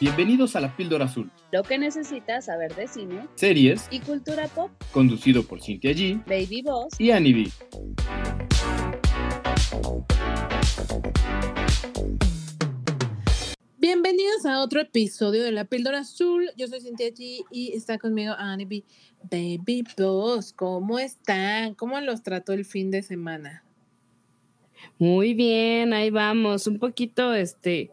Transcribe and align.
Bienvenidos 0.00 0.56
a 0.56 0.60
la 0.60 0.74
Píldora 0.76 1.04
Azul, 1.04 1.30
Lo 1.52 1.62
que 1.62 1.76
necesitas 1.78 2.46
saber 2.46 2.74
de 2.74 2.88
cine 2.88 3.26
series 3.34 3.86
y 3.90 4.00
cultura 4.00 4.48
pop. 4.48 4.70
conducido 4.92 5.42
por 5.42 5.60
Cintia 5.62 5.92
G 5.92 6.24
Baby 6.26 6.62
Boss. 6.62 6.98
y 6.98 7.10
Annie 7.10 7.34
B. 7.34 7.50
Bienvenidos 13.78 14.44
a 14.46 14.60
otro 14.60 14.80
episodio 14.80 15.42
de 15.42 15.52
La 15.52 15.64
Píldora 15.64 16.00
Azul. 16.00 16.50
Yo 16.56 16.68
soy 16.68 16.80
Cintia 16.80 17.08
G 17.08 17.44
y 17.50 17.72
está 17.72 17.98
conmigo 17.98 18.34
Annie 18.36 18.66
B. 18.66 18.84
Baby 19.30 19.84
Boss, 19.96 20.52
¿cómo 20.52 20.98
están? 20.98 21.74
¿Cómo 21.74 22.00
los 22.00 22.22
trató 22.22 22.52
el 22.52 22.64
fin 22.64 22.90
de 22.90 23.02
semana? 23.02 23.64
Muy 24.98 25.34
bien, 25.34 25.92
ahí 25.92 26.10
vamos. 26.10 26.66
Un 26.66 26.78
poquito, 26.78 27.34
este, 27.34 27.90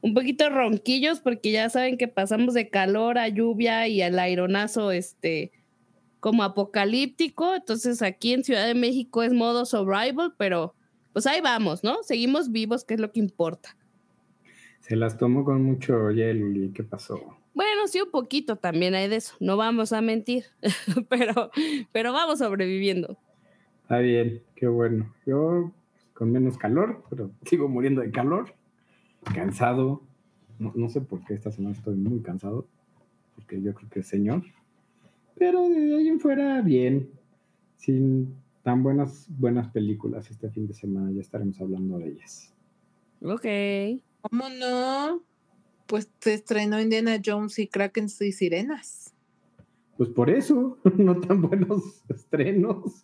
un 0.00 0.14
poquito 0.14 0.48
ronquillos 0.48 1.20
porque 1.20 1.52
ya 1.52 1.68
saben 1.70 1.96
que 1.96 2.08
pasamos 2.08 2.54
de 2.54 2.68
calor 2.68 3.18
a 3.18 3.28
lluvia 3.28 3.88
y 3.88 4.02
al 4.02 4.18
aironazo, 4.18 4.92
este, 4.92 5.52
como 6.20 6.42
apocalíptico. 6.42 7.54
Entonces 7.54 8.02
aquí 8.02 8.32
en 8.32 8.44
Ciudad 8.44 8.66
de 8.66 8.74
México 8.74 9.22
es 9.22 9.32
modo 9.32 9.64
survival, 9.64 10.34
pero 10.36 10.74
pues 11.12 11.26
ahí 11.26 11.40
vamos, 11.40 11.82
¿no? 11.82 12.02
Seguimos 12.02 12.52
vivos, 12.52 12.84
que 12.84 12.94
es 12.94 13.00
lo 13.00 13.10
que 13.12 13.20
importa. 13.20 13.76
Se 14.80 14.96
las 14.96 15.18
tomó 15.18 15.44
con 15.44 15.62
mucho 15.62 16.10
hielo 16.10 16.50
y 16.52 16.70
¿qué 16.70 16.82
pasó? 16.82 17.36
Bueno, 17.54 17.88
sí, 17.88 18.00
un 18.00 18.10
poquito 18.10 18.56
también 18.56 18.94
hay 18.94 19.08
de 19.08 19.16
eso. 19.16 19.34
No 19.40 19.56
vamos 19.56 19.92
a 19.92 20.00
mentir, 20.00 20.44
pero, 21.08 21.50
pero 21.92 22.12
vamos 22.12 22.38
sobreviviendo. 22.38 23.18
Está 23.82 23.98
bien, 23.98 24.42
qué 24.54 24.68
bueno. 24.68 25.12
Yo 25.26 25.72
con 26.14 26.30
menos 26.30 26.56
calor, 26.56 27.02
pero 27.10 27.30
sigo 27.44 27.68
muriendo 27.68 28.00
de 28.00 28.10
calor. 28.10 28.54
Cansado. 29.34 30.02
No, 30.58 30.72
no 30.74 30.88
sé 30.88 31.00
por 31.00 31.24
qué 31.24 31.34
esta 31.34 31.52
semana 31.52 31.76
estoy 31.76 31.96
muy 31.96 32.20
cansado, 32.20 32.66
porque 33.34 33.62
yo 33.62 33.74
creo 33.74 33.90
que 33.90 34.00
es 34.00 34.06
señor. 34.06 34.42
Pero 35.36 35.68
de 35.68 35.96
ahí 35.96 36.08
en 36.08 36.20
fuera, 36.20 36.60
bien. 36.62 37.10
Sin 37.76 38.34
tan 38.62 38.82
buenas, 38.82 39.26
buenas 39.28 39.68
películas 39.68 40.30
este 40.30 40.50
fin 40.50 40.66
de 40.66 40.74
semana, 40.74 41.10
ya 41.12 41.20
estaremos 41.20 41.60
hablando 41.60 41.98
de 41.98 42.08
ellas. 42.08 42.52
Ok. 43.22 44.02
¿Cómo 44.20 44.48
no? 44.48 45.22
Pues 45.86 46.10
se 46.20 46.34
estrenó 46.34 46.80
Indiana 46.80 47.20
Jones 47.24 47.58
y 47.58 47.68
Kraken 47.68 48.08
y 48.20 48.32
Sirenas. 48.32 49.14
Pues 49.98 50.10
por 50.10 50.30
eso, 50.30 50.78
no 50.96 51.20
tan 51.20 51.42
buenos 51.42 52.04
estrenos. 52.08 53.02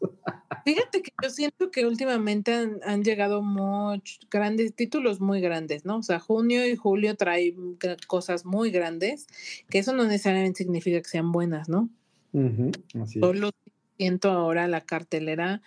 Fíjate 0.64 1.02
que 1.02 1.10
yo 1.20 1.28
siento 1.28 1.72
que 1.72 1.84
últimamente 1.86 2.54
han, 2.54 2.78
han 2.84 3.02
llegado 3.02 3.42
muchos 3.42 4.20
grandes 4.30 4.76
títulos 4.76 5.20
muy 5.20 5.40
grandes, 5.40 5.84
¿no? 5.84 5.98
O 5.98 6.02
sea, 6.04 6.20
junio 6.20 6.64
y 6.64 6.76
julio 6.76 7.16
traen 7.16 7.76
cosas 8.06 8.44
muy 8.46 8.70
grandes, 8.70 9.26
que 9.68 9.80
eso 9.80 9.92
no 9.92 10.04
necesariamente 10.04 10.58
significa 10.58 11.02
que 11.02 11.08
sean 11.08 11.32
buenas, 11.32 11.68
¿no? 11.68 11.90
Así 12.32 13.18
es. 13.18 13.20
Solo 13.20 13.50
siento 13.98 14.30
ahora 14.30 14.68
la 14.68 14.80
cartelera 14.80 15.62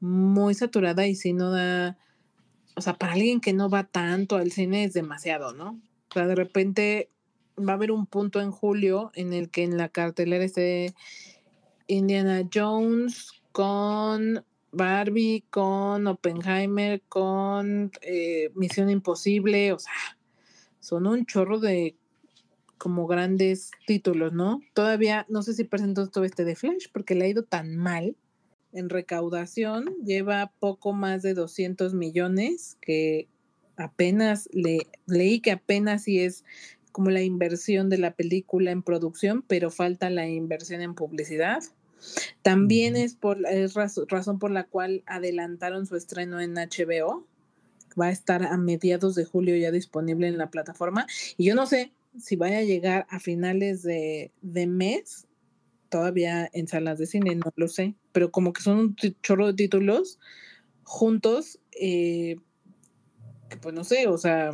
muy 0.00 0.54
saturada 0.54 1.06
y 1.06 1.14
si 1.14 1.32
no 1.32 1.52
da, 1.52 1.96
o 2.74 2.80
sea, 2.80 2.94
para 2.94 3.12
alguien 3.12 3.40
que 3.40 3.52
no 3.52 3.70
va 3.70 3.84
tanto 3.84 4.34
al 4.34 4.50
cine 4.50 4.82
es 4.82 4.94
demasiado, 4.94 5.52
¿no? 5.54 5.80
O 6.10 6.12
sea, 6.12 6.26
de 6.26 6.34
repente 6.34 7.11
va 7.58 7.72
a 7.72 7.76
haber 7.76 7.92
un 7.92 8.06
punto 8.06 8.40
en 8.40 8.50
julio 8.50 9.10
en 9.14 9.32
el 9.32 9.50
que 9.50 9.64
en 9.64 9.76
la 9.76 9.88
cartelera 9.88 10.44
esté 10.44 10.94
Indiana 11.86 12.48
Jones 12.52 13.32
con 13.52 14.44
Barbie, 14.72 15.44
con 15.50 16.06
Oppenheimer, 16.06 17.02
con 17.08 17.92
eh, 18.00 18.50
Misión 18.54 18.88
Imposible, 18.90 19.72
o 19.72 19.78
sea, 19.78 19.92
son 20.80 21.06
un 21.06 21.26
chorro 21.26 21.60
de 21.60 21.96
como 22.78 23.06
grandes 23.06 23.70
títulos, 23.86 24.32
¿no? 24.32 24.60
Todavía 24.74 25.24
no 25.28 25.42
sé 25.42 25.54
si 25.54 25.62
presentó 25.62 26.08
todo 26.08 26.24
este 26.24 26.44
de 26.44 26.56
Flash 26.56 26.86
porque 26.92 27.14
le 27.14 27.26
ha 27.26 27.28
ido 27.28 27.44
tan 27.44 27.76
mal 27.76 28.16
en 28.72 28.88
recaudación, 28.88 29.94
lleva 30.04 30.52
poco 30.58 30.92
más 30.92 31.22
de 31.22 31.34
200 31.34 31.94
millones, 31.94 32.78
que 32.80 33.28
apenas 33.76 34.48
le 34.52 34.78
leí 35.06 35.40
que 35.40 35.52
apenas 35.52 36.04
sí 36.04 36.20
es 36.20 36.44
como 36.92 37.10
la 37.10 37.22
inversión 37.22 37.88
de 37.88 37.98
la 37.98 38.14
película 38.14 38.70
en 38.70 38.82
producción, 38.82 39.42
pero 39.46 39.70
falta 39.70 40.10
la 40.10 40.28
inversión 40.28 40.82
en 40.82 40.94
publicidad. 40.94 41.62
También 42.42 42.96
es 42.96 43.14
por 43.14 43.46
es 43.46 43.74
razón 43.74 44.38
por 44.38 44.50
la 44.50 44.64
cual 44.64 45.02
adelantaron 45.06 45.86
su 45.86 45.96
estreno 45.96 46.40
en 46.40 46.54
HBO. 46.54 47.26
Va 48.00 48.06
a 48.06 48.10
estar 48.10 48.42
a 48.44 48.56
mediados 48.56 49.14
de 49.14 49.24
julio 49.24 49.56
ya 49.56 49.70
disponible 49.70 50.28
en 50.28 50.38
la 50.38 50.50
plataforma. 50.50 51.06
Y 51.36 51.44
yo 51.44 51.54
no 51.54 51.66
sé 51.66 51.92
si 52.18 52.36
vaya 52.36 52.58
a 52.58 52.62
llegar 52.62 53.06
a 53.10 53.20
finales 53.20 53.82
de, 53.82 54.30
de 54.42 54.66
mes, 54.66 55.26
todavía 55.88 56.48
en 56.52 56.68
salas 56.68 56.98
de 56.98 57.06
cine, 57.06 57.34
no 57.34 57.52
lo 57.56 57.68
sé. 57.68 57.94
Pero 58.12 58.30
como 58.30 58.52
que 58.52 58.62
son 58.62 58.78
un 58.78 58.96
chorro 59.22 59.46
de 59.46 59.54
títulos 59.54 60.18
juntos, 60.84 61.58
eh, 61.72 62.36
que 63.48 63.56
pues 63.58 63.74
no 63.74 63.84
sé, 63.84 64.08
o 64.08 64.18
sea, 64.18 64.50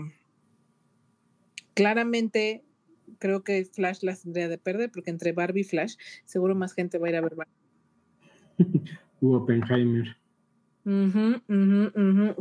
claramente 1.78 2.64
creo 3.20 3.44
que 3.44 3.64
Flash 3.64 4.00
las 4.02 4.22
tendría 4.22 4.48
de 4.48 4.58
perder, 4.58 4.90
porque 4.90 5.10
entre 5.10 5.30
Barbie 5.30 5.60
y 5.60 5.64
Flash, 5.64 5.94
seguro 6.24 6.56
más 6.56 6.74
gente 6.74 6.98
va 6.98 7.06
a 7.06 7.10
ir 7.10 7.16
a 7.16 7.20
ver 7.20 7.36
Barbie. 7.36 7.52
Hubo 9.20 9.36
Oppenheimer. 9.36 10.16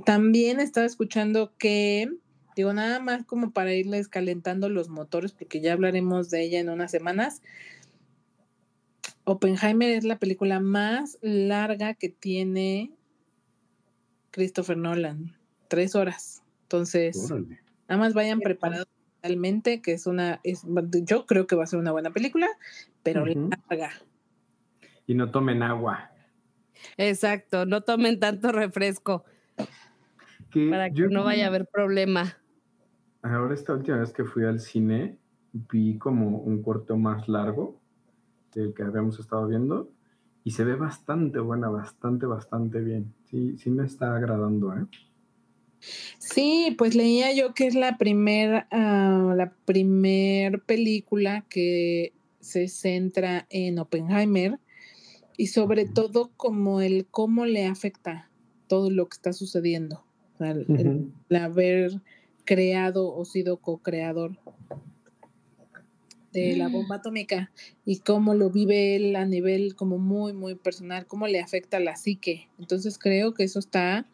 También 0.05 0.59
estaba 0.59 0.87
escuchando 0.87 1.53
que, 1.59 2.09
digo, 2.55 2.73
nada 2.73 2.99
más 2.99 3.25
como 3.25 3.51
para 3.51 3.75
irles 3.75 4.07
calentando 4.07 4.69
los 4.69 4.89
motores, 4.89 5.33
porque 5.33 5.61
ya 5.61 5.73
hablaremos 5.73 6.31
de 6.31 6.41
ella 6.41 6.59
en 6.59 6.69
unas 6.69 6.89
semanas. 6.89 7.43
Oppenheimer 9.23 9.91
es 9.91 10.03
la 10.03 10.17
película 10.17 10.59
más 10.59 11.19
larga 11.21 11.93
que 11.93 12.09
tiene 12.09 12.91
Christopher 14.31 14.77
Nolan, 14.77 15.35
tres 15.67 15.93
horas. 15.93 16.41
Entonces, 16.63 17.29
Órale. 17.29 17.59
nada 17.87 17.99
más 17.99 18.15
vayan 18.15 18.39
preparados 18.39 18.87
mentalmente, 19.22 19.81
que 19.81 19.94
es 19.94 20.07
una, 20.07 20.39
es, 20.44 20.63
yo 21.03 21.25
creo 21.25 21.47
que 21.47 21.55
va 21.55 21.63
a 21.63 21.67
ser 21.67 21.79
una 21.79 21.91
buena 21.91 22.11
película, 22.11 22.47
pero 23.03 23.25
larga. 23.25 23.91
Y 25.05 25.16
no 25.16 25.31
tomen 25.31 25.63
agua. 25.63 26.11
Exacto, 26.97 27.66
no 27.66 27.81
tomen 27.81 28.19
tanto 28.19 28.51
refresco 28.51 29.25
Que 30.51 30.69
para 30.69 30.91
que 30.91 31.07
no 31.07 31.23
vaya 31.23 31.45
a 31.45 31.47
haber 31.47 31.66
problema. 31.66 32.38
Ahora 33.23 33.53
esta 33.53 33.73
última 33.73 33.97
vez 33.97 34.13
que 34.13 34.23
fui 34.23 34.45
al 34.45 34.59
cine, 34.59 35.17
vi 35.53 35.97
como 35.97 36.38
un 36.38 36.61
corto 36.61 36.97
más 36.97 37.28
largo 37.28 37.81
del 38.53 38.73
que 38.73 38.84
habíamos 38.84 39.19
estado 39.19 39.47
viendo 39.47 39.91
y 40.44 40.51
se 40.51 40.63
ve 40.63 40.75
bastante 40.75 41.39
buena, 41.39 41.69
bastante, 41.69 42.25
bastante 42.25 42.79
bien. 42.79 43.13
Sí, 43.25 43.57
sí 43.57 43.69
me 43.69 43.85
está 43.85 44.16
agradando, 44.16 44.73
¿eh? 44.78 44.85
Sí, 46.19 46.75
pues 46.77 46.95
leía 46.95 47.33
yo 47.33 47.53
que 47.53 47.67
es 47.67 47.75
la 47.75 47.97
primer, 47.97 48.65
ah, 48.71 49.33
la 49.35 49.53
primer 49.65 50.61
película 50.61 51.45
que 51.49 52.13
se 52.39 52.67
centra 52.67 53.45
en 53.49 53.79
Oppenheimer 53.79 54.59
y 55.37 55.47
sobre 55.47 55.85
todo 55.85 56.31
como 56.37 56.81
el 56.81 57.05
cómo 57.05 57.45
le 57.45 57.66
afecta 57.66 58.29
todo 58.67 58.89
lo 58.89 59.07
que 59.07 59.16
está 59.16 59.33
sucediendo. 59.33 60.03
O 60.35 60.37
sea, 60.37 60.51
el- 60.51 60.66
el- 61.29 61.35
haber 61.35 62.01
creado 62.45 63.13
o 63.13 63.25
sido 63.25 63.57
co-creador 63.57 64.37
de 66.31 66.55
la 66.55 66.67
bomba 66.69 66.97
atómica 66.97 67.51
y 67.85 67.99
cómo 67.99 68.33
lo 68.33 68.49
vive 68.49 68.95
él 68.95 69.16
a 69.16 69.25
nivel 69.25 69.75
como 69.75 69.97
muy, 69.97 70.33
muy 70.33 70.55
personal, 70.55 71.07
cómo 71.07 71.27
le 71.27 71.39
afecta 71.39 71.77
a 71.77 71.79
la 71.81 71.95
psique. 71.95 72.47
Entonces 72.59 72.97
creo 72.97 73.33
que 73.33 73.43
eso 73.43 73.59
está, 73.59 74.05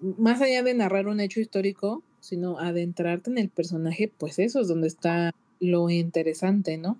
más 0.00 0.40
allá 0.42 0.62
de 0.62 0.74
narrar 0.74 1.08
un 1.08 1.20
hecho 1.20 1.40
histórico, 1.40 2.02
sino 2.20 2.58
adentrarte 2.58 3.30
en 3.30 3.38
el 3.38 3.48
personaje, 3.48 4.12
pues 4.16 4.38
eso 4.38 4.60
es 4.60 4.68
donde 4.68 4.88
está 4.88 5.32
lo 5.60 5.88
interesante, 5.90 6.76
¿no? 6.78 6.98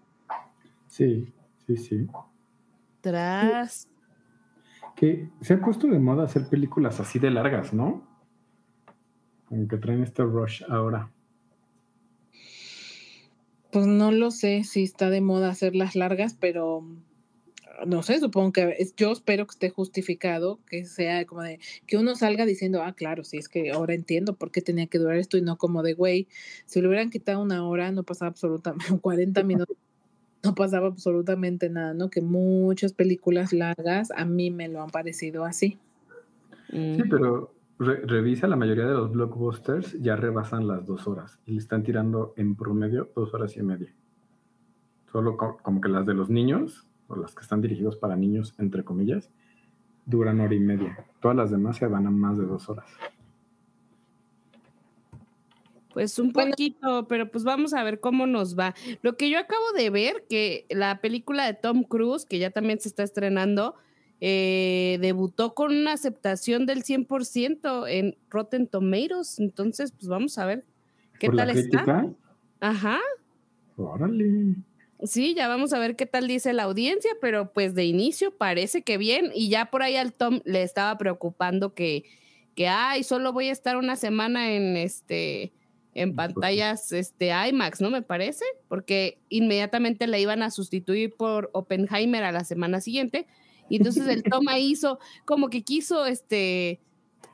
Sí, 0.88 1.32
sí, 1.66 1.76
sí. 1.76 2.06
Tras. 3.00 3.88
Que 4.94 5.28
se 5.40 5.54
ha 5.54 5.60
puesto 5.60 5.86
de 5.88 5.98
moda 5.98 6.24
hacer 6.24 6.48
películas 6.48 7.00
así 7.00 7.18
de 7.18 7.30
largas, 7.30 7.74
¿no? 7.74 8.06
Como 9.46 9.68
que 9.68 9.76
traen 9.76 10.02
este 10.02 10.22
rush 10.22 10.62
ahora. 10.68 11.10
Pues 13.70 13.86
no 13.86 14.10
lo 14.10 14.30
sé 14.30 14.64
si 14.64 14.84
está 14.84 15.10
de 15.10 15.20
moda 15.20 15.50
hacerlas 15.50 15.96
largas, 15.96 16.34
pero 16.34 16.82
no 17.86 18.02
sé, 18.02 18.18
supongo 18.20 18.52
que 18.52 18.74
es- 18.78 18.94
yo 18.96 19.12
espero 19.12 19.46
que 19.46 19.52
esté 19.52 19.70
justificado, 19.70 20.58
que 20.68 20.84
sea 20.84 21.26
como 21.26 21.42
de 21.42 21.58
que 21.86 21.96
uno 21.98 22.14
salga 22.14 22.46
diciendo, 22.46 22.82
ah, 22.82 22.94
claro, 22.94 23.24
sí, 23.24 23.36
es 23.36 23.48
que 23.48 23.70
ahora 23.72 23.94
entiendo 23.94 24.34
por 24.34 24.50
qué 24.50 24.62
tenía 24.62 24.86
que 24.86 24.98
durar 24.98 25.16
esto 25.16 25.36
y 25.36 25.42
no 25.42 25.56
como 25.58 25.82
de, 25.82 25.94
güey, 25.94 26.28
si 26.64 26.80
le 26.80 26.88
hubieran 26.88 27.10
quitado 27.10 27.42
una 27.42 27.66
hora, 27.66 27.90
no 27.92 28.02
pasaba 28.04 28.30
absolutamente 28.30 28.78
40 29.02 29.42
minutos, 29.42 29.76
no 30.42 30.54
pasaba 30.54 30.86
absolutamente 30.86 31.68
nada, 31.68 31.92
¿no? 31.94 32.08
Que 32.08 32.20
muchas 32.22 32.92
películas 32.92 33.52
largas 33.52 34.10
a 34.14 34.24
mí 34.24 34.50
me 34.50 34.68
lo 34.68 34.82
han 34.82 34.90
parecido 34.90 35.44
así. 35.44 35.78
Sí, 36.70 37.02
pero 37.10 37.52
re- 37.78 38.00
revisa, 38.06 38.46
la 38.46 38.56
mayoría 38.56 38.86
de 38.86 38.94
los 38.94 39.10
blockbusters 39.12 40.00
ya 40.00 40.16
rebasan 40.16 40.66
las 40.68 40.86
dos 40.86 41.06
horas 41.08 41.38
y 41.46 41.52
le 41.52 41.58
están 41.58 41.82
tirando 41.82 42.32
en 42.36 42.54
promedio 42.54 43.10
dos 43.14 43.34
horas 43.34 43.56
y 43.56 43.62
media. 43.62 43.92
Solo 45.12 45.36
co- 45.36 45.58
como 45.62 45.80
que 45.80 45.88
las 45.88 46.06
de 46.06 46.14
los 46.14 46.28
niños, 46.30 46.86
o 47.08 47.16
las 47.16 47.34
que 47.34 47.42
están 47.42 47.60
dirigidos 47.60 47.96
para 47.96 48.16
niños, 48.16 48.54
entre 48.58 48.84
comillas, 48.84 49.30
duran 50.04 50.40
hora 50.40 50.54
y 50.54 50.60
media. 50.60 51.04
Todas 51.20 51.36
las 51.36 51.50
demás 51.50 51.76
se 51.76 51.86
van 51.86 52.06
a 52.06 52.10
más 52.10 52.38
de 52.38 52.46
dos 52.46 52.68
horas. 52.68 52.86
Pues 55.92 56.18
un 56.18 56.32
poquito, 56.32 57.06
pero 57.08 57.30
pues 57.30 57.42
vamos 57.42 57.72
a 57.72 57.82
ver 57.82 58.00
cómo 58.00 58.26
nos 58.26 58.58
va. 58.58 58.74
Lo 59.00 59.16
que 59.16 59.30
yo 59.30 59.38
acabo 59.38 59.64
de 59.74 59.88
ver, 59.88 60.26
que 60.28 60.66
la 60.68 61.00
película 61.00 61.46
de 61.46 61.54
Tom 61.54 61.84
Cruise, 61.84 62.26
que 62.26 62.38
ya 62.38 62.50
también 62.50 62.78
se 62.80 62.88
está 62.88 63.02
estrenando, 63.02 63.76
eh, 64.20 64.98
debutó 65.00 65.54
con 65.54 65.74
una 65.74 65.92
aceptación 65.92 66.66
del 66.66 66.84
100% 66.84 67.88
en 67.88 68.16
Rotten 68.28 68.66
Tomatoes. 68.66 69.38
Entonces, 69.38 69.92
pues 69.92 70.08
vamos 70.08 70.36
a 70.36 70.44
ver 70.44 70.66
qué 71.18 71.28
Por 71.28 71.36
tal 71.36 71.48
la 71.48 71.54
está. 71.54 72.06
Ajá. 72.60 72.98
órale. 73.76 74.54
Sí, 75.02 75.34
ya 75.34 75.46
vamos 75.48 75.72
a 75.72 75.78
ver 75.78 75.94
qué 75.94 76.06
tal 76.06 76.26
dice 76.26 76.52
la 76.52 76.62
audiencia, 76.62 77.10
pero 77.20 77.52
pues 77.52 77.74
de 77.74 77.84
inicio 77.84 78.36
parece 78.36 78.82
que 78.82 78.96
bien. 78.96 79.30
Y 79.34 79.48
ya 79.50 79.66
por 79.66 79.82
ahí 79.82 79.96
al 79.96 80.12
Tom 80.12 80.40
le 80.44 80.62
estaba 80.62 80.96
preocupando 80.96 81.74
que, 81.74 82.04
que 82.54 82.68
ay, 82.68 83.02
solo 83.02 83.32
voy 83.32 83.48
a 83.48 83.52
estar 83.52 83.76
una 83.76 83.96
semana 83.96 84.52
en 84.52 84.76
este 84.76 85.52
en 85.96 86.14
pantallas 86.14 86.92
este 86.92 87.30
IMAX, 87.30 87.80
¿no? 87.80 87.90
Me 87.90 88.02
parece, 88.02 88.44
porque 88.68 89.18
inmediatamente 89.30 90.06
le 90.06 90.20
iban 90.20 90.42
a 90.42 90.50
sustituir 90.50 91.14
por 91.16 91.48
Oppenheimer 91.54 92.22
a 92.22 92.32
la 92.32 92.44
semana 92.44 92.82
siguiente. 92.82 93.26
Y 93.70 93.76
entonces 93.76 94.06
el 94.06 94.22
Tom 94.22 94.46
ahí 94.48 94.72
hizo 94.72 94.98
como 95.24 95.48
que 95.48 95.62
quiso 95.62 96.04
este 96.06 96.80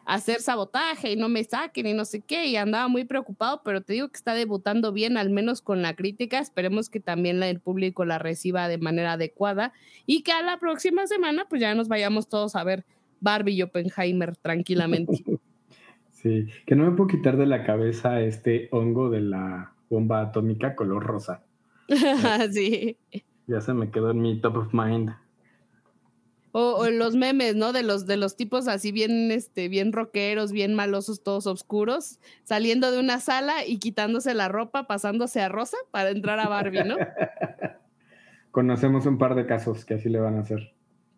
hacer 0.05 0.41
sabotaje 0.41 1.13
y 1.13 1.17
no 1.17 1.29
me 1.29 1.45
saquen 1.45 1.87
y 1.87 1.95
no 1.95 2.05
sé 2.05 2.21
qué, 2.21 2.47
y 2.47 2.57
andaba 2.57 2.89
muy 2.89 3.05
preocupado, 3.05 3.63
pero 3.65 3.81
te 3.81 3.93
digo 3.93 4.09
que 4.09 4.17
está 4.17 4.35
debutando 4.35 4.93
bien, 4.93 5.17
al 5.17 5.31
menos 5.31 5.63
con 5.63 5.83
la 5.83 5.95
crítica, 5.95 6.39
esperemos 6.39 6.89
que 6.89 7.01
también 7.01 7.43
el 7.43 7.61
público 7.61 8.05
la 8.05 8.19
reciba 8.19 8.69
de 8.69 8.79
manera 8.79 9.13
adecuada 9.13 9.73
y 10.07 10.23
que 10.23 10.33
a 10.33 10.43
la 10.43 10.59
próxima 10.59 11.07
semana 11.07 11.47
pues 11.49 11.61
ya 11.61 11.75
nos 11.75 11.89
vayamos 11.89 12.29
todos 12.29 12.57
a 12.57 12.65
ver 12.65 12.85
Barbie 13.21 13.55
y 13.55 13.63
Oppenheimer 13.63 14.37
tranquilamente. 14.37 15.25
Sí, 16.23 16.47
que 16.67 16.77
no 16.77 16.89
me 16.89 16.97
puedo 16.97 17.09
quitar 17.09 17.37
de 17.37 17.47
la 17.47 17.65
cabeza 17.65 18.21
este 18.21 18.69
hongo 18.71 19.11
de 19.11 19.21
la 19.23 19.73
bomba 19.91 20.21
atómica 20.21 20.77
color 20.77 21.03
rosa. 21.03 21.43
sí. 22.53 22.97
Ya 23.49 23.61
se 23.61 23.75
me 23.75 23.91
quedó 23.91 24.13
en 24.13 24.21
mi 24.21 24.41
top 24.41 24.59
of 24.59 24.73
mind. 24.73 25.11
O, 26.53 26.77
o 26.77 26.91
los 26.91 27.15
memes, 27.17 27.57
¿no? 27.57 27.73
De 27.73 27.83
los, 27.83 28.07
de 28.07 28.17
los 28.17 28.37
tipos 28.37 28.69
así 28.69 28.93
bien, 28.93 29.31
este, 29.31 29.69
bien 29.69 29.93
rockeros, 29.93 30.53
bien 30.53 30.75
malosos, 30.75 31.23
todos 31.23 31.47
oscuros, 31.47 32.19
saliendo 32.45 32.93
de 32.93 33.01
una 33.01 33.21
sala 33.21 33.65
y 33.67 33.79
quitándose 33.79 34.35
la 34.35 34.49
ropa, 34.49 34.87
pasándose 34.87 35.41
a 35.41 35.49
rosa 35.49 35.79
para 35.91 36.11
entrar 36.11 36.39
a 36.41 36.49
Barbie, 36.49 36.85
¿no? 36.85 36.97
Conocemos 38.51 39.07
un 39.07 39.17
par 39.17 39.35
de 39.35 39.47
casos 39.47 39.87
que 39.87 39.95
así 39.95 40.11
le 40.11 40.21
van 40.21 40.37
a 40.37 40.41
hacer. 40.41 40.75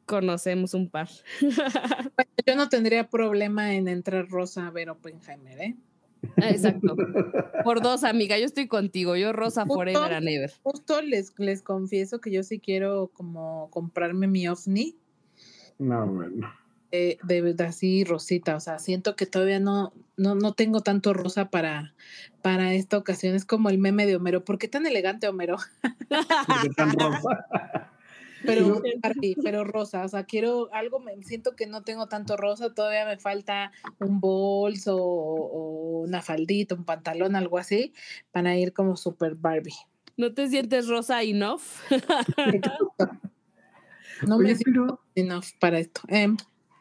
Conocemos 0.06 0.74
un 0.74 0.88
par. 0.88 1.08
Bueno, 1.40 2.30
yo 2.46 2.56
no 2.56 2.68
tendría 2.68 3.08
problema 3.08 3.74
en 3.74 3.88
entrar 3.88 4.28
rosa 4.28 4.68
a 4.68 4.70
ver 4.70 4.90
Oppenheimer, 4.90 5.60
¿eh? 5.60 5.76
Ah, 6.36 6.50
Exacto. 6.50 6.96
Por 7.64 7.82
dos, 7.82 8.04
amiga. 8.04 8.38
Yo 8.38 8.44
estoy 8.44 8.68
contigo. 8.68 9.16
Yo 9.16 9.32
rosa 9.32 9.62
Justo. 9.62 9.74
forever 9.74 10.14
and 10.14 10.28
ever. 10.28 10.52
Justo 10.62 11.02
les, 11.02 11.32
les 11.38 11.62
confieso 11.62 12.20
que 12.20 12.30
yo 12.30 12.42
sí 12.42 12.60
quiero 12.60 13.10
como 13.12 13.68
comprarme 13.70 14.26
mi 14.26 14.46
ovni 14.48 14.96
No, 15.78 16.06
bueno. 16.06 16.52
eh, 16.92 17.18
de, 17.24 17.54
de 17.54 17.64
así 17.64 18.04
rosita, 18.04 18.56
o 18.56 18.60
sea, 18.60 18.78
siento 18.78 19.16
que 19.16 19.26
todavía 19.26 19.58
no, 19.60 19.92
no, 20.16 20.34
no 20.36 20.52
tengo 20.54 20.80
tanto 20.80 21.12
rosa 21.12 21.50
para, 21.50 21.92
para 22.42 22.72
esta 22.74 22.96
ocasión. 22.98 23.34
Es 23.34 23.44
como 23.44 23.68
el 23.70 23.78
meme 23.78 24.06
de 24.06 24.16
Homero. 24.16 24.44
¿Por 24.44 24.58
qué 24.58 24.68
tan 24.68 24.86
elegante 24.86 25.26
Homero? 25.28 25.56
Porque 26.08 26.70
tan 26.76 26.92
rosa. 26.98 27.46
Pero, 28.46 28.82
Barbie, 29.02 29.36
pero 29.42 29.64
rosa, 29.64 30.04
o 30.04 30.08
sea, 30.08 30.24
quiero 30.24 30.68
algo, 30.74 31.00
me 31.00 31.16
siento 31.22 31.56
que 31.56 31.66
no 31.66 31.80
tengo 31.82 32.08
tanto 32.08 32.36
rosa, 32.36 32.74
todavía 32.74 33.06
me 33.06 33.16
falta 33.16 33.72
un 34.00 34.20
bolso 34.20 34.98
o, 34.98 35.46
o 35.46 36.00
una 36.02 36.20
faldita, 36.20 36.74
un 36.74 36.84
pantalón, 36.84 37.36
algo 37.36 37.56
así, 37.56 37.94
para 38.32 38.54
ir 38.54 38.74
como 38.74 38.98
super 38.98 39.34
Barbie. 39.34 39.72
¿No 40.18 40.34
te 40.34 40.46
sientes 40.48 40.88
rosa 40.88 41.22
enough? 41.22 41.62
No 44.26 44.38
me 44.38 44.46
Oye, 44.46 44.56
siento 44.56 44.86
pero 44.86 45.00
enough 45.14 45.44
para 45.60 45.78
esto. 45.78 46.00
Em, 46.08 46.36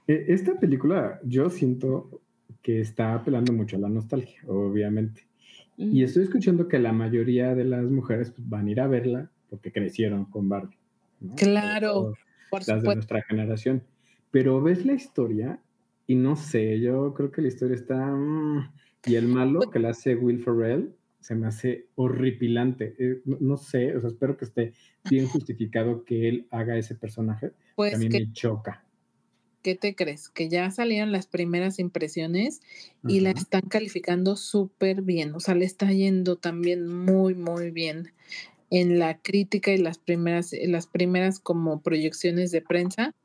eh, 0.07 0.25
esta 0.27 0.59
película 0.59 1.19
yo 1.23 1.49
siento 1.49 2.21
que 2.61 2.79
está 2.81 3.13
apelando 3.13 3.51
mucho 3.53 3.75
a 3.77 3.79
la 3.79 3.89
nostalgia, 3.89 4.39
obviamente. 4.47 5.27
Y 5.75 6.03
estoy 6.03 6.23
escuchando 6.23 6.67
que 6.67 6.77
la 6.77 6.93
mayoría 6.93 7.55
de 7.55 7.65
las 7.65 7.83
mujeres 7.85 8.29
pues, 8.31 8.47
van 8.47 8.67
a 8.67 8.71
ir 8.71 8.79
a 8.79 8.87
verla 8.87 9.31
porque 9.49 9.71
crecieron 9.71 10.25
con 10.25 10.47
Barbie. 10.47 10.77
¿no? 11.19 11.35
Claro, 11.35 12.13
por 12.51 12.59
Las 12.59 12.67
de 12.67 12.73
supuesto. 12.75 12.95
nuestra 12.95 13.21
generación. 13.23 13.83
Pero 14.29 14.61
ves 14.61 14.85
la 14.85 14.93
historia 14.93 15.59
y 16.05 16.15
no 16.15 16.35
sé, 16.35 16.79
yo 16.79 17.13
creo 17.15 17.31
que 17.31 17.41
la 17.41 17.47
historia 17.47 17.75
está... 17.75 17.97
mm, 18.15 18.71
y 19.05 19.15
el 19.15 19.27
malo 19.27 19.61
que 19.61 19.79
la 19.79 19.89
hace 19.89 20.15
Will 20.15 20.39
Ferrell 20.39 20.93
se 21.23 21.35
me 21.35 21.47
hace 21.47 21.87
horripilante. 21.95 22.95
Eh, 22.99 23.21
no, 23.23 23.37
no 23.39 23.57
sé, 23.57 23.95
o 23.95 24.01
sea, 24.01 24.09
espero 24.09 24.35
que 24.37 24.45
esté 24.45 24.73
bien 25.09 25.27
justificado 25.27 26.03
que 26.03 26.27
él 26.27 26.47
haga 26.51 26.77
ese 26.77 26.95
personaje. 26.95 27.51
Pues, 27.75 27.95
a 27.95 27.97
mí 27.97 28.09
¿qué, 28.09 28.19
me 28.19 28.33
choca. 28.33 28.83
qué 29.61 29.75
te 29.75 29.95
crees? 29.95 30.27
Que 30.27 30.49
ya 30.49 30.69
salieron 30.69 31.13
las 31.13 31.25
primeras 31.27 31.79
impresiones 31.79 32.61
y 33.07 33.21
la 33.21 33.31
están 33.31 33.61
calificando 33.61 34.35
súper 34.35 35.01
bien. 35.01 35.33
O 35.33 35.39
sea, 35.39 35.55
le 35.55 35.63
está 35.63 35.91
yendo 35.91 36.35
también 36.35 36.87
muy, 36.87 37.35
muy 37.35 37.71
bien 37.71 38.11
en 38.69 38.99
la 38.99 39.17
crítica 39.19 39.71
y 39.71 39.77
las 39.77 39.97
primeras, 39.97 40.51
las 40.67 40.87
primeras 40.87 41.39
como 41.39 41.81
proyecciones 41.81 42.51
de 42.51 42.61
prensa. 42.61 43.15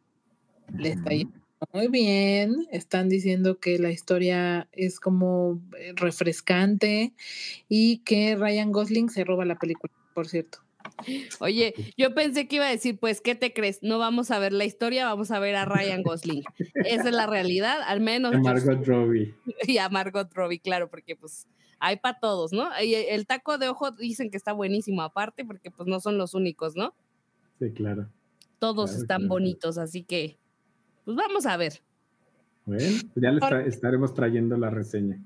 Le 0.72 0.90
está 0.90 1.10
yendo 1.10 1.47
muy 1.72 1.88
bien. 1.88 2.66
Están 2.70 3.08
diciendo 3.08 3.58
que 3.58 3.78
la 3.78 3.90
historia 3.90 4.68
es 4.72 5.00
como 5.00 5.60
eh, 5.78 5.92
refrescante 5.96 7.12
y 7.68 7.98
que 7.98 8.36
Ryan 8.36 8.72
Gosling 8.72 9.10
se 9.10 9.24
roba 9.24 9.44
la 9.44 9.58
película, 9.58 9.92
por 10.14 10.28
cierto. 10.28 10.58
Oye, 11.40 11.74
yo 11.96 12.14
pensé 12.14 12.48
que 12.48 12.56
iba 12.56 12.66
a 12.66 12.70
decir, 12.70 12.98
pues, 12.98 13.20
¿qué 13.20 13.34
te 13.34 13.52
crees? 13.52 13.82
No 13.82 13.98
vamos 13.98 14.30
a 14.30 14.38
ver 14.38 14.52
la 14.52 14.64
historia, 14.64 15.06
vamos 15.06 15.30
a 15.30 15.38
ver 15.38 15.54
a 15.56 15.64
Ryan 15.64 16.02
Gosling. 16.02 16.42
Esa 16.74 17.08
es 17.08 17.14
la 17.14 17.26
realidad, 17.26 17.78
al 17.86 18.00
menos. 18.00 18.32
A 18.32 18.36
yo 18.36 18.42
Margot 18.42 18.86
Robbie. 18.86 19.34
y 19.66 19.78
a 19.78 19.88
Margot 19.88 20.32
Robbie, 20.32 20.60
claro, 20.60 20.88
porque 20.88 21.14
pues 21.14 21.46
hay 21.78 21.96
para 21.96 22.18
todos, 22.18 22.52
¿no? 22.52 22.68
Y 22.82 22.94
el 22.94 23.26
taco 23.26 23.58
de 23.58 23.68
ojo 23.68 23.90
dicen 23.92 24.30
que 24.30 24.36
está 24.36 24.52
buenísimo 24.52 25.02
aparte, 25.02 25.44
porque 25.44 25.70
pues 25.70 25.88
no 25.88 26.00
son 26.00 26.18
los 26.18 26.34
únicos, 26.34 26.74
¿no? 26.74 26.94
Sí, 27.58 27.70
claro. 27.72 28.08
Todos 28.58 28.90
Claro, 28.90 29.02
están 29.02 29.18
claro. 29.18 29.28
bonitos, 29.28 29.78
así 29.78 30.02
que 30.02 30.38
pues 31.08 31.16
vamos 31.16 31.46
a 31.46 31.56
ver. 31.56 31.80
Bueno, 32.66 32.98
pues 33.14 33.22
ya 33.22 33.30
tra- 33.30 33.66
estaremos 33.66 34.12
trayendo 34.12 34.58
la 34.58 34.68
reseña. 34.68 35.18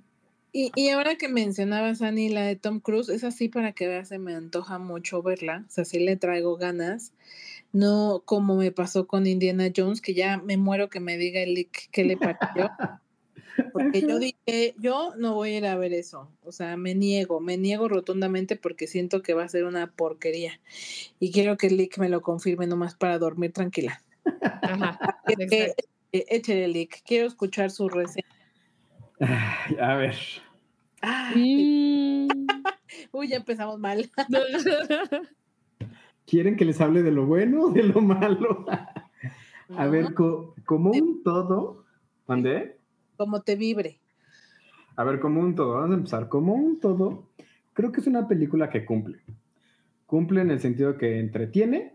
Y, 0.52 0.70
y 0.76 0.90
ahora 0.90 1.16
que 1.16 1.26
mencionabas, 1.26 2.02
Annie, 2.02 2.30
la 2.30 2.46
de 2.46 2.54
Tom 2.54 2.78
Cruise, 2.78 3.08
es 3.08 3.24
así 3.24 3.48
para 3.48 3.72
que 3.72 3.88
veas, 3.88 4.06
se 4.06 4.20
me 4.20 4.32
antoja 4.32 4.78
mucho 4.78 5.24
verla, 5.24 5.64
o 5.66 5.70
sea, 5.72 5.84
sí 5.84 5.98
le 5.98 6.14
traigo 6.14 6.56
ganas, 6.56 7.14
no 7.72 8.22
como 8.24 8.54
me 8.54 8.70
pasó 8.70 9.08
con 9.08 9.26
Indiana 9.26 9.72
Jones, 9.76 10.00
que 10.00 10.14
ya 10.14 10.36
me 10.36 10.56
muero 10.56 10.88
que 10.88 11.00
me 11.00 11.18
diga 11.18 11.40
el 11.40 11.54
leak 11.54 11.88
qué 11.90 12.04
le 12.04 12.16
pareció, 12.16 12.70
porque 13.72 14.02
yo 14.02 14.20
dije, 14.20 14.76
yo 14.78 15.14
no 15.16 15.34
voy 15.34 15.54
a 15.54 15.58
ir 15.58 15.66
a 15.66 15.76
ver 15.76 15.94
eso, 15.94 16.30
o 16.44 16.52
sea, 16.52 16.76
me 16.76 16.94
niego, 16.94 17.40
me 17.40 17.56
niego 17.56 17.88
rotundamente 17.88 18.54
porque 18.54 18.86
siento 18.86 19.20
que 19.20 19.34
va 19.34 19.42
a 19.42 19.48
ser 19.48 19.64
una 19.64 19.90
porquería, 19.90 20.60
y 21.18 21.32
quiero 21.32 21.56
que 21.56 21.66
el 21.66 21.76
leak 21.76 21.98
me 21.98 22.08
lo 22.08 22.22
confirme 22.22 22.68
nomás 22.68 22.94
para 22.94 23.18
dormir 23.18 23.52
tranquila. 23.52 24.00
Ajá, 24.62 24.98
exacto. 25.26 25.84
eh, 26.12 26.24
Échale 26.28 26.64
el 26.66 26.72
leak, 26.74 27.02
quiero 27.04 27.26
escuchar 27.26 27.70
su 27.70 27.88
reseña. 27.88 28.26
Ay, 29.20 29.76
a 29.80 29.94
ver. 29.96 30.16
Ay, 31.00 32.28
Mm. 32.28 32.28
uy, 33.12 33.28
ya 33.28 33.36
empezamos 33.36 33.78
mal. 33.78 34.10
¿Quieren 36.26 36.56
que 36.56 36.64
les 36.64 36.80
hable 36.80 37.02
de 37.02 37.10
lo 37.12 37.26
bueno 37.26 37.62
o 37.64 37.70
de 37.72 37.82
lo 37.82 38.00
malo? 38.00 38.64
A 39.76 39.86
ver, 39.86 40.14
co- 40.14 40.54
como 40.66 40.90
un 40.92 41.22
todo. 41.22 41.84
¿Mandé? 42.26 42.78
como 43.16 43.42
te 43.42 43.56
vibre. 43.56 44.00
A 44.96 45.04
ver, 45.04 45.20
como 45.20 45.40
un 45.40 45.54
todo. 45.54 45.74
Vamos 45.74 45.90
a 45.92 45.94
empezar. 45.94 46.28
Como 46.28 46.54
un 46.54 46.78
todo, 46.80 47.28
creo 47.72 47.92
que 47.92 48.00
es 48.00 48.06
una 48.06 48.26
película 48.28 48.68
que 48.70 48.84
cumple. 48.84 49.20
Cumple 50.06 50.40
en 50.42 50.50
el 50.50 50.60
sentido 50.60 50.96
que 50.98 51.18
entretiene, 51.18 51.94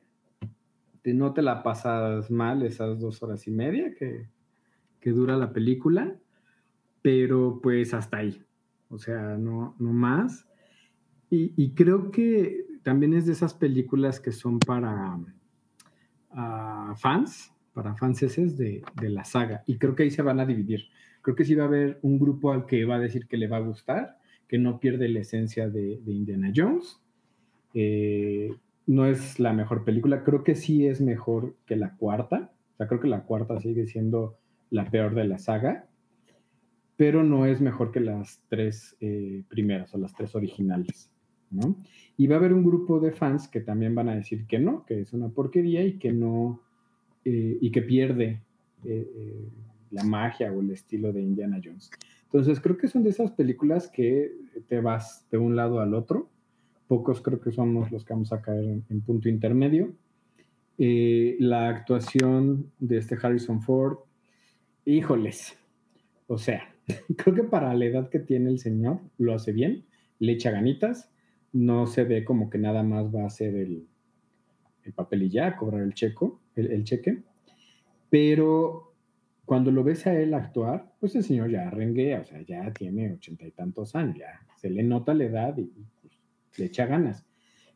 que 1.08 1.14
no 1.14 1.32
te 1.32 1.42
la 1.42 1.64
pasas 1.64 2.30
mal 2.30 2.64
esas 2.64 3.00
dos 3.00 3.24
horas 3.24 3.48
y 3.48 3.52
media 3.52 3.96
que, 3.96 4.28
que 5.00 5.12
dura 5.12 5.38
la 5.38 5.54
película, 5.54 6.20
pero 7.02 7.62
pues 7.64 7.94
hasta 7.94 8.18
ahí. 8.18 8.44
O 8.90 8.98
sea, 8.98 9.38
no, 9.38 9.74
no 9.80 9.94
más. 9.94 10.50
Y, 11.30 11.54
y 11.56 11.72
creo 11.76 12.12
que 12.12 12.66
también 12.84 13.14
es 13.14 13.26
de 13.26 13.32
esas 13.32 13.54
películas 13.54 14.20
que 14.20 14.34
son 14.34 14.60
para 14.60 15.18
ah, 16.32 16.94
fans, 16.98 17.54
para 17.72 17.96
fanses 17.96 18.58
de, 18.58 18.84
de 19.00 19.10
la 19.10 19.24
saga. 19.24 19.64
Y 19.66 19.78
creo 19.78 19.96
que 19.96 20.04
ahí 20.04 20.12
se 20.12 20.24
van 20.24 20.42
a 20.42 20.46
dividir. 20.46 20.90
creo 21.22 21.38
que 21.38 21.46
sí 21.46 21.56
va 21.56 21.64
a 21.64 21.68
haber 21.68 22.00
un 22.02 22.20
grupo 22.20 22.52
al 22.52 22.66
que 22.66 22.84
va 22.84 22.96
a 22.96 23.00
decir 23.00 23.28
que 23.28 23.38
le 23.38 23.48
va 23.48 23.56
a 23.56 23.62
gustar, 23.62 24.18
que 24.46 24.58
no 24.58 24.78
pierde 24.82 25.08
la 25.08 25.22
esencia 25.22 25.70
de, 25.70 26.02
de 26.04 26.12
Indiana 26.12 26.52
Jones. 26.54 27.02
Eh, 27.74 28.50
no 28.88 29.06
es 29.06 29.39
la 29.39 29.53
mejor 29.53 29.84
película, 29.84 30.24
creo 30.24 30.44
que 30.44 30.56
sí 30.56 30.88
es 30.88 31.01
mejor 31.01 31.56
que 31.65 31.75
la 31.75 31.96
cuarta. 31.96 32.51
O 32.74 32.77
sea, 32.77 32.88
creo 32.88 33.01
que 33.01 33.10
la 33.10 33.24
cuarta 33.24 33.60
sigue 33.60 33.86
siendo 33.86 34.38
la 34.70 34.89
peor 34.89 35.13
de 35.13 35.25
la 35.25 35.38
saga, 35.38 35.88
pero 36.96 37.24
no 37.24 37.46
es 37.46 37.62
mejor 37.62 37.91
que 37.91 38.00
las 38.00 38.41
tres 38.48 38.96
eh, 39.01 39.44
primeras 39.50 39.94
o 39.94 39.98
las 39.98 40.13
tres 40.13 40.34
originales. 40.36 41.12
¿no? 41.51 41.77
Y 42.17 42.27
va 42.27 42.36
a 42.36 42.39
haber 42.39 42.53
un 42.53 42.63
grupo 42.63 43.00
de 43.00 43.12
fans 43.12 43.48
que 43.48 43.62
también 43.62 43.94
van 43.94 44.10
a 44.10 44.15
decir 44.15 44.48
que 44.48 44.60
no, 44.60 44.86
que 44.86 45.01
es 45.01 45.13
una 45.13 45.29
porquería 45.29 45.86
y 45.86 45.98
que 45.98 46.12
no, 46.12 46.62
eh, 47.24 47.58
y 47.60 47.72
que 47.72 47.82
pierde 47.82 48.41
eh, 48.84 49.50
la 49.91 50.03
magia 50.03 50.51
o 50.51 50.62
el 50.62 50.72
estilo 50.72 51.13
de 51.13 51.22
Indiana 51.22 51.60
Jones. 51.63 51.89
Entonces 52.24 52.60
creo 52.60 52.77
que 52.77 52.88
son 52.88 53.03
de 53.03 53.10
esas 53.10 53.32
películas 53.32 53.89
que 53.89 54.32
te 54.67 54.82
vas 54.82 55.25
de 55.32 55.38
un 55.38 55.56
lado 55.56 55.79
al 55.79 55.94
otro. 55.94 56.29
Pocos 56.88 57.22
creo 57.22 57.41
que 57.41 57.51
somos 57.51 57.91
los 57.91 58.06
que 58.06 58.13
vamos 58.13 58.32
a 58.34 58.41
caer 58.41 58.63
en, 58.63 58.86
en 58.89 59.01
punto 59.01 59.29
intermedio. 59.29 59.94
Eh, 60.79 61.38
la 61.39 61.70
actuación 61.70 62.72
de 62.77 62.98
este 62.98 63.17
Harrison 63.22 63.62
Ford, 63.62 63.98
híjoles, 64.86 65.58
o 66.27 66.38
sea, 66.38 66.72
creo 67.17 67.34
que 67.34 67.44
para 67.44 67.74
la 67.74 67.86
edad 67.86 68.10
que 68.10 68.20
tiene 68.20 68.51
el 68.51 68.60
señor 68.60 69.00
lo 69.17 69.34
hace 69.34 69.53
bien, 69.53 69.86
le 70.20 70.34
echa 70.34 70.51
ganitas, 70.51 71.12
no 71.51 71.88
se 71.88 72.03
ve 72.03 72.24
como 72.24 72.51
que 72.51 72.60
nada 72.60 72.84
más 72.84 73.13
va 73.13 73.24
a 73.24 73.27
hacer 73.27 73.56
el, 73.56 73.88
el 74.84 74.94
papel 74.94 75.24
y 75.24 75.29
ya, 75.29 75.58
cobrar 75.58 75.82
el, 75.82 75.96
checo, 75.96 76.41
el, 76.56 76.72
el 76.72 76.84
cheque, 76.84 77.24
pero 78.12 78.94
cuando 79.46 79.72
lo 79.72 79.84
ves 79.84 80.06
a 80.06 80.13
él 80.13 80.36
actuar, 80.36 80.94
pues 81.00 81.15
el 81.15 81.24
señor 81.24 81.50
ya 81.50 81.72
renguea, 81.72 82.22
o 82.22 82.25
sea, 82.25 82.41
ya 82.41 82.72
tiene 82.72 83.13
ochenta 83.13 83.48
y 83.48 83.51
tantos 83.51 83.96
años, 83.96 84.17
ya 84.20 84.41
se 84.58 84.70
le 84.70 84.84
nota 84.84 85.13
la 85.15 85.24
edad 85.24 85.58
y, 85.58 85.72
le 86.58 86.66
echa 86.66 86.86
ganas. 86.86 87.26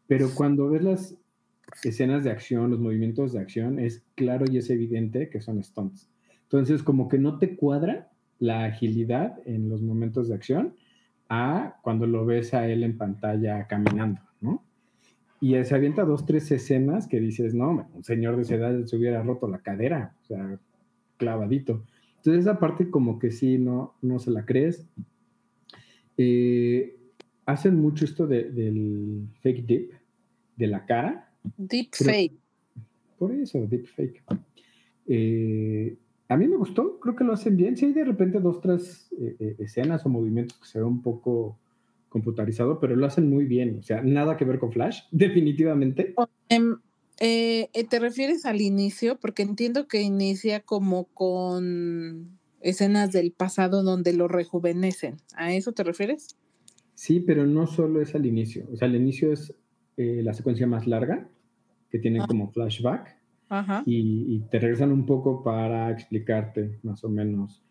Pero 0.08 0.30
cuando 0.34 0.70
ves 0.70 0.84
las 0.84 1.18
escenas 1.84 2.24
de 2.24 2.32
acción, 2.32 2.70
los 2.70 2.80
movimientos 2.80 3.34
de 3.34 3.40
acción, 3.40 3.80
es 3.80 4.06
claro 4.16 4.46
y 4.50 4.58
es 4.58 4.70
evidente 4.70 5.30
que 5.30 5.42
son 5.42 5.64
stunts. 5.64 6.10
Entonces, 6.44 6.84
como 6.84 7.08
que 7.08 7.18
no 7.18 7.38
te 7.38 7.56
cuadra 7.56 8.12
la 8.40 8.66
agilidad 8.66 9.40
en 9.46 9.70
los 9.70 9.82
momentos 9.82 10.28
de 10.28 10.36
acción 10.36 10.76
a 11.30 11.78
cuando 11.82 12.08
lo 12.08 12.26
ves 12.26 12.54
a 12.54 12.68
él 12.68 12.84
en 12.84 12.98
pantalla 12.98 13.68
caminando, 13.68 14.22
¿no? 14.42 14.66
Y 15.40 15.56
se 15.64 15.74
avienta 15.74 16.04
dos, 16.04 16.26
tres 16.26 16.52
escenas 16.52 17.08
que 17.08 17.20
dices, 17.20 17.54
no, 17.56 17.90
un 17.94 18.04
señor 18.04 18.36
de 18.36 18.42
esa 18.44 18.56
edad 18.56 18.86
se 18.86 18.98
hubiera 18.98 19.24
roto 19.24 19.48
la 19.48 19.60
cadera, 19.60 20.14
o 20.24 20.26
sea, 20.26 20.60
clavadito. 21.18 21.86
Entonces 22.18 22.42
esa 22.42 22.60
parte 22.60 22.90
como 22.90 23.18
que 23.18 23.32
sí, 23.32 23.58
no, 23.58 23.96
no 24.02 24.20
se 24.20 24.30
la 24.30 24.46
crees. 24.46 24.88
Eh, 26.18 26.98
hacen 27.52 27.80
mucho 27.80 28.06
esto 28.06 28.28
de, 28.28 28.50
del 28.52 29.28
fake 29.42 29.66
dip, 29.66 29.92
de 30.56 30.68
la 30.68 30.86
cara. 30.86 31.32
Deep 31.58 31.90
Pero- 31.98 32.12
fake. 32.12 32.38
Por 33.18 33.32
eso, 33.34 33.60
deep 33.68 33.86
fake. 33.86 34.24
Eh, 35.08 35.96
a 36.28 36.38
mí 36.38 36.48
me 36.48 36.56
gustó, 36.56 37.00
creo 37.00 37.16
que 37.16 37.24
lo 37.24 37.34
hacen 37.34 37.56
bien. 37.58 37.78
Sí 37.78 37.86
hay 37.86 37.94
de 37.94 38.06
repente 38.06 38.40
dos, 38.40 38.62
tres 38.62 39.10
eh, 39.20 39.36
eh, 39.40 39.56
escenas 39.60 40.06
o 40.06 40.10
movimientos 40.10 40.58
que 40.58 40.66
se 40.66 40.80
ven 40.80 40.88
un 40.88 41.02
poco 41.02 41.58
computarizado, 42.10 42.80
pero 42.80 42.96
lo 42.96 43.06
hacen 43.06 43.30
muy 43.30 43.46
bien. 43.46 43.78
O 43.80 43.84
sea, 43.84 44.02
nada 44.02 44.38
que 44.38 44.46
ver 44.46 44.58
con 44.60 44.72
Flash, 44.72 45.02
definitivamente. 45.12 46.16
Em, 46.50 46.78
eh, 47.20 47.70
¿Te 47.90 48.00
refieres 48.00 48.46
al 48.46 48.62
inicio? 48.62 49.20
Porque 49.20 49.44
entiendo 49.44 49.88
que 49.88 50.02
inicia 50.02 50.62
como 50.62 51.06
con 51.14 52.40
escenas 52.62 53.12
del 53.12 53.32
pasado 53.32 53.84
donde 53.84 54.14
lo 54.14 54.28
rejuvenecen. 54.28 55.18
¿A 55.36 55.54
eso 55.54 55.74
te 55.74 55.84
refieres? 55.84 56.38
Sí, 57.04 57.20
pero 57.20 57.48
no 57.48 57.66
solo 57.66 58.00
es 58.00 58.14
al 58.14 58.28
inicio. 58.28 58.68
O 58.72 58.76
sea, 58.78 58.88
al 58.88 58.96
inicio 58.96 59.34
es 59.34 59.56
eh, 59.98 60.22
la 60.24 60.36
secuencia 60.36 60.68
más 60.68 60.86
larga, 60.86 61.28
que 61.90 61.98
tiene 61.98 62.20
Ah. 62.22 62.26
como 62.28 62.52
flashback, 62.52 63.18
Ajá. 63.50 63.82
y, 63.88 64.36
y 64.36 64.40
te 64.52 64.60
regresan 64.60 64.92
un 64.92 65.08
poco 65.08 65.42
para 65.44 65.90
explicarte 65.90 66.78
más 66.84 67.04
o 67.04 67.10
menos 67.10 67.64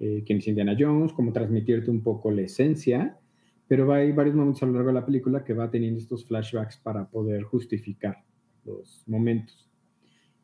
eh, 0.00 0.24
quién 0.26 0.38
es 0.40 0.48
Indiana 0.48 0.74
Jones, 0.76 1.12
cómo 1.12 1.32
transmitirte 1.32 1.92
un 1.92 2.02
poco 2.02 2.32
la 2.32 2.42
esencia, 2.42 3.20
pero 3.68 3.92
hay 3.92 4.10
varios 4.10 4.34
momentos 4.34 4.64
a 4.64 4.66
lo 4.66 4.72
largo 4.72 4.88
de 4.88 4.94
la 4.94 5.06
película 5.06 5.44
que 5.44 5.54
va 5.54 5.70
teniendo 5.70 6.00
estos 6.00 6.26
flashbacks 6.26 6.76
para 6.78 7.08
poder 7.08 7.44
justificar 7.44 8.16
los 8.64 9.04
momentos. 9.06 9.70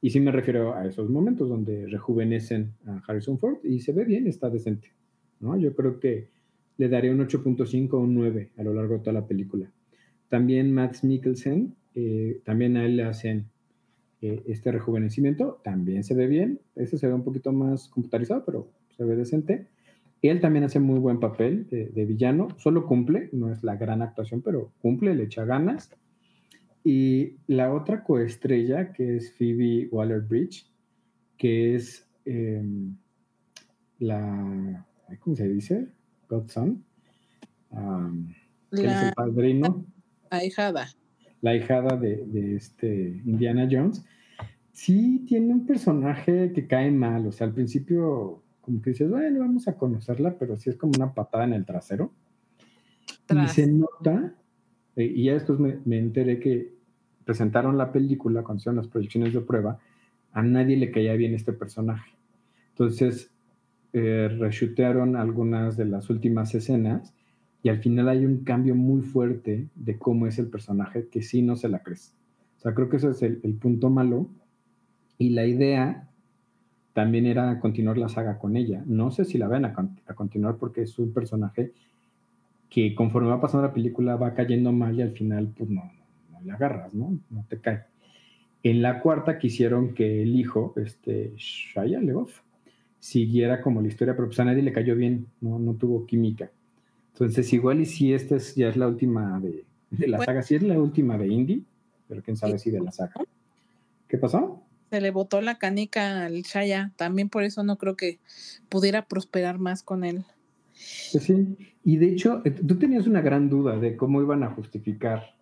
Y 0.00 0.10
sí 0.10 0.20
me 0.20 0.30
refiero 0.30 0.76
a 0.76 0.86
esos 0.86 1.10
momentos 1.10 1.48
donde 1.48 1.88
rejuvenecen 1.88 2.72
a 2.86 3.02
Harrison 3.04 3.36
Ford 3.36 3.58
y 3.64 3.80
se 3.80 3.90
ve 3.92 4.04
bien, 4.04 4.28
está 4.28 4.48
decente. 4.48 4.92
¿no? 5.40 5.56
Yo 5.58 5.74
creo 5.74 5.98
que 5.98 6.37
le 6.78 6.88
daría 6.88 7.12
un 7.12 7.18
8.5 7.18 7.92
o 7.92 7.98
un 7.98 8.14
9 8.14 8.52
a 8.56 8.62
lo 8.62 8.72
largo 8.72 8.94
de 8.94 9.00
toda 9.00 9.12
la 9.12 9.26
película. 9.26 9.70
También 10.28 10.72
Max 10.72 11.04
Mikkelsen, 11.04 11.74
eh, 11.94 12.40
también 12.44 12.76
a 12.76 12.86
él 12.86 12.96
le 12.96 13.04
hacen 13.04 13.46
eh, 14.22 14.42
este 14.46 14.72
rejuvenecimiento, 14.72 15.60
también 15.62 16.04
se 16.04 16.14
ve 16.14 16.26
bien. 16.26 16.60
Ese 16.76 16.96
se 16.96 17.06
ve 17.06 17.12
un 17.12 17.24
poquito 17.24 17.52
más 17.52 17.88
computarizado, 17.88 18.44
pero 18.46 18.70
se 18.96 19.04
ve 19.04 19.16
decente. 19.16 19.66
Él 20.22 20.40
también 20.40 20.64
hace 20.64 20.80
muy 20.80 20.98
buen 20.98 21.20
papel 21.20 21.66
de, 21.68 21.86
de 21.86 22.04
villano, 22.04 22.48
solo 22.56 22.86
cumple, 22.86 23.28
no 23.32 23.52
es 23.52 23.62
la 23.62 23.76
gran 23.76 24.02
actuación, 24.02 24.42
pero 24.42 24.72
cumple, 24.80 25.14
le 25.14 25.24
echa 25.24 25.44
ganas. 25.44 25.90
Y 26.84 27.36
la 27.46 27.72
otra 27.72 28.02
coestrella, 28.02 28.92
que 28.92 29.16
es 29.16 29.32
Phoebe 29.32 29.88
Waller-Bridge, 29.90 30.66
que 31.36 31.74
es 31.74 32.08
eh, 32.24 32.62
la, 33.98 34.86
¿cómo 35.20 35.36
se 35.36 35.48
dice? 35.48 35.88
Godson. 36.28 36.84
Um, 37.70 38.34
que 38.70 38.80
él 38.82 38.86
es 38.86 38.92
La 38.92 39.08
el 39.08 39.14
padrino 39.14 39.84
ahijada. 40.30 40.88
la 41.40 41.54
hijada 41.54 41.96
de, 41.96 42.24
de 42.26 42.56
este 42.56 43.22
Indiana 43.24 43.68
Jones, 43.70 44.04
sí 44.72 45.24
tiene 45.26 45.52
un 45.52 45.66
personaje 45.66 46.52
que 46.52 46.66
cae 46.66 46.90
mal. 46.90 47.26
O 47.26 47.32
sea, 47.32 47.46
al 47.46 47.54
principio, 47.54 48.42
como 48.60 48.80
que 48.82 48.90
dices, 48.90 49.10
bueno, 49.10 49.40
vamos 49.40 49.68
a 49.68 49.76
conocerla, 49.76 50.36
pero 50.38 50.56
sí 50.56 50.70
es 50.70 50.76
como 50.76 50.92
una 50.96 51.12
patada 51.14 51.44
en 51.44 51.54
el 51.54 51.64
trasero. 51.64 52.12
Tras. 53.26 53.52
Y 53.58 53.62
se 53.62 53.70
nota, 53.70 54.34
eh, 54.96 55.04
y 55.04 55.24
ya 55.24 55.34
después 55.34 55.58
me, 55.58 55.78
me 55.84 55.98
enteré 55.98 56.40
que 56.40 56.74
presentaron 57.24 57.76
la 57.76 57.92
película, 57.92 58.42
cuando 58.42 58.60
hicieron 58.60 58.76
las 58.76 58.88
proyecciones 58.88 59.32
de 59.34 59.40
prueba, 59.40 59.78
a 60.32 60.42
nadie 60.42 60.76
le 60.76 60.90
caía 60.90 61.14
bien 61.14 61.34
este 61.34 61.52
personaje. 61.52 62.10
Entonces, 62.70 63.30
eh, 63.92 64.28
reshutearon 64.38 65.16
algunas 65.16 65.76
de 65.76 65.86
las 65.86 66.10
últimas 66.10 66.54
escenas 66.54 67.14
y 67.62 67.70
al 67.70 67.78
final 67.78 68.08
hay 68.08 68.24
un 68.24 68.44
cambio 68.44 68.74
muy 68.74 69.02
fuerte 69.02 69.68
de 69.74 69.98
cómo 69.98 70.26
es 70.26 70.38
el 70.38 70.48
personaje 70.48 71.08
que 71.08 71.22
sí 71.22 71.42
no 71.42 71.56
se 71.56 71.68
la 71.68 71.82
crees. 71.82 72.14
O 72.58 72.60
sea, 72.60 72.74
creo 72.74 72.88
que 72.88 72.96
ese 72.96 73.10
es 73.10 73.22
el, 73.22 73.40
el 73.42 73.54
punto 73.54 73.90
malo. 73.90 74.28
Y 75.16 75.30
la 75.30 75.46
idea 75.46 76.08
también 76.92 77.26
era 77.26 77.58
continuar 77.60 77.98
la 77.98 78.08
saga 78.08 78.38
con 78.38 78.56
ella. 78.56 78.82
No 78.86 79.10
sé 79.10 79.24
si 79.24 79.38
la 79.38 79.48
van 79.48 79.64
a, 79.64 79.74
a 80.06 80.14
continuar 80.14 80.56
porque 80.56 80.82
es 80.82 80.98
un 80.98 81.12
personaje 81.12 81.72
que 82.68 82.94
conforme 82.94 83.28
va 83.28 83.40
pasando 83.40 83.66
la 83.66 83.72
película 83.72 84.16
va 84.16 84.34
cayendo 84.34 84.72
mal 84.72 84.96
y 84.96 85.02
al 85.02 85.12
final 85.12 85.52
pues 85.56 85.70
no, 85.70 85.84
no, 85.84 86.32
no 86.32 86.40
le 86.44 86.52
agarras, 86.52 86.92
¿no? 86.94 87.18
No 87.30 87.44
te 87.48 87.58
cae. 87.58 87.84
En 88.62 88.82
la 88.82 89.00
cuarta 89.00 89.38
quisieron 89.38 89.94
que 89.94 90.22
el 90.22 90.34
hijo, 90.34 90.74
este 90.76 91.32
Shia 91.36 92.00
LeBoff, 92.00 92.40
siguiera 93.00 93.60
como 93.60 93.80
la 93.80 93.88
historia, 93.88 94.14
pero 94.16 94.28
pues 94.28 94.40
a 94.40 94.44
nadie 94.44 94.62
le 94.62 94.72
cayó 94.72 94.94
bien, 94.96 95.26
no, 95.40 95.58
no 95.58 95.74
tuvo 95.74 96.06
química. 96.06 96.50
Entonces 97.12 97.52
igual 97.52 97.80
y 97.80 97.86
si 97.86 98.12
esta 98.12 98.36
es, 98.36 98.54
ya 98.54 98.68
es 98.68 98.76
la 98.76 98.86
última 98.88 99.40
de, 99.40 99.64
de 99.90 100.08
la 100.08 100.18
Bueno. 100.18 100.30
saga, 100.30 100.42
si 100.42 100.54
es 100.54 100.62
la 100.62 100.78
última 100.78 101.18
de 101.18 101.28
Indy, 101.28 101.64
pero 102.08 102.22
quién 102.22 102.36
sabe 102.36 102.58
si 102.58 102.70
de 102.70 102.80
la 102.80 102.92
saga. 102.92 103.12
¿Qué 104.08 104.18
pasó? 104.18 104.62
Se 104.90 105.00
le 105.00 105.10
botó 105.10 105.40
la 105.40 105.58
canica 105.58 106.24
al 106.24 106.42
Shaya. 106.42 106.92
También 106.96 107.28
por 107.28 107.42
eso 107.42 107.62
no 107.62 107.76
creo 107.76 107.94
que 107.96 108.18
pudiera 108.68 109.04
prosperar 109.06 109.58
más 109.58 109.82
con 109.82 110.04
él. 110.04 110.24
Pues 111.12 111.24
sí, 111.24 111.56
y 111.84 111.96
de 111.96 112.06
hecho, 112.06 112.40
eh, 112.44 112.52
tú 112.52 112.78
tenías 112.78 113.06
una 113.06 113.20
gran 113.20 113.50
duda 113.50 113.76
de 113.78 113.96
cómo 113.96 114.22
iban 114.22 114.42
a 114.44 114.50
justificar 114.50 115.34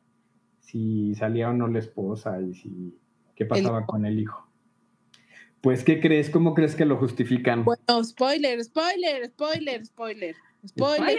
si 0.60 1.14
salía 1.14 1.50
o 1.50 1.52
no 1.52 1.68
la 1.68 1.78
esposa 1.78 2.40
y 2.40 2.54
si 2.54 2.94
qué 3.36 3.44
pasaba 3.44 3.84
con 3.86 4.04
el 4.06 4.18
hijo. 4.18 4.45
Pues, 5.66 5.82
¿qué 5.82 5.98
crees? 5.98 6.30
¿Cómo 6.30 6.54
crees 6.54 6.76
que 6.76 6.84
lo 6.84 6.96
justifican? 6.96 7.64
Bueno, 7.64 8.04
spoiler, 8.04 8.62
spoiler, 8.62 9.26
spoiler, 9.26 9.84
spoiler. 9.84 10.36
Spoiler. 10.64 11.18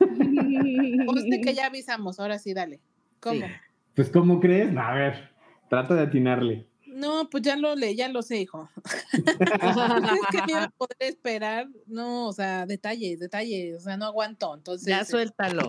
Conste 1.06 1.40
que 1.40 1.54
ya 1.54 1.66
avisamos, 1.66 2.18
ahora 2.18 2.40
sí, 2.40 2.52
dale. 2.52 2.80
¿Cómo? 3.20 3.46
Sí. 3.46 3.52
Pues, 3.94 4.10
¿cómo 4.10 4.40
crees? 4.40 4.72
No, 4.72 4.80
A 4.80 4.94
ver, 4.94 5.30
trata 5.70 5.94
de 5.94 6.02
atinarle. 6.02 6.66
No, 6.84 7.30
pues 7.30 7.44
ya 7.44 7.54
lo 7.56 7.76
le, 7.76 7.94
ya 7.94 8.08
lo 8.08 8.22
sé, 8.22 8.38
hijo. 8.40 8.68
¿Crees 9.12 10.20
que 10.32 10.42
me 10.46 10.50
iba 10.50 10.64
a 10.64 10.70
poder 10.70 10.96
esperar? 10.98 11.68
No, 11.86 12.26
o 12.26 12.32
sea, 12.32 12.66
detalles, 12.66 13.20
detalles, 13.20 13.76
o 13.76 13.80
sea, 13.82 13.96
no 13.96 14.06
aguanto. 14.06 14.52
Entonces, 14.52 14.88
Ya 14.88 15.04
suéltalo. 15.04 15.68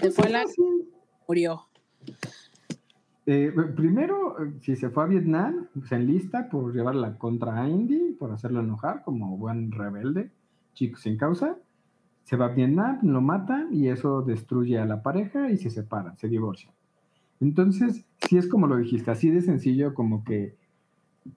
se 0.00 0.10
fue 0.10 0.30
la 0.30 0.46
murió. 1.28 1.68
Eh, 3.26 3.52
primero, 3.74 4.36
si 4.60 4.76
se 4.76 4.88
fue 4.88 5.02
a 5.02 5.06
Vietnam, 5.06 5.66
se 5.84 5.96
enlista 5.96 6.48
por 6.48 6.72
llevar 6.72 6.94
la 6.94 7.18
contra 7.18 7.60
a 7.60 7.68
Indy, 7.68 8.12
por 8.12 8.30
hacerlo 8.30 8.60
enojar 8.60 9.02
como 9.02 9.36
buen 9.36 9.72
rebelde. 9.72 10.30
chico 10.74 10.98
sin 10.98 11.16
causa, 11.16 11.56
se 12.24 12.36
va 12.36 12.46
a 12.46 12.54
Vietnam, 12.54 12.98
lo 13.02 13.20
matan 13.20 13.68
y 13.72 13.88
eso 13.88 14.22
destruye 14.22 14.78
a 14.78 14.84
la 14.84 15.02
pareja 15.02 15.50
y 15.50 15.56
se 15.56 15.70
separan, 15.70 16.16
se 16.18 16.28
divorcian. 16.28 16.74
Entonces, 17.40 18.04
sí 18.18 18.36
es 18.36 18.48
como 18.48 18.66
lo 18.66 18.76
dijiste, 18.76 19.10
así 19.10 19.30
de 19.30 19.42
sencillo 19.42 19.94
como 19.94 20.22
que 20.24 20.54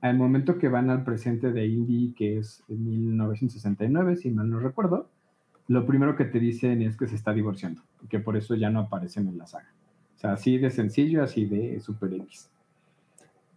al 0.02 0.18
momento 0.18 0.58
que 0.58 0.70
van 0.70 0.90
al 0.90 1.04
presente 1.04 1.52
de 1.52 1.68
Indy, 1.68 2.14
que 2.14 2.38
es 2.38 2.64
en 2.68 2.86
1969, 2.86 4.18
si 4.18 4.30
mal 4.30 4.50
no 4.50 4.60
recuerdo, 4.60 5.10
lo 5.68 5.86
primero 5.86 6.16
que 6.16 6.26
te 6.26 6.40
dicen 6.40 6.82
es 6.82 6.98
que 6.98 7.08
se 7.08 7.16
está 7.16 7.34
divorciando, 7.34 7.82
que 8.10 8.20
por 8.20 8.38
eso 8.38 8.56
ya 8.56 8.70
no 8.70 8.80
aparecen 8.80 9.28
en 9.28 9.38
la 9.38 9.48
saga. 9.48 9.70
O 10.20 10.22
sea, 10.22 10.34
así 10.34 10.58
de 10.58 10.70
sencillo, 10.70 11.24
así 11.24 11.46
de 11.46 11.80
Super 11.80 12.14
X. 12.14 12.50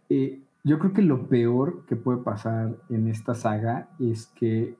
Eh, 0.07 0.39
yo 0.63 0.79
creo 0.79 0.93
que 0.93 1.01
lo 1.01 1.27
peor 1.27 1.85
que 1.87 1.97
puede 1.97 2.19
pasar 2.19 2.77
en 2.89 3.09
esta 3.09 3.35
saga 3.35 3.89
es 3.99 4.27
que 4.27 4.77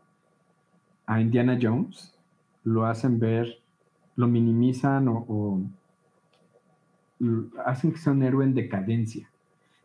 a 1.05 1.19
Indiana 1.19 1.59
Jones 1.61 2.17
lo 2.63 2.85
hacen 2.85 3.19
ver, 3.19 3.57
lo 4.15 4.29
minimizan 4.29 5.09
o, 5.09 5.25
o 5.27 5.59
hacen 7.65 7.91
que 7.91 7.97
sea 7.97 8.13
un 8.13 8.23
héroe 8.23 8.45
en 8.45 8.53
decadencia. 8.53 9.29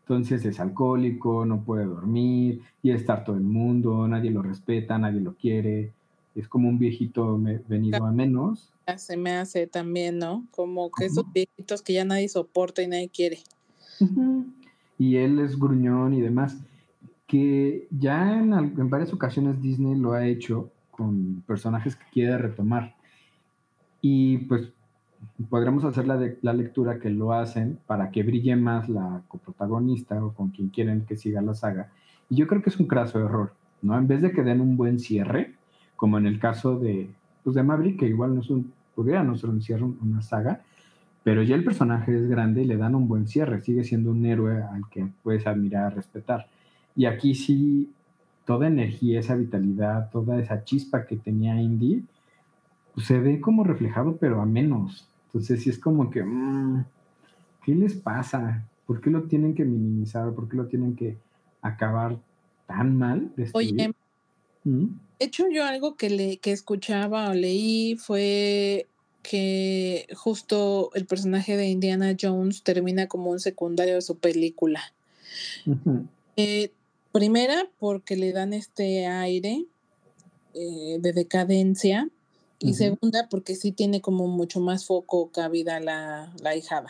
Entonces 0.02 0.44
es 0.44 0.60
alcohólico, 0.60 1.44
no 1.46 1.64
puede 1.64 1.84
dormir, 1.84 2.62
y 2.80 2.92
estar 2.92 3.24
todo 3.24 3.34
el 3.34 3.42
mundo, 3.42 4.06
nadie 4.06 4.30
lo 4.30 4.42
respeta, 4.42 4.98
nadie 4.98 5.20
lo 5.20 5.34
quiere. 5.34 5.92
Es 6.36 6.46
como 6.46 6.68
un 6.68 6.78
viejito 6.78 7.36
venido 7.66 8.06
a 8.06 8.12
menos. 8.12 8.72
Se 8.96 9.16
me 9.16 9.32
hace 9.32 9.66
también, 9.66 10.18
¿no? 10.18 10.46
Como 10.50 10.90
que 10.90 11.06
esos 11.06 11.30
viejitos 11.32 11.82
que 11.82 11.92
ya 11.92 12.04
nadie 12.04 12.28
soporta 12.28 12.82
y 12.82 12.88
nadie 12.88 13.10
quiere. 13.10 13.38
Y 14.98 15.16
él 15.16 15.38
es 15.38 15.58
gruñón 15.58 16.14
y 16.14 16.20
demás. 16.20 16.56
Que 17.26 17.86
ya 17.90 18.38
en, 18.38 18.52
en 18.52 18.90
varias 18.90 19.12
ocasiones 19.12 19.60
Disney 19.60 19.94
lo 19.94 20.12
ha 20.12 20.26
hecho 20.26 20.70
con 20.90 21.42
personajes 21.46 21.96
que 21.96 22.04
quiere 22.10 22.38
retomar. 22.38 22.96
Y 24.00 24.38
pues 24.38 24.72
podremos 25.48 25.84
hacer 25.84 26.06
la, 26.06 26.16
de, 26.16 26.38
la, 26.42 26.52
lectura 26.52 26.98
que 26.98 27.10
lo 27.10 27.32
hacen 27.32 27.78
para 27.86 28.10
que 28.10 28.22
brille 28.22 28.56
más 28.56 28.88
la 28.88 29.22
coprotagonista 29.28 30.22
o 30.24 30.32
con 30.32 30.48
quien 30.48 30.68
quieren 30.68 31.04
que 31.06 31.16
siga 31.16 31.40
la 31.40 31.54
saga. 31.54 31.90
Y 32.28 32.36
yo 32.36 32.46
creo 32.46 32.62
que 32.62 32.70
es 32.70 32.78
un 32.78 32.86
craso 32.86 33.18
error, 33.20 33.52
¿no? 33.82 33.96
En 33.96 34.08
vez 34.08 34.22
de 34.22 34.32
que 34.32 34.42
den 34.42 34.60
un 34.60 34.76
buen 34.76 34.98
cierre, 34.98 35.54
como 35.96 36.18
en 36.18 36.26
el 36.26 36.38
caso 36.38 36.78
de, 36.78 37.10
pues 37.44 37.54
de 37.54 37.62
Maverick, 37.62 38.00
que 38.00 38.08
igual 38.08 38.34
no 38.34 38.40
es 38.40 38.50
un, 38.50 38.72
podría 38.98 39.22
no 39.22 39.36
ser 39.36 39.50
un 39.50 39.62
cierre, 39.62 39.84
una 39.84 40.22
saga, 40.22 40.60
pero 41.22 41.44
ya 41.44 41.54
el 41.54 41.62
personaje 41.62 42.16
es 42.16 42.28
grande 42.28 42.62
y 42.62 42.64
le 42.64 42.76
dan 42.76 42.96
un 42.96 43.06
buen 43.06 43.28
cierre, 43.28 43.60
sigue 43.60 43.84
siendo 43.84 44.10
un 44.10 44.26
héroe 44.26 44.60
al 44.60 44.88
que 44.90 45.06
puedes 45.22 45.46
admirar, 45.46 45.94
respetar. 45.94 46.48
Y 46.96 47.06
aquí 47.06 47.36
sí, 47.36 47.92
toda 48.44 48.66
energía, 48.66 49.20
esa 49.20 49.36
vitalidad, 49.36 50.10
toda 50.10 50.40
esa 50.40 50.64
chispa 50.64 51.06
que 51.06 51.16
tenía 51.16 51.62
Indy, 51.62 52.04
pues 52.92 53.06
se 53.06 53.20
ve 53.20 53.40
como 53.40 53.62
reflejado, 53.62 54.16
pero 54.16 54.42
a 54.42 54.46
menos. 54.46 55.08
Entonces 55.26 55.62
sí 55.62 55.70
es 55.70 55.78
como 55.78 56.10
que, 56.10 56.24
mmm, 56.24 56.82
¿qué 57.64 57.76
les 57.76 57.94
pasa? 57.94 58.66
¿Por 58.84 59.00
qué 59.00 59.10
lo 59.10 59.22
tienen 59.22 59.54
que 59.54 59.64
minimizar? 59.64 60.32
¿Por 60.32 60.48
qué 60.48 60.56
lo 60.56 60.66
tienen 60.66 60.96
que 60.96 61.16
acabar 61.62 62.18
tan 62.66 62.98
mal? 62.98 63.30
Oye, 63.52 63.94
¿Mm? 64.64 64.86
De 65.18 65.26
hecho 65.26 65.48
yo 65.50 65.64
algo 65.64 65.96
que, 65.96 66.10
le, 66.10 66.36
que 66.38 66.52
escuchaba 66.52 67.30
o 67.30 67.34
leí 67.34 67.96
fue 67.96 68.86
que 69.22 70.06
justo 70.14 70.90
el 70.94 71.06
personaje 71.06 71.56
de 71.56 71.68
Indiana 71.68 72.16
Jones 72.18 72.62
termina 72.62 73.08
como 73.08 73.30
un 73.30 73.40
secundario 73.40 73.96
de 73.96 74.02
su 74.02 74.16
película. 74.16 74.80
eh, 76.36 76.72
primera, 77.12 77.68
porque 77.78 78.16
le 78.16 78.32
dan 78.32 78.52
este 78.52 79.06
aire 79.06 79.66
eh, 80.54 80.98
de 81.00 81.12
decadencia 81.12 82.08
y 82.60 82.74
segunda, 82.74 83.28
porque 83.28 83.54
sí 83.54 83.70
tiene 83.70 84.00
como 84.00 84.26
mucho 84.26 84.60
más 84.60 84.84
foco 84.84 85.30
cabida 85.30 85.78
la, 85.78 86.32
la 86.40 86.56
hijada. 86.56 86.88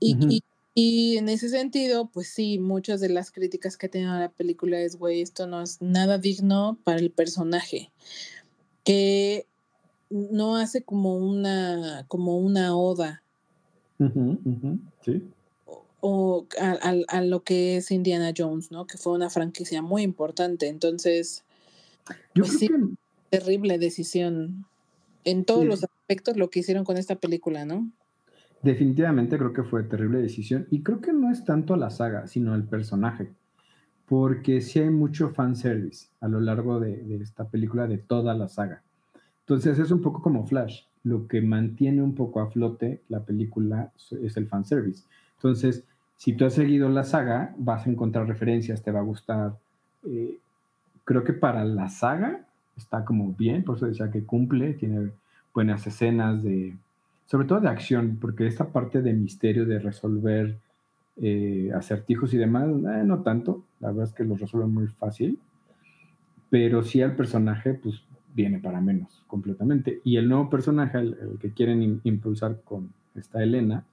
Y, 0.00 0.16
y, 0.28 0.42
en 0.78 1.30
ese 1.30 1.48
sentido, 1.48 2.10
pues 2.12 2.28
sí, 2.28 2.58
muchas 2.58 3.00
de 3.00 3.08
las 3.08 3.30
críticas 3.30 3.78
que 3.78 3.86
ha 3.86 3.90
tenido 3.90 4.14
la 4.14 4.30
película 4.30 4.78
es, 4.78 4.96
güey, 4.96 5.22
esto 5.22 5.46
no 5.46 5.62
es 5.62 5.80
nada 5.80 6.18
digno 6.18 6.78
para 6.84 6.98
el 6.98 7.10
personaje. 7.10 7.90
Que 8.84 9.46
no 10.10 10.56
hace 10.56 10.82
como 10.82 11.16
una, 11.16 12.04
como 12.08 12.36
una 12.38 12.76
oda. 12.76 13.22
Sí. 15.02 15.22
O, 16.00 16.46
a, 16.60 16.94
a, 17.08 17.22
lo 17.22 17.42
que 17.42 17.78
es 17.78 17.90
Indiana 17.90 18.34
Jones, 18.36 18.70
¿no? 18.70 18.86
Que 18.86 18.98
fue 18.98 19.14
una 19.14 19.30
franquicia 19.30 19.80
muy 19.80 20.02
importante. 20.02 20.68
Entonces, 20.68 21.44
yo 22.34 22.44
pues 22.44 22.58
creo 22.58 22.68
que 22.68 22.96
terrible 23.30 23.78
decisión 23.78 24.66
en 25.24 25.44
todos 25.46 25.64
los 25.64 25.82
aspectos 25.82 26.36
lo 26.36 26.50
que 26.50 26.60
hicieron 26.60 26.84
con 26.84 26.98
esta 26.98 27.16
película, 27.16 27.64
¿no? 27.64 27.90
Definitivamente 28.62 29.38
creo 29.38 29.52
que 29.52 29.62
fue 29.62 29.84
terrible 29.84 30.18
decisión 30.18 30.66
y 30.70 30.82
creo 30.82 31.00
que 31.00 31.12
no 31.12 31.30
es 31.30 31.44
tanto 31.44 31.76
la 31.76 31.90
saga, 31.90 32.26
sino 32.26 32.54
el 32.54 32.64
personaje, 32.64 33.30
porque 34.06 34.60
sí 34.60 34.80
hay 34.80 34.90
mucho 34.90 35.30
fanservice 35.30 36.08
a 36.20 36.28
lo 36.28 36.40
largo 36.40 36.80
de, 36.80 36.96
de 37.02 37.16
esta 37.16 37.48
película, 37.48 37.86
de 37.86 37.98
toda 37.98 38.34
la 38.34 38.48
saga. 38.48 38.82
Entonces 39.40 39.78
es 39.78 39.90
un 39.90 40.02
poco 40.02 40.22
como 40.22 40.46
Flash, 40.46 40.82
lo 41.06 41.28
que 41.28 41.40
mantiene 41.40 42.02
un 42.02 42.16
poco 42.16 42.40
a 42.40 42.50
flote 42.50 43.00
la 43.08 43.20
película 43.20 43.92
es 44.20 44.36
el 44.36 44.48
fanservice. 44.48 45.04
Entonces, 45.36 45.84
si 46.16 46.32
tú 46.32 46.44
has 46.44 46.54
seguido 46.54 46.88
la 46.88 47.04
saga, 47.04 47.54
vas 47.58 47.86
a 47.86 47.90
encontrar 47.90 48.26
referencias, 48.26 48.82
te 48.82 48.90
va 48.90 48.98
a 48.98 49.04
gustar. 49.04 49.56
Eh, 50.04 50.38
creo 51.04 51.22
que 51.22 51.32
para 51.32 51.64
la 51.64 51.88
saga 51.88 52.40
está 52.76 53.04
como 53.04 53.32
bien, 53.32 53.62
por 53.62 53.76
eso 53.76 53.86
decía 53.86 54.10
que 54.10 54.24
cumple, 54.24 54.74
tiene 54.74 55.12
buenas 55.54 55.86
escenas 55.86 56.42
de, 56.42 56.76
sobre 57.26 57.46
todo 57.46 57.60
de 57.60 57.68
acción, 57.68 58.18
porque 58.20 58.46
esta 58.46 58.68
parte 58.68 59.02
de 59.02 59.12
misterio, 59.12 59.66
de 59.66 59.78
resolver 59.78 60.56
eh, 61.16 61.70
acertijos 61.74 62.32
y 62.32 62.38
demás, 62.38 62.68
eh, 62.68 63.02
no 63.04 63.22
tanto, 63.22 63.64
la 63.80 63.88
verdad 63.88 64.04
es 64.04 64.12
que 64.12 64.24
lo 64.24 64.36
resuelven 64.36 64.72
muy 64.72 64.86
fácil, 64.86 65.38
pero 66.48 66.82
sí 66.82 67.00
el 67.00 67.16
personaje, 67.16 67.74
pues 67.74 68.02
viene 68.34 68.58
para 68.60 68.80
menos 68.80 69.24
completamente. 69.26 70.00
Y 70.04 70.16
el 70.18 70.28
nuevo 70.28 70.48
personaje, 70.48 70.98
el, 70.98 71.38
que 71.40 71.50
quieren 71.52 72.00
impulsar 72.04 72.60
con 72.62 72.92
esta 73.14 73.42
Elena, 73.42 73.84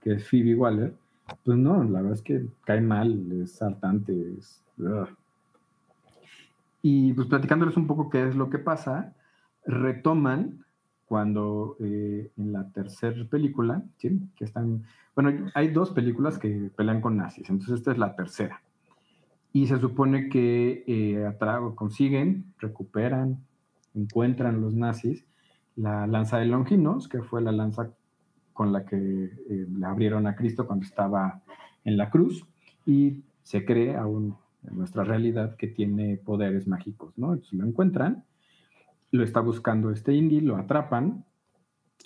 que 0.00 0.14
es 0.14 0.26
Phoebe 0.26 0.54
Waller, 0.54 0.94
pues 1.44 1.58
no, 1.58 1.84
la 1.84 2.00
verdad 2.00 2.14
es 2.14 2.22
que 2.22 2.46
cae 2.64 2.80
mal, 2.80 3.30
es 3.42 3.60
hartante, 3.62 4.34
es... 4.38 4.64
Y 6.82 7.12
pues 7.12 7.28
platicándoles 7.28 7.76
un 7.76 7.86
poco 7.86 8.08
qué 8.08 8.26
es 8.26 8.34
lo 8.34 8.48
que 8.48 8.58
pasa, 8.58 9.12
retoman 9.66 10.64
cuando 11.10 11.76
eh, 11.80 12.30
en 12.36 12.52
la 12.52 12.70
tercera 12.70 13.24
película, 13.24 13.82
¿sí? 13.96 14.20
que 14.36 14.44
están, 14.44 14.84
bueno, 15.16 15.50
hay 15.56 15.66
dos 15.72 15.90
películas 15.90 16.38
que 16.38 16.70
pelean 16.76 17.00
con 17.00 17.16
nazis, 17.16 17.50
entonces 17.50 17.80
esta 17.80 17.90
es 17.90 17.98
la 17.98 18.14
tercera. 18.14 18.62
Y 19.52 19.66
se 19.66 19.80
supone 19.80 20.28
que 20.28 20.84
eh, 20.86 21.36
consiguen, 21.74 22.44
recuperan, 22.60 23.40
encuentran 23.92 24.60
los 24.60 24.72
nazis 24.72 25.26
la 25.74 26.06
lanza 26.06 26.38
de 26.38 26.46
Longinos, 26.46 27.08
que 27.08 27.22
fue 27.22 27.42
la 27.42 27.50
lanza 27.50 27.90
con 28.52 28.72
la 28.72 28.84
que 28.84 28.96
eh, 28.96 29.66
le 29.68 29.86
abrieron 29.86 30.28
a 30.28 30.36
Cristo 30.36 30.64
cuando 30.64 30.86
estaba 30.86 31.42
en 31.84 31.96
la 31.96 32.08
cruz, 32.08 32.46
y 32.86 33.24
se 33.42 33.64
cree 33.64 33.96
aún 33.96 34.36
en 34.62 34.78
nuestra 34.78 35.02
realidad 35.02 35.56
que 35.56 35.66
tiene 35.66 36.18
poderes 36.18 36.68
mágicos, 36.68 37.18
¿no? 37.18 37.32
Entonces 37.32 37.58
lo 37.58 37.66
encuentran, 37.66 38.22
lo 39.10 39.24
está 39.24 39.40
buscando 39.40 39.90
este 39.90 40.14
indie, 40.14 40.40
lo 40.40 40.56
atrapan 40.56 41.24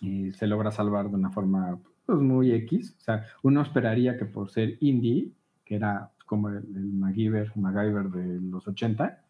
y 0.01 0.33
se 0.33 0.47
logra 0.47 0.71
salvar 0.71 1.09
de 1.09 1.15
una 1.15 1.31
forma 1.31 1.79
pues, 2.07 2.19
muy 2.19 2.53
X. 2.53 2.97
O 2.99 3.01
sea, 3.01 3.25
uno 3.43 3.63
esperaría 3.63 4.17
que 4.17 4.25
por 4.25 4.51
ser 4.51 4.77
indie, 4.81 5.31
que 5.65 5.77
era 5.77 6.11
como 6.27 6.49
el, 6.49 6.57
el 6.57 6.93
MacGyver, 6.93 7.53
MacGyver 7.57 8.11
de 8.11 8.41
los 8.41 8.67
80, 8.67 9.21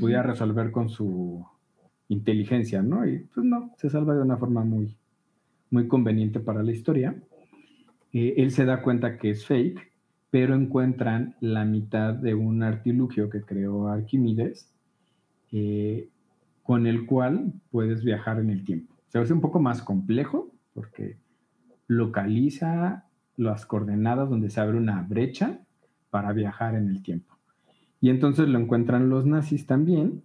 pudiera 0.00 0.22
resolver 0.22 0.70
con 0.70 0.88
su 0.88 1.44
inteligencia, 2.08 2.82
¿no? 2.82 3.06
Y 3.06 3.18
pues 3.34 3.44
no, 3.44 3.72
se 3.76 3.90
salva 3.90 4.14
de 4.14 4.22
una 4.22 4.36
forma 4.36 4.64
muy, 4.64 4.96
muy 5.70 5.88
conveniente 5.88 6.40
para 6.40 6.62
la 6.62 6.72
historia. 6.72 7.14
Eh, 8.12 8.34
él 8.36 8.50
se 8.50 8.64
da 8.64 8.82
cuenta 8.82 9.18
que 9.18 9.30
es 9.30 9.46
fake 9.46 9.92
pero 10.32 10.54
encuentran 10.54 11.36
la 11.40 11.66
mitad 11.66 12.14
de 12.14 12.32
un 12.32 12.62
artilugio 12.62 13.28
que 13.28 13.42
creó 13.42 13.88
Arquímedes, 13.88 14.66
eh, 15.52 16.08
con 16.62 16.86
el 16.86 17.06
cual 17.06 17.52
puedes 17.70 18.04
viajar 18.04 18.38
en 18.38 18.50
el 18.50 18.64
tiempo. 18.64 18.94
Se 19.08 19.18
hace 19.18 19.32
un 19.32 19.40
poco 19.40 19.60
más 19.60 19.82
complejo 19.82 20.50
porque 20.74 21.18
localiza 21.86 23.04
las 23.36 23.66
coordenadas 23.66 24.30
donde 24.30 24.50
se 24.50 24.60
abre 24.60 24.78
una 24.78 25.02
brecha 25.02 25.60
para 26.10 26.32
viajar 26.32 26.74
en 26.74 26.88
el 26.88 27.02
tiempo. 27.02 27.36
Y 28.00 28.10
entonces 28.10 28.48
lo 28.48 28.58
encuentran 28.58 29.08
los 29.08 29.26
nazis 29.26 29.66
también, 29.66 30.22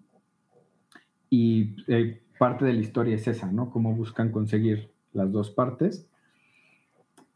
y 1.29 1.75
eh, 1.87 2.21
parte 2.39 2.65
de 2.65 2.73
la 2.73 2.79
historia 2.79 3.15
es 3.15 3.27
esa, 3.27 3.51
¿no? 3.51 3.69
Cómo 3.69 3.93
buscan 3.93 4.31
conseguir 4.31 4.89
las 5.13 5.31
dos 5.31 5.51
partes 5.51 6.07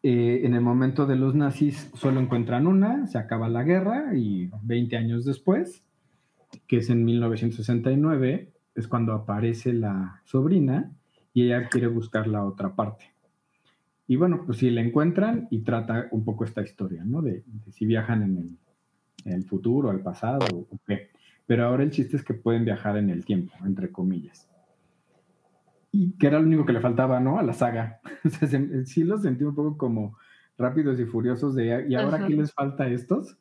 eh, 0.03 0.41
en 0.45 0.55
el 0.55 0.61
momento 0.61 1.05
de 1.05 1.15
los 1.15 1.35
nazis 1.35 1.91
solo 1.93 2.19
encuentran 2.19 2.65
una, 2.65 3.05
se 3.05 3.19
acaba 3.19 3.49
la 3.49 3.63
guerra 3.63 4.15
y 4.15 4.49
20 4.63 4.97
años 4.97 5.25
después, 5.25 5.83
que 6.67 6.77
es 6.77 6.89
en 6.89 7.05
1969, 7.05 8.50
es 8.75 8.88
cuando 8.88 9.13
aparece 9.13 9.73
la 9.73 10.21
sobrina 10.25 10.91
y 11.34 11.43
ella 11.45 11.67
quiere 11.69 11.88
buscar 11.88 12.27
la 12.27 12.43
otra 12.45 12.75
parte. 12.75 13.05
Y 14.07 14.15
bueno, 14.17 14.43
pues 14.45 14.57
si 14.57 14.69
la 14.69 14.81
encuentran 14.81 15.47
y 15.51 15.60
trata 15.62 16.07
un 16.12 16.25
poco 16.25 16.43
esta 16.43 16.62
historia, 16.62 17.03
¿no? 17.05 17.21
De, 17.21 17.43
de 17.45 17.71
si 17.71 17.86
viajan 17.86 18.23
en 18.23 18.38
el, 18.38 18.57
en 19.25 19.34
el 19.34 19.43
futuro, 19.45 19.89
al 19.89 20.01
pasado 20.01 20.45
o 20.49 20.79
qué. 20.86 21.10
Pero 21.47 21.65
ahora 21.65 21.84
el 21.84 21.91
chiste 21.91 22.17
es 22.17 22.23
que 22.23 22.34
pueden 22.34 22.65
viajar 22.65 22.97
en 22.97 23.10
el 23.10 23.23
tiempo, 23.25 23.53
entre 23.65 23.91
comillas. 23.91 24.49
Y 25.91 26.13
que 26.17 26.27
era 26.27 26.39
lo 26.39 26.45
único 26.47 26.65
que 26.65 26.73
le 26.73 26.79
faltaba, 26.81 27.19
¿no? 27.19 27.39
A 27.39 27.43
la 27.43 27.53
saga. 27.53 27.99
O 28.25 28.29
sea, 28.29 28.47
se- 28.47 28.86
sí 28.86 29.03
lo 29.03 29.17
sentí 29.17 29.43
un 29.43 29.55
poco 29.55 29.77
como 29.77 30.17
rápidos 30.57 30.99
y 30.99 31.05
furiosos 31.05 31.55
de, 31.55 31.86
¿y 31.89 31.95
ahora 31.95 32.17
Ajá. 32.17 32.27
qué 32.27 32.36
les 32.36 32.53
falta 32.53 32.84
a 32.84 32.88
estos? 32.89 33.38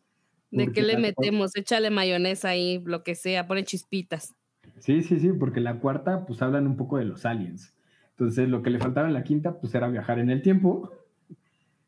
¿De 0.50 0.72
qué 0.72 0.82
le 0.82 0.96
metemos? 0.96 1.54
Échale 1.54 1.90
mayonesa 1.90 2.48
ahí, 2.48 2.82
lo 2.84 3.04
que 3.04 3.14
sea, 3.14 3.46
pone 3.46 3.62
chispitas. 3.64 4.34
Sí, 4.80 5.02
sí, 5.02 5.20
sí, 5.20 5.30
porque 5.32 5.60
la 5.60 5.78
cuarta, 5.78 6.26
pues 6.26 6.40
hablan 6.42 6.66
un 6.66 6.76
poco 6.76 6.96
de 6.96 7.04
los 7.04 7.26
aliens. 7.26 7.74
Entonces, 8.12 8.48
lo 8.48 8.62
que 8.62 8.70
le 8.70 8.78
faltaba 8.78 9.06
en 9.06 9.14
la 9.14 9.24
quinta, 9.24 9.60
pues 9.60 9.74
era 9.74 9.88
viajar 9.88 10.18
en 10.18 10.30
el 10.30 10.42
tiempo. 10.42 10.90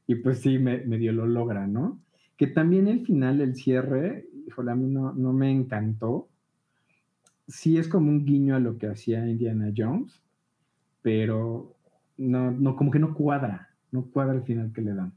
Y 0.04 0.16
pues 0.16 0.40
sí, 0.40 0.58
me, 0.58 0.78
medio 0.84 1.12
lo 1.12 1.26
logra, 1.26 1.66
¿no? 1.68 2.00
Que 2.36 2.48
también 2.48 2.88
el 2.88 3.06
final, 3.06 3.40
el 3.40 3.54
cierre, 3.54 4.26
híjole, 4.46 4.72
a 4.72 4.74
mí 4.74 4.88
no, 4.88 5.12
no 5.14 5.32
me 5.32 5.50
encantó. 5.50 6.28
Sí 7.46 7.78
es 7.78 7.86
como 7.86 8.10
un 8.10 8.24
guiño 8.26 8.56
a 8.56 8.60
lo 8.60 8.76
que 8.76 8.88
hacía 8.88 9.26
Indiana 9.26 9.72
Jones, 9.74 10.20
pero 11.02 11.76
no, 12.18 12.50
no, 12.50 12.74
como 12.74 12.90
que 12.90 12.98
no 12.98 13.14
cuadra, 13.14 13.70
no 13.92 14.04
cuadra 14.06 14.34
el 14.34 14.42
final 14.42 14.72
que 14.72 14.82
le 14.82 14.92
dan. 14.92 15.12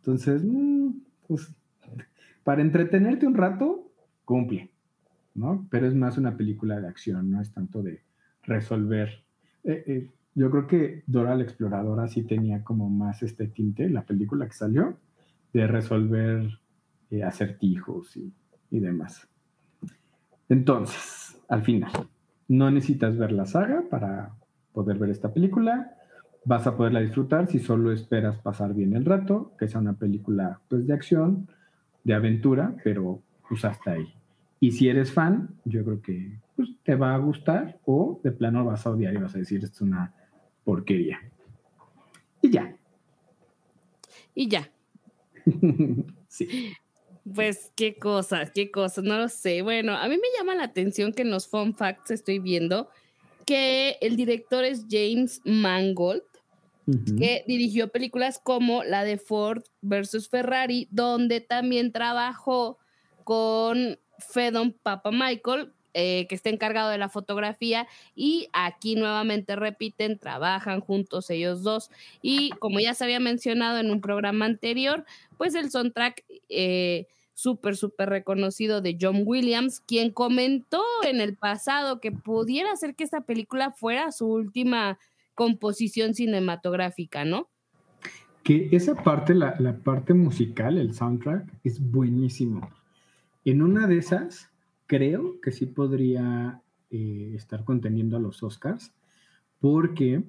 Entonces, 0.00 0.44
mm, 0.44 0.90
pues, 1.26 1.52
para 2.44 2.60
entretenerte 2.60 3.26
un 3.26 3.34
rato, 3.34 3.90
cumple. 4.24 4.71
¿No? 5.34 5.66
Pero 5.70 5.86
es 5.86 5.94
más 5.94 6.18
una 6.18 6.36
película 6.36 6.80
de 6.80 6.88
acción, 6.88 7.30
no 7.30 7.40
es 7.40 7.52
tanto 7.52 7.82
de 7.82 8.02
resolver. 8.42 9.24
Eh, 9.64 9.84
eh, 9.86 10.10
yo 10.34 10.50
creo 10.50 10.66
que 10.66 11.02
Dora 11.06 11.34
la 11.34 11.42
Exploradora 11.42 12.08
sí 12.08 12.22
tenía 12.22 12.64
como 12.64 12.88
más 12.88 13.22
este 13.22 13.48
tinte, 13.48 13.88
la 13.88 14.02
película 14.02 14.46
que 14.46 14.54
salió, 14.54 14.96
de 15.52 15.66
resolver 15.66 16.58
eh, 17.10 17.22
acertijos 17.22 18.16
y, 18.16 18.32
demás. 18.70 19.28
Entonces, 20.48 21.38
al 21.48 21.62
final, 21.62 21.92
no 22.48 22.70
necesitas 22.70 23.18
ver 23.18 23.32
la 23.32 23.44
saga 23.44 23.84
para 23.90 24.34
poder 24.72 24.98
ver 24.98 25.10
esta 25.10 25.32
película. 25.32 25.94
Vas 26.46 26.66
a 26.66 26.76
poderla 26.76 27.00
disfrutar 27.00 27.46
si 27.46 27.58
solo 27.58 27.92
esperas 27.92 28.38
pasar 28.38 28.72
bien 28.72 28.94
el 28.96 29.04
rato, 29.04 29.52
que 29.58 29.68
sea 29.68 29.80
una 29.80 29.92
película 29.92 30.60
pues, 30.68 30.86
de 30.86 30.94
acción, 30.94 31.48
de 32.02 32.14
aventura, 32.14 32.74
pero 32.82 33.20
pues 33.46 33.64
hasta 33.66 33.92
ahí. 33.92 34.14
Y 34.62 34.70
si 34.70 34.88
eres 34.88 35.12
fan, 35.12 35.58
yo 35.64 35.84
creo 35.84 36.00
que 36.00 36.38
pues, 36.54 36.68
te 36.84 36.94
va 36.94 37.16
a 37.16 37.18
gustar 37.18 37.80
o 37.84 38.20
de 38.22 38.30
plano 38.30 38.64
vas 38.64 38.86
a 38.86 38.90
odiar 38.90 39.12
y 39.12 39.16
vas 39.16 39.34
a 39.34 39.38
decir, 39.38 39.58
esto 39.64 39.74
es 39.74 39.80
una 39.80 40.14
porquería. 40.62 41.18
Y 42.40 42.50
ya. 42.50 42.76
Y 44.36 44.46
ya. 44.46 44.70
sí. 46.28 46.74
Pues 47.34 47.72
qué 47.74 47.96
cosas, 47.96 48.52
qué 48.52 48.70
cosas, 48.70 49.02
no 49.02 49.18
lo 49.18 49.28
sé. 49.28 49.62
Bueno, 49.62 49.96
a 49.96 50.06
mí 50.06 50.14
me 50.14 50.38
llama 50.38 50.54
la 50.54 50.62
atención 50.62 51.12
que 51.12 51.22
en 51.22 51.32
los 51.32 51.48
fun 51.48 51.74
facts 51.74 52.12
estoy 52.12 52.38
viendo 52.38 52.88
que 53.44 53.98
el 54.00 54.14
director 54.14 54.62
es 54.62 54.86
James 54.88 55.40
Mangold, 55.44 56.22
que 57.18 57.42
dirigió 57.48 57.88
películas 57.88 58.40
como 58.40 58.84
la 58.84 59.02
de 59.02 59.18
Ford 59.18 59.64
versus 59.80 60.28
Ferrari, 60.28 60.86
donde 60.92 61.40
también 61.40 61.90
trabajó 61.90 62.78
con 63.24 63.98
Fedon 64.22 64.72
Papa 64.72 65.10
Michael, 65.10 65.72
eh, 65.94 66.26
que 66.28 66.34
está 66.34 66.48
encargado 66.48 66.88
de 66.88 66.96
la 66.96 67.10
fotografía, 67.10 67.86
y 68.14 68.48
aquí 68.52 68.94
nuevamente 68.94 69.56
repiten, 69.56 70.18
trabajan 70.18 70.80
juntos 70.80 71.28
ellos 71.28 71.62
dos. 71.62 71.90
Y 72.22 72.50
como 72.60 72.80
ya 72.80 72.94
se 72.94 73.04
había 73.04 73.20
mencionado 73.20 73.78
en 73.78 73.90
un 73.90 74.00
programa 74.00 74.46
anterior, 74.46 75.04
pues 75.36 75.54
el 75.54 75.70
soundtrack 75.70 76.24
eh, 76.48 77.06
súper, 77.34 77.76
súper 77.76 78.08
reconocido 78.08 78.80
de 78.80 78.96
John 78.98 79.22
Williams, 79.26 79.80
quien 79.80 80.10
comentó 80.10 80.82
en 81.04 81.20
el 81.20 81.36
pasado 81.36 82.00
que 82.00 82.12
pudiera 82.12 82.74
ser 82.76 82.94
que 82.94 83.04
esta 83.04 83.22
película 83.22 83.70
fuera 83.70 84.12
su 84.12 84.28
última 84.28 84.98
composición 85.34 86.14
cinematográfica, 86.14 87.24
¿no? 87.24 87.48
Que 88.44 88.68
esa 88.72 88.94
parte, 88.94 89.34
la, 89.34 89.56
la 89.58 89.76
parte 89.76 90.14
musical, 90.14 90.78
el 90.78 90.94
soundtrack, 90.94 91.52
es 91.64 91.80
buenísimo. 91.80 92.70
En 93.44 93.62
una 93.62 93.86
de 93.86 93.98
esas, 93.98 94.50
creo 94.86 95.40
que 95.40 95.50
sí 95.50 95.66
podría 95.66 96.60
eh, 96.90 97.32
estar 97.34 97.64
conteniendo 97.64 98.16
a 98.16 98.20
los 98.20 98.42
Oscars, 98.42 98.92
porque 99.60 100.22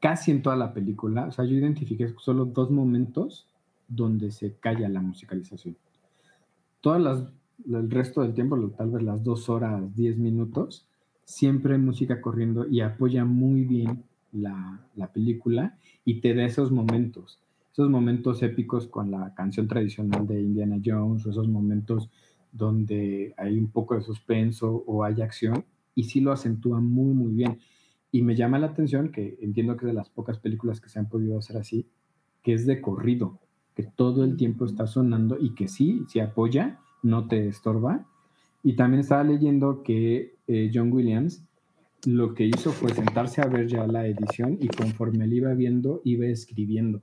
casi 0.00 0.30
en 0.30 0.42
toda 0.42 0.56
la 0.56 0.72
película, 0.72 1.26
o 1.26 1.32
sea, 1.32 1.44
yo 1.44 1.54
identifiqué 1.54 2.12
solo 2.18 2.46
dos 2.46 2.70
momentos 2.70 3.46
donde 3.86 4.30
se 4.30 4.54
calla 4.54 4.88
la 4.88 5.00
musicalización. 5.00 5.76
Todas 6.80 7.00
las, 7.00 7.24
el 7.66 7.90
resto 7.90 8.22
del 8.22 8.34
tiempo, 8.34 8.58
tal 8.70 8.90
vez 8.90 9.02
las 9.02 9.22
dos 9.22 9.48
horas, 9.48 9.94
diez 9.94 10.16
minutos, 10.16 10.88
siempre 11.24 11.74
hay 11.74 11.80
música 11.80 12.20
corriendo 12.20 12.66
y 12.66 12.80
apoya 12.80 13.24
muy 13.24 13.64
bien 13.64 14.02
la 14.32 15.12
película 15.12 15.78
y 16.04 16.20
te 16.20 16.34
da 16.34 16.44
esos 16.44 16.72
momentos, 16.72 17.41
esos 17.72 17.88
momentos 17.88 18.42
épicos 18.42 18.86
con 18.86 19.10
la 19.10 19.34
canción 19.34 19.66
tradicional 19.66 20.26
de 20.26 20.40
Indiana 20.40 20.76
Jones, 20.84 21.24
o 21.26 21.30
esos 21.30 21.48
momentos 21.48 22.10
donde 22.52 23.34
hay 23.38 23.58
un 23.58 23.70
poco 23.70 23.94
de 23.94 24.02
suspenso 24.02 24.84
o 24.86 25.04
hay 25.04 25.22
acción, 25.22 25.64
y 25.94 26.04
sí 26.04 26.20
lo 26.20 26.32
acentúa 26.32 26.80
muy, 26.80 27.14
muy 27.14 27.32
bien. 27.32 27.58
Y 28.10 28.22
me 28.22 28.36
llama 28.36 28.58
la 28.58 28.68
atención 28.68 29.10
que 29.10 29.38
entiendo 29.40 29.76
que 29.76 29.86
es 29.86 29.92
de 29.92 29.94
las 29.94 30.10
pocas 30.10 30.38
películas 30.38 30.80
que 30.80 30.90
se 30.90 30.98
han 30.98 31.08
podido 31.08 31.38
hacer 31.38 31.56
así, 31.56 31.88
que 32.42 32.52
es 32.52 32.66
de 32.66 32.82
corrido, 32.82 33.40
que 33.74 33.84
todo 33.84 34.24
el 34.24 34.36
tiempo 34.36 34.66
está 34.66 34.86
sonando 34.86 35.38
y 35.40 35.54
que 35.54 35.66
sí, 35.66 36.04
sí 36.08 36.20
apoya, 36.20 36.78
no 37.02 37.26
te 37.26 37.48
estorba. 37.48 38.06
Y 38.62 38.76
también 38.76 39.00
estaba 39.00 39.24
leyendo 39.24 39.82
que 39.82 40.36
eh, 40.46 40.70
John 40.72 40.92
Williams 40.92 41.42
lo 42.04 42.34
que 42.34 42.44
hizo 42.44 42.72
fue 42.72 42.92
sentarse 42.92 43.40
a 43.40 43.46
ver 43.46 43.66
ya 43.68 43.86
la 43.86 44.06
edición 44.06 44.58
y 44.60 44.68
conforme 44.68 45.26
le 45.26 45.36
iba 45.36 45.54
viendo, 45.54 46.02
iba 46.04 46.26
escribiendo. 46.26 47.02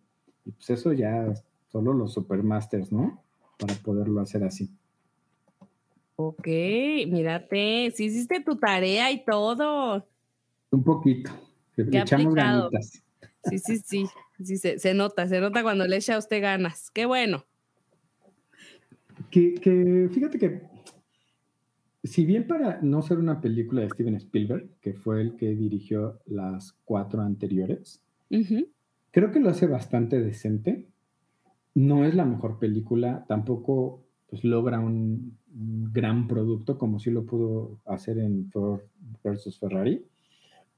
Y 0.50 0.52
pues 0.52 0.68
eso 0.72 0.94
ya 0.94 1.32
solo 1.72 1.94
los 1.94 2.12
supermasters, 2.12 2.92
¿no? 2.92 3.24
Para 3.60 3.76
poderlo 3.76 4.20
hacer 4.20 4.44
así. 4.44 4.72
Ok, 6.16 6.48
mírate, 7.08 7.92
si 7.92 8.06
hiciste 8.06 8.42
tu 8.44 8.56
tarea 8.56 9.12
y 9.12 9.24
todo. 9.24 10.08
Un 10.72 10.84
poquito. 10.84 11.30
Le 11.76 12.00
echamos 12.00 12.34
aplicado. 12.34 12.70
ganitas. 12.72 13.04
Sí, 13.44 13.60
sí, 13.60 13.78
sí. 13.78 14.06
Sí, 14.44 14.58
se, 14.58 14.80
se 14.80 14.96
nota, 14.96 15.28
se 15.28 15.40
nota 15.40 15.62
cuando 15.62 15.86
le 15.86 15.98
echa 15.98 16.16
a 16.16 16.18
usted 16.18 16.42
ganas. 16.42 16.90
Qué 16.90 17.06
bueno. 17.06 17.46
Que, 19.30 19.54
que 19.54 20.10
fíjate 20.12 20.40
que, 20.40 20.64
si 22.04 22.26
bien 22.26 22.48
para 22.48 22.82
no 22.82 23.04
ser 23.04 23.20
una 23.20 23.40
película 23.40 23.82
de 23.82 23.90
Steven 23.90 24.16
Spielberg, 24.16 24.68
que 24.82 24.94
fue 24.94 25.22
el 25.22 25.36
que 25.36 25.54
dirigió 25.56 26.20
las 26.26 26.74
cuatro 26.86 27.22
anteriores, 27.22 28.02
Ujú. 28.32 28.68
Creo 29.12 29.32
que 29.32 29.40
lo 29.40 29.50
hace 29.50 29.68
bastante 29.68 30.22
decente. 30.22 30.88
No 31.76 32.06
es 32.06 32.16
la 32.16 32.26
mejor 32.26 32.60
película, 32.60 33.26
tampoco 33.28 34.04
pues, 34.28 34.44
logra 34.44 34.80
un, 34.80 35.38
gran 35.92 36.28
producto 36.28 36.78
como 36.78 37.00
sí 37.00 37.10
lo 37.10 37.26
pudo 37.26 37.80
hacer 37.86 38.20
en 38.20 38.50
Ford 38.52 38.82
versus 39.24 39.60
Ferrari, 39.60 40.06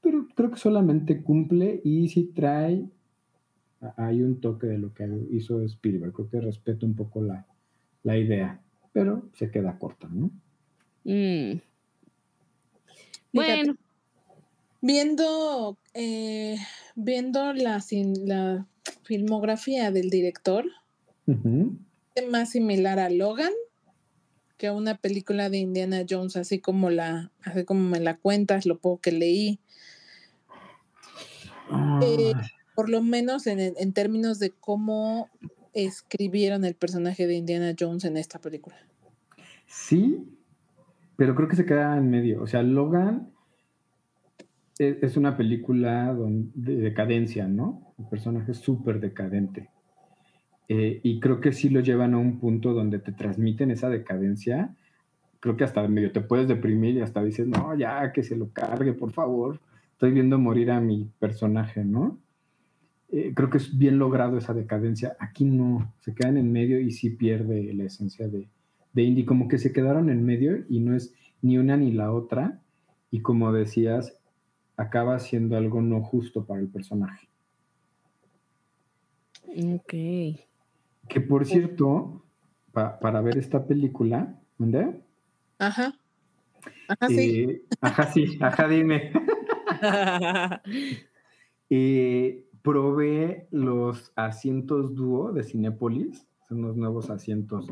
pero 0.00 0.26
creo 0.34 0.50
que 0.50 0.56
solamente 0.56 1.22
cumple 1.22 1.80
y 1.84 2.08
sí 2.08 2.32
trae, 2.34 2.88
a- 3.80 4.06
hay 4.06 4.22
un 4.22 4.40
toque 4.40 4.66
de 4.66 4.78
lo 4.78 4.94
que 4.94 5.06
hizo 5.30 5.60
Spielberg, 5.62 6.12
creo 6.14 6.30
que 6.30 6.40
respeto 6.40 6.86
un 6.86 6.94
poco 6.94 7.20
la, 7.22 7.46
la 8.02 8.16
idea, 8.16 8.62
pero 8.92 9.28
se 9.34 9.50
queda 9.50 9.78
corta, 9.78 10.08
¿no? 10.10 10.30
Mm. 11.04 11.60
Bueno, 13.32 13.74
Viendo, 14.82 15.78
eh, 15.94 16.58
viendo 16.94 17.54
la, 17.54 17.82
la 18.24 18.66
filmografía 19.04 19.90
del 19.90 20.10
director, 20.10 20.66
es 22.14 22.28
más 22.28 22.50
similar 22.50 22.98
a 22.98 23.08
Logan 23.08 23.52
que 24.58 24.66
a 24.66 24.72
una 24.74 24.96
película 24.96 25.48
de 25.48 25.58
Indiana 25.58 26.04
Jones, 26.08 26.36
así 26.36 26.58
como 26.58 26.90
la, 26.90 27.32
así 27.42 27.64
como 27.64 27.88
me 27.88 28.00
la 28.00 28.16
cuentas, 28.16 28.66
lo 28.66 28.78
poco 28.78 29.00
que 29.00 29.12
leí, 29.12 29.60
Eh, 32.02 32.32
Ah, 32.34 32.42
por 32.74 32.88
lo 32.88 33.02
menos 33.02 33.46
en, 33.46 33.60
en 33.60 33.92
términos 33.92 34.38
de 34.38 34.50
cómo 34.50 35.28
escribieron 35.72 36.64
el 36.64 36.74
personaje 36.74 37.26
de 37.26 37.34
Indiana 37.34 37.74
Jones 37.78 38.04
en 38.04 38.16
esta 38.16 38.40
película. 38.40 38.76
Sí, 39.66 40.22
pero 41.16 41.34
creo 41.34 41.48
que 41.48 41.56
se 41.56 41.64
queda 41.64 41.96
en 41.96 42.10
medio. 42.10 42.42
O 42.42 42.46
sea, 42.46 42.62
Logan 42.62 43.31
es 44.88 45.16
una 45.16 45.36
película 45.36 46.16
de 46.54 46.76
decadencia, 46.76 47.48
¿no? 47.48 47.94
El 47.98 48.06
personaje 48.06 48.52
es 48.52 48.58
súper 48.58 49.00
decadente. 49.00 49.70
Eh, 50.68 51.00
y 51.02 51.20
creo 51.20 51.40
que 51.40 51.52
sí 51.52 51.68
lo 51.68 51.80
llevan 51.80 52.14
a 52.14 52.18
un 52.18 52.38
punto 52.38 52.72
donde 52.72 52.98
te 52.98 53.12
transmiten 53.12 53.70
esa 53.70 53.88
decadencia, 53.88 54.74
creo 55.42 55.56
que 55.56 55.64
hasta 55.64 55.86
medio 55.88 56.12
te 56.12 56.20
puedes 56.20 56.46
deprimir 56.46 56.94
y 56.96 57.00
hasta 57.00 57.22
dices, 57.22 57.48
no, 57.48 57.76
ya 57.76 58.12
que 58.12 58.22
se 58.22 58.36
lo 58.36 58.52
cargue, 58.52 58.92
por 58.92 59.10
favor. 59.10 59.60
Estoy 59.90 60.12
viendo 60.12 60.38
morir 60.38 60.70
a 60.70 60.80
mi 60.80 61.10
personaje, 61.18 61.84
¿no? 61.84 62.18
Eh, 63.10 63.32
creo 63.34 63.50
que 63.50 63.58
es 63.58 63.76
bien 63.76 63.98
logrado 63.98 64.38
esa 64.38 64.54
decadencia. 64.54 65.16
Aquí 65.18 65.44
no, 65.44 65.92
se 66.00 66.14
quedan 66.14 66.36
en 66.36 66.52
medio 66.52 66.80
y 66.80 66.92
sí 66.92 67.10
pierde 67.10 67.72
la 67.74 67.84
esencia 67.84 68.28
de, 68.28 68.48
de 68.92 69.02
indie, 69.02 69.26
como 69.26 69.48
que 69.48 69.58
se 69.58 69.72
quedaron 69.72 70.10
en 70.10 70.24
medio 70.24 70.64
y 70.68 70.78
no 70.78 70.94
es 70.94 71.12
ni 71.42 71.58
una 71.58 71.76
ni 71.76 71.92
la 71.92 72.12
otra. 72.12 72.60
Y 73.10 73.20
como 73.20 73.52
decías, 73.52 74.16
acaba 74.76 75.18
siendo 75.18 75.56
algo 75.56 75.80
no 75.80 76.02
justo 76.02 76.44
para 76.44 76.60
el 76.60 76.68
personaje. 76.68 77.28
Ok. 79.48 79.88
Que 81.08 81.20
por 81.20 81.44
cierto, 81.44 82.24
pa- 82.72 82.98
para 82.98 83.20
ver 83.20 83.38
esta 83.38 83.66
película, 83.66 84.40
¿dónde? 84.58 85.00
Ajá. 85.58 85.94
Ajá, 86.88 87.08
sí. 87.08 87.40
Eh, 87.40 87.62
ajá, 87.80 88.06
sí, 88.12 88.38
ajá, 88.40 88.68
dime. 88.68 89.12
Eh, 91.74 92.44
probé 92.60 93.48
los 93.50 94.12
asientos 94.14 94.94
dúo 94.94 95.32
de 95.32 95.42
Cinépolis, 95.42 96.26
son 96.46 96.58
unos 96.58 96.76
nuevos 96.76 97.08
asientos 97.08 97.66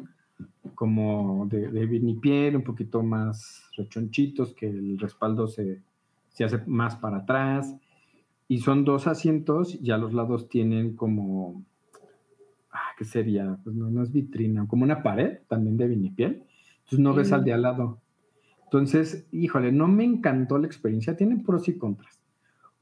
como 0.74 1.46
de, 1.48 1.68
de 1.70 1.84
vinipiel, 1.84 2.56
un 2.56 2.64
poquito 2.64 3.02
más 3.02 3.68
rechonchitos, 3.76 4.54
que 4.54 4.68
el 4.68 4.98
respaldo 4.98 5.46
se, 5.48 5.82
se 6.30 6.44
hace 6.44 6.62
más 6.66 6.96
para 6.96 7.18
atrás. 7.18 7.76
Y 8.48 8.58
son 8.58 8.84
dos 8.84 9.06
asientos 9.06 9.78
y 9.80 9.92
a 9.92 9.98
los 9.98 10.12
lados 10.12 10.48
tienen 10.48 10.96
como, 10.96 11.62
ah, 12.72 12.90
¿qué 12.98 13.04
sería? 13.04 13.58
Pues 13.62 13.76
no, 13.76 13.90
no 13.90 14.02
es 14.02 14.10
vitrina, 14.10 14.66
como 14.66 14.84
una 14.84 15.02
pared 15.02 15.38
también 15.48 15.76
de 15.76 15.86
vinipiel. 15.86 16.44
Entonces 16.78 16.98
no 16.98 17.14
ves 17.14 17.32
al 17.32 17.44
de 17.44 17.52
al 17.52 17.62
lado. 17.62 18.00
Entonces, 18.64 19.26
híjole, 19.30 19.72
no 19.72 19.88
me 19.88 20.04
encantó 20.04 20.58
la 20.58 20.66
experiencia. 20.66 21.16
Tiene 21.16 21.42
pros 21.44 21.68
y 21.68 21.78
contras. 21.78 22.20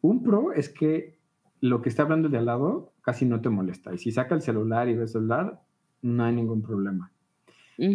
Un 0.00 0.22
pro 0.22 0.52
es 0.52 0.68
que 0.68 1.18
lo 1.60 1.82
que 1.82 1.88
está 1.88 2.02
hablando 2.02 2.26
el 2.26 2.32
de 2.32 2.38
al 2.38 2.46
lado 2.46 2.92
casi 3.02 3.24
no 3.24 3.40
te 3.40 3.48
molesta. 3.48 3.94
Y 3.94 3.98
si 3.98 4.12
saca 4.12 4.34
el 4.34 4.42
celular 4.42 4.88
y 4.88 4.94
ve 4.94 5.02
el 5.02 5.08
celular, 5.08 5.60
no 6.02 6.24
hay 6.24 6.34
ningún 6.34 6.62
problema. 6.62 7.10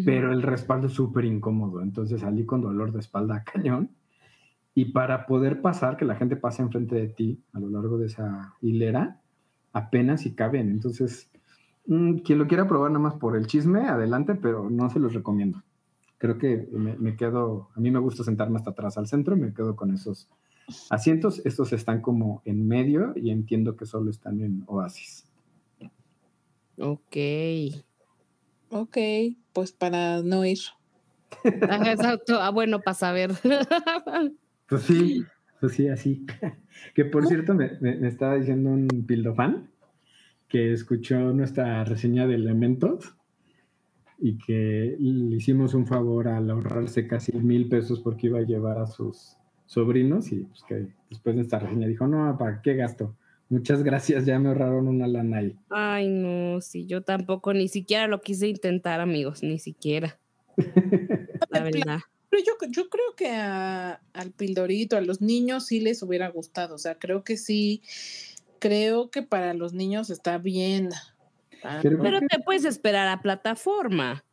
Pero 0.06 0.32
el 0.32 0.42
respaldo 0.42 0.88
es 0.88 0.94
súper 0.94 1.26
incómodo. 1.26 1.82
Entonces 1.82 2.22
salí 2.22 2.46
con 2.46 2.62
dolor 2.62 2.94
de 2.94 3.00
espalda 3.00 3.44
cañón. 3.54 3.90
Y 4.76 4.86
para 4.86 5.26
poder 5.26 5.62
pasar, 5.62 5.98
que 5.98 6.06
la 6.06 6.16
gente 6.16 6.36
pase 6.36 6.62
enfrente 6.62 6.96
de 6.96 7.08
ti 7.08 7.44
a 7.54 7.60
lo 7.60 7.70
largo 7.70 7.98
de 7.98 8.08
esa 8.08 8.56
hilera, 8.62 9.22
apenas 9.72 10.22
si 10.22 10.34
caben. 10.34 10.70
Entonces, 10.70 11.30
mm, 11.86 12.20
quien 12.20 12.40
lo 12.40 12.48
quiera 12.48 12.68
probar 12.68 12.92
nada 12.92 13.04
más 13.04 13.16
por 13.16 13.36
el 13.36 13.48
chisme, 13.48 13.88
adelante, 13.88 14.36
pero 14.36 14.70
no 14.70 14.90
se 14.90 15.00
los 15.00 15.14
recomiendo. 15.14 15.62
Creo 16.18 16.38
que 16.38 16.68
me, 16.72 16.96
me 16.98 17.16
quedo, 17.16 17.70
a 17.76 17.80
mí 17.80 17.92
me 17.92 18.00
gusta 18.00 18.24
sentarme 18.24 18.58
hasta 18.58 18.72
atrás 18.72 18.98
al 18.98 19.08
centro, 19.08 19.36
me 19.36 19.54
quedo 19.54 19.76
con 19.76 19.94
esos 19.94 20.30
asientos. 20.90 21.42
Estos 21.46 21.74
están 21.74 22.02
como 22.02 22.42
en 22.46 22.68
medio 22.68 23.14
y 23.16 23.30
entiendo 23.30 23.76
que 23.76 23.86
solo 23.86 24.10
están 24.10 24.42
en 24.42 24.64
Oasis. 24.68 25.26
Ok. 26.78 27.18
Ok, 28.70 28.98
pues 29.54 29.72
para 29.72 30.24
no 30.24 30.44
ir. 30.46 30.60
Exacto. 31.44 32.42
Ah, 32.42 32.50
bueno, 32.50 32.80
para 32.80 32.96
saber. 32.96 33.32
Pues 34.68 34.84
sí, 34.84 35.24
pues 35.60 35.74
sí, 35.74 35.88
así. 35.88 36.26
Que 36.96 37.06
por 37.06 37.26
cierto, 37.28 37.54
me, 37.54 37.72
me- 37.82 37.96
me 37.98 38.08
estaba 38.08 38.36
diciendo 38.36 38.72
un 38.72 38.88
pildofan 39.08 39.70
que 40.48 40.74
escuchó 40.74 41.18
nuestra 41.34 41.84
reseña 41.84 42.28
de 42.28 42.36
Elementos 42.36 43.16
y 44.20 44.38
que 44.38 44.96
le 45.00 45.36
hicimos 45.38 45.74
un 45.74 45.86
favor 45.88 46.28
al 46.28 46.50
ahorrarse 46.50 47.08
casi 47.08 47.32
mil 47.34 47.68
pesos 47.70 48.00
porque 48.02 48.28
iba 48.28 48.40
a 48.40 48.44
llevar 48.44 48.78
a 48.80 48.88
sus 48.88 49.38
sobrinos 49.66 50.32
y 50.32 50.42
pues 50.42 50.64
que 50.64 50.88
después 51.10 51.36
de 51.36 51.42
esta 51.44 51.60
reseña 51.60 51.88
dijo, 51.88 52.08
no, 52.08 52.36
¿para 52.38 52.62
qué 52.62 52.76
gasto? 52.76 53.16
Muchas 53.50 53.84
gracias, 53.84 54.26
ya 54.26 54.40
me 54.40 54.50
ahorraron 54.50 54.88
una 54.88 55.08
lana 55.08 55.38
ahí. 55.38 55.58
Ay, 55.70 56.08
no, 56.10 56.62
sí, 56.62 56.86
yo 56.88 57.02
tampoco 57.04 57.54
ni 57.54 57.68
siquiera 57.68 58.08
lo 58.08 58.22
quise 58.22 58.48
intentar, 58.48 59.00
amigos, 59.00 59.44
ni 59.44 59.60
siquiera. 59.60 60.20
La 61.50 61.64
verdad. 61.64 62.00
Pero 62.34 62.44
yo, 62.46 62.54
yo 62.72 62.90
creo 62.90 63.16
que 63.16 63.30
a- 63.30 64.02
al 64.14 64.32
Pildorito, 64.32 64.98
a 64.98 65.02
los 65.02 65.22
niños 65.22 65.68
sí 65.68 65.80
les 65.80 66.02
hubiera 66.02 66.30
gustado. 66.30 66.74
O 66.74 66.78
sea, 66.80 66.98
creo 66.98 67.24
que 67.24 67.38
sí, 67.38 67.84
creo 68.58 69.12
que 69.12 69.22
para 69.22 69.54
los 69.54 69.74
niños 69.74 70.10
está 70.10 70.40
bien. 70.40 70.90
Ah, 71.64 71.80
Pero- 71.84 72.00
Pero 72.02 72.20
te 72.22 72.40
puedes 72.40 72.66
esperar 72.66 73.08
a 73.08 73.22
plataforma. 73.22 74.26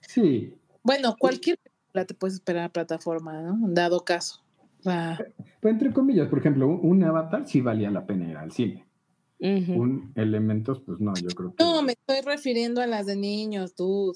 Sí, 0.00 0.52
Bueno, 0.82 1.14
cualquier 1.16 1.58
película 1.58 2.04
te 2.04 2.14
puedes 2.14 2.34
esperar 2.34 2.64
a 2.64 2.68
plataforma, 2.72 3.40
¿no? 3.40 3.56
Dado 3.72 4.04
caso. 4.04 4.42
Pues 4.82 5.72
entre 5.72 5.92
comillas, 5.92 6.28
por 6.28 6.40
ejemplo, 6.40 6.66
un, 6.68 7.04
avatar 7.04 7.46
sí 7.48 7.60
valía 7.60 7.88
la 7.90 8.04
pena 8.04 8.28
ir 8.28 8.36
al 8.36 8.50
cine. 8.50 8.84
Un 9.38 10.12
elementos, 10.16 10.80
pues 10.84 10.98
no, 11.00 11.14
yo 11.14 11.28
creo 11.28 11.54
que... 11.54 11.62
no, 11.64 11.82
me 11.82 11.92
estoy 11.92 12.20
refiriendo 12.22 12.82
a 12.82 12.86
las 12.88 13.06
de 13.06 13.14
niños, 13.16 13.76
dude. 13.76 14.10
O 14.10 14.12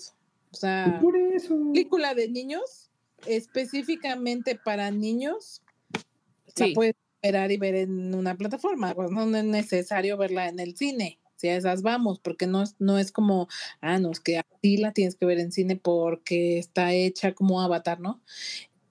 Pues 0.51 0.61
sea, 0.61 0.99
por 1.01 1.17
eso. 1.17 1.57
película 1.73 2.15
de 2.15 2.29
niños, 2.29 2.91
específicamente 3.27 4.55
para 4.57 4.91
niños, 4.91 5.63
la 6.57 6.67
Sí. 6.67 6.73
puedes 6.75 6.95
esperar 7.17 7.51
y 7.53 7.57
ver 7.57 7.75
en 7.75 8.15
una 8.15 8.37
plataforma. 8.37 8.95
pues, 8.95 9.11
no 9.11 9.23
es 9.37 9.45
necesario 9.45 10.17
verla 10.17 10.49
en 10.49 10.61
el 10.61 10.77
cine. 10.77 11.19
Si 11.37 11.49
a 11.49 11.57
esas 11.57 11.83
vamos, 11.83 12.19
porque 12.19 12.47
no 12.49 12.63
es, 12.63 12.75
no 12.81 12.99
es 12.99 13.13
como, 13.13 13.49
ah, 13.81 13.99
no, 14.01 14.11
es 14.11 14.19
que 14.19 14.39
así 14.39 14.77
la 14.77 14.93
tienes 14.93 15.15
que 15.15 15.25
ver 15.27 15.39
en 15.39 15.53
cine 15.53 15.77
porque 15.77 16.59
está 16.59 16.93
hecha 16.93 17.33
como 17.33 17.61
avatar, 17.61 18.01
¿no? 18.01 18.21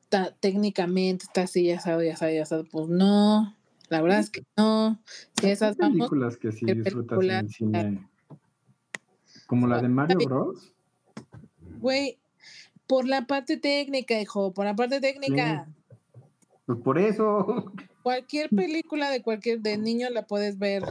Está- 0.04 0.34
técnicamente 0.40 1.26
está 1.26 1.42
así, 1.42 1.66
ya 1.66 1.82
sabes, 1.82 2.08
ya 2.08 2.16
sabes, 2.16 2.36
ya 2.36 2.46
sabes. 2.46 2.68
Pues 2.72 2.88
no, 2.88 3.54
la 3.90 4.02
verdad 4.02 4.20
es 4.20 4.30
que 4.30 4.44
no. 4.56 4.98
Si 5.38 5.46
a 5.46 5.50
Hay 5.50 5.54
esas 5.54 5.76
vamos, 5.76 5.98
películas 5.98 6.38
que 6.38 6.54
sí 6.54 6.66
¿qué 6.66 6.76
disfrutas 6.76 7.20
en 7.22 7.32
el 7.32 7.50
cine. 7.50 8.08
Como 9.46 9.68
la 9.68 9.82
de 9.82 9.90
Mario 9.90 10.18
Bros. 10.20 10.74
güey, 11.80 12.18
por 12.88 13.08
la 13.08 13.28
parte 13.28 13.58
técnica, 13.58 14.20
hijo, 14.20 14.54
por 14.54 14.66
la 14.66 14.76
parte 14.76 15.00
técnica. 15.02 15.68
Pues 16.66 16.80
por 16.84 16.98
eso. 16.98 17.72
cualquier 18.04 18.50
película 18.50 19.10
de 19.12 19.22
cualquier 19.22 19.60
de 19.60 19.78
niño 19.78 20.10
la 20.10 20.26
puedes 20.26 20.58
ver 20.58 20.84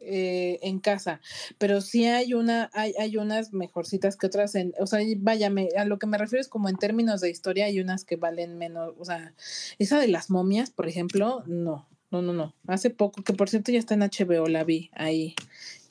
eh, 0.00 0.58
en 0.62 0.78
casa, 0.78 1.20
pero 1.58 1.80
sí 1.80 2.04
hay 2.04 2.34
una, 2.34 2.70
hay, 2.74 2.92
hay 2.98 3.16
unas 3.16 3.52
mejorcitas 3.54 4.16
que 4.16 4.26
otras 4.26 4.54
en, 4.54 4.74
o 4.78 4.86
sea, 4.86 5.00
vaya, 5.18 5.48
me- 5.48 5.70
a 5.76 5.84
lo 5.86 5.98
que 5.98 6.06
me 6.06 6.18
refiero 6.18 6.40
es 6.42 6.48
como 6.48 6.68
en 6.68 6.76
términos 6.76 7.22
de 7.22 7.30
historia 7.30 7.64
hay 7.64 7.80
unas 7.80 8.04
que 8.04 8.16
valen 8.16 8.58
menos, 8.58 8.92
o 8.98 9.04
sea, 9.06 9.32
esa 9.78 9.98
de 9.98 10.08
las 10.08 10.30
momias, 10.30 10.70
por 10.70 10.86
ejemplo, 10.86 11.42
no, 11.46 11.88
no, 12.10 12.20
no, 12.22 12.32
no. 12.34 12.54
Hace 12.68 12.90
poco, 12.90 13.22
que 13.22 13.32
por 13.32 13.48
cierto 13.48 13.72
ya 13.72 13.78
está 13.78 13.94
en 13.94 14.02
HBO, 14.02 14.46
la 14.48 14.62
vi 14.64 14.90
ahí, 14.92 15.34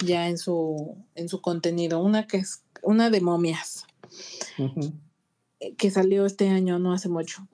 ya 0.05 0.29
en 0.29 0.37
su, 0.37 0.95
en 1.15 1.27
su 1.27 1.41
contenido, 1.41 2.01
una 2.01 2.27
que 2.27 2.37
es, 2.37 2.61
una 2.83 3.09
de 3.09 3.19
momias 3.21 3.85
eh, 4.59 4.91
que 5.77 5.89
salió 5.91 6.25
este 6.25 6.49
año, 6.49 6.79
no 6.79 6.93
hace 6.93 7.09
mucho. 7.09 7.47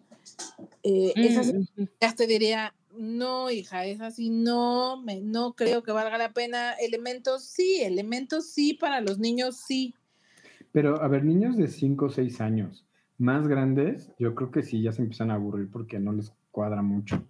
Eh, 0.83 1.13
esa 1.15 1.43
sí 1.43 1.53
Mm, 1.53 1.83
ya 1.99 2.15
te 2.15 2.25
diría, 2.27 2.73
no, 2.97 3.51
hija, 3.51 3.85
es 3.85 4.01
así, 4.01 4.29
no, 4.29 5.01
me, 5.01 5.21
no 5.21 5.53
creo 5.53 5.83
que 5.83 5.91
valga 5.91 6.17
la 6.17 6.33
pena. 6.33 6.73
Elementos 6.73 7.45
sí, 7.45 7.81
elementos 7.81 8.49
sí, 8.51 8.73
para 8.73 9.01
los 9.01 9.19
niños 9.19 9.57
sí. 9.57 9.93
Pero, 10.71 11.01
a 11.01 11.07
ver, 11.07 11.23
niños 11.23 11.57
de 11.57 11.67
5 11.67 12.05
o 12.05 12.09
6 12.09 12.41
años, 12.41 12.85
más 13.17 13.47
grandes, 13.47 14.09
yo 14.17 14.33
creo 14.35 14.51
que 14.51 14.63
sí 14.63 14.81
ya 14.81 14.91
se 14.91 15.01
empiezan 15.01 15.29
a 15.31 15.35
aburrir 15.35 15.69
porque 15.71 15.99
no 15.99 16.11
les 16.13 16.33
cuadra 16.51 16.81
mucho. 16.81 17.23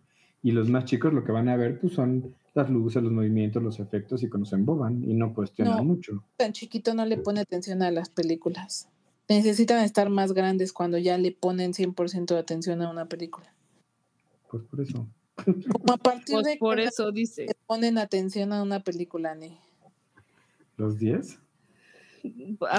Y 0.43 0.51
los 0.51 0.69
más 0.69 0.85
chicos 0.85 1.13
lo 1.13 1.23
que 1.23 1.31
van 1.31 1.49
a 1.49 1.57
ver 1.57 1.79
pues 1.79 1.93
son 1.93 2.33
las 2.53 2.69
luces, 2.69 3.03
los 3.03 3.11
movimientos, 3.11 3.61
los 3.61 3.79
efectos 3.79 4.23
y 4.23 4.29
cuando 4.29 4.45
se 4.45 4.55
emboban 4.55 5.03
y 5.03 5.13
no 5.13 5.33
cuestionan 5.33 5.77
No. 5.77 5.83
mucho. 5.83 6.23
Tan 6.37 6.53
chiquito 6.53 6.93
no 6.93 7.05
le 7.05 7.17
pone 7.17 7.41
atención 7.41 7.81
a 7.83 7.91
las 7.91 8.09
películas. 8.09 8.87
Necesitan 9.29 9.83
estar 9.83 10.09
más 10.09 10.33
grandes 10.33 10.73
cuando 10.73 10.97
ya 10.97 11.17
le 11.17 11.31
ponen 11.31 11.73
100% 11.73 12.33
de 12.33 12.39
atención 12.39 12.81
a 12.81 12.89
una 12.89 13.05
película. 13.07 13.53
Pues 14.49 14.63
por 14.63 14.81
eso. 14.81 15.07
Como 15.35 15.93
a 15.93 15.97
partir 15.97 16.35
Pues 16.35 16.45
de 16.45 16.57
por 16.57 16.79
eso 16.79 17.11
dice. 17.11 17.45
le 17.45 17.55
ponen 17.65 17.97
atención 17.97 18.51
a 18.53 18.61
una 18.61 18.83
película, 18.83 19.31
Ani. 19.31 19.57
¿Los 20.77 20.97
10? 20.99 21.39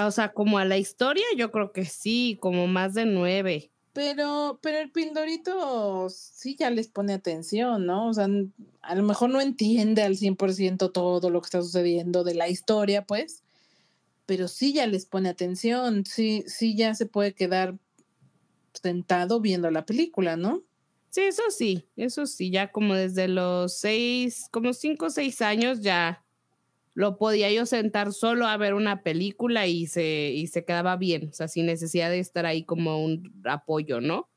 O 0.05 0.11
sea, 0.11 0.31
como 0.33 0.57
a 0.57 0.65
la 0.65 0.77
historia, 0.77 1.25
yo 1.37 1.51
creo 1.51 1.71
que 1.71 1.85
sí, 1.85 2.37
como 2.39 2.67
más 2.67 2.93
de 2.93 3.05
nueve. 3.05 3.71
Pero, 3.93 4.59
pero 4.61 4.79
el 4.79 4.91
Pildorito 4.91 6.09
sí 6.09 6.55
ya 6.57 6.69
les 6.69 6.87
pone 6.87 7.13
atención, 7.13 7.85
¿no? 7.85 8.07
O 8.09 8.13
sea, 8.13 8.27
a 8.81 8.95
lo 8.95 9.03
mejor 9.03 9.29
no 9.29 9.39
entiende 9.41 10.01
al 10.01 10.15
100% 10.15 10.91
todo 10.91 11.29
lo 11.29 11.41
que 11.41 11.45
está 11.45 11.61
sucediendo 11.61 12.23
de 12.23 12.33
la 12.35 12.47
historia, 12.49 13.05
pues, 13.05 13.43
pero 14.25 14.47
sí 14.47 14.73
ya 14.73 14.87
les 14.87 15.05
pone 15.05 15.29
atención, 15.29 16.05
sí, 16.05 16.43
sí 16.47 16.75
ya 16.75 16.95
se 16.95 17.05
puede 17.05 17.33
quedar 17.33 17.77
sentado 18.73 19.39
viendo 19.41 19.69
la 19.71 19.85
película, 19.85 20.37
¿no? 20.37 20.63
Sí, 21.09 21.21
eso 21.21 21.43
sí, 21.49 21.85
eso 21.95 22.25
sí, 22.25 22.49
ya 22.49 22.71
como 22.71 22.95
desde 22.95 23.27
los 23.27 23.77
seis, 23.77 24.47
como 24.51 24.73
cinco 24.73 25.07
o 25.07 25.09
seis 25.09 25.41
años 25.41 25.81
ya, 25.81 26.23
lo 26.95 27.17
podía 27.17 27.51
yo 27.51 27.65
sentar 27.65 28.13
solo 28.13 28.47
a 28.47 28.57
ver 28.57 28.73
una 28.73 29.03
película 29.03 29.67
y 29.67 29.87
se, 29.87 30.31
y 30.31 30.47
se 30.47 30.63
quedaba 30.65 30.95
bien, 30.95 31.29
o 31.29 31.33
sea, 31.33 31.47
sin 31.47 31.65
necesidad 31.65 32.09
de 32.09 32.19
estar 32.19 32.45
ahí 32.45 32.63
como 32.63 33.03
un 33.03 33.31
apoyo, 33.45 34.01
¿no? 34.01 34.29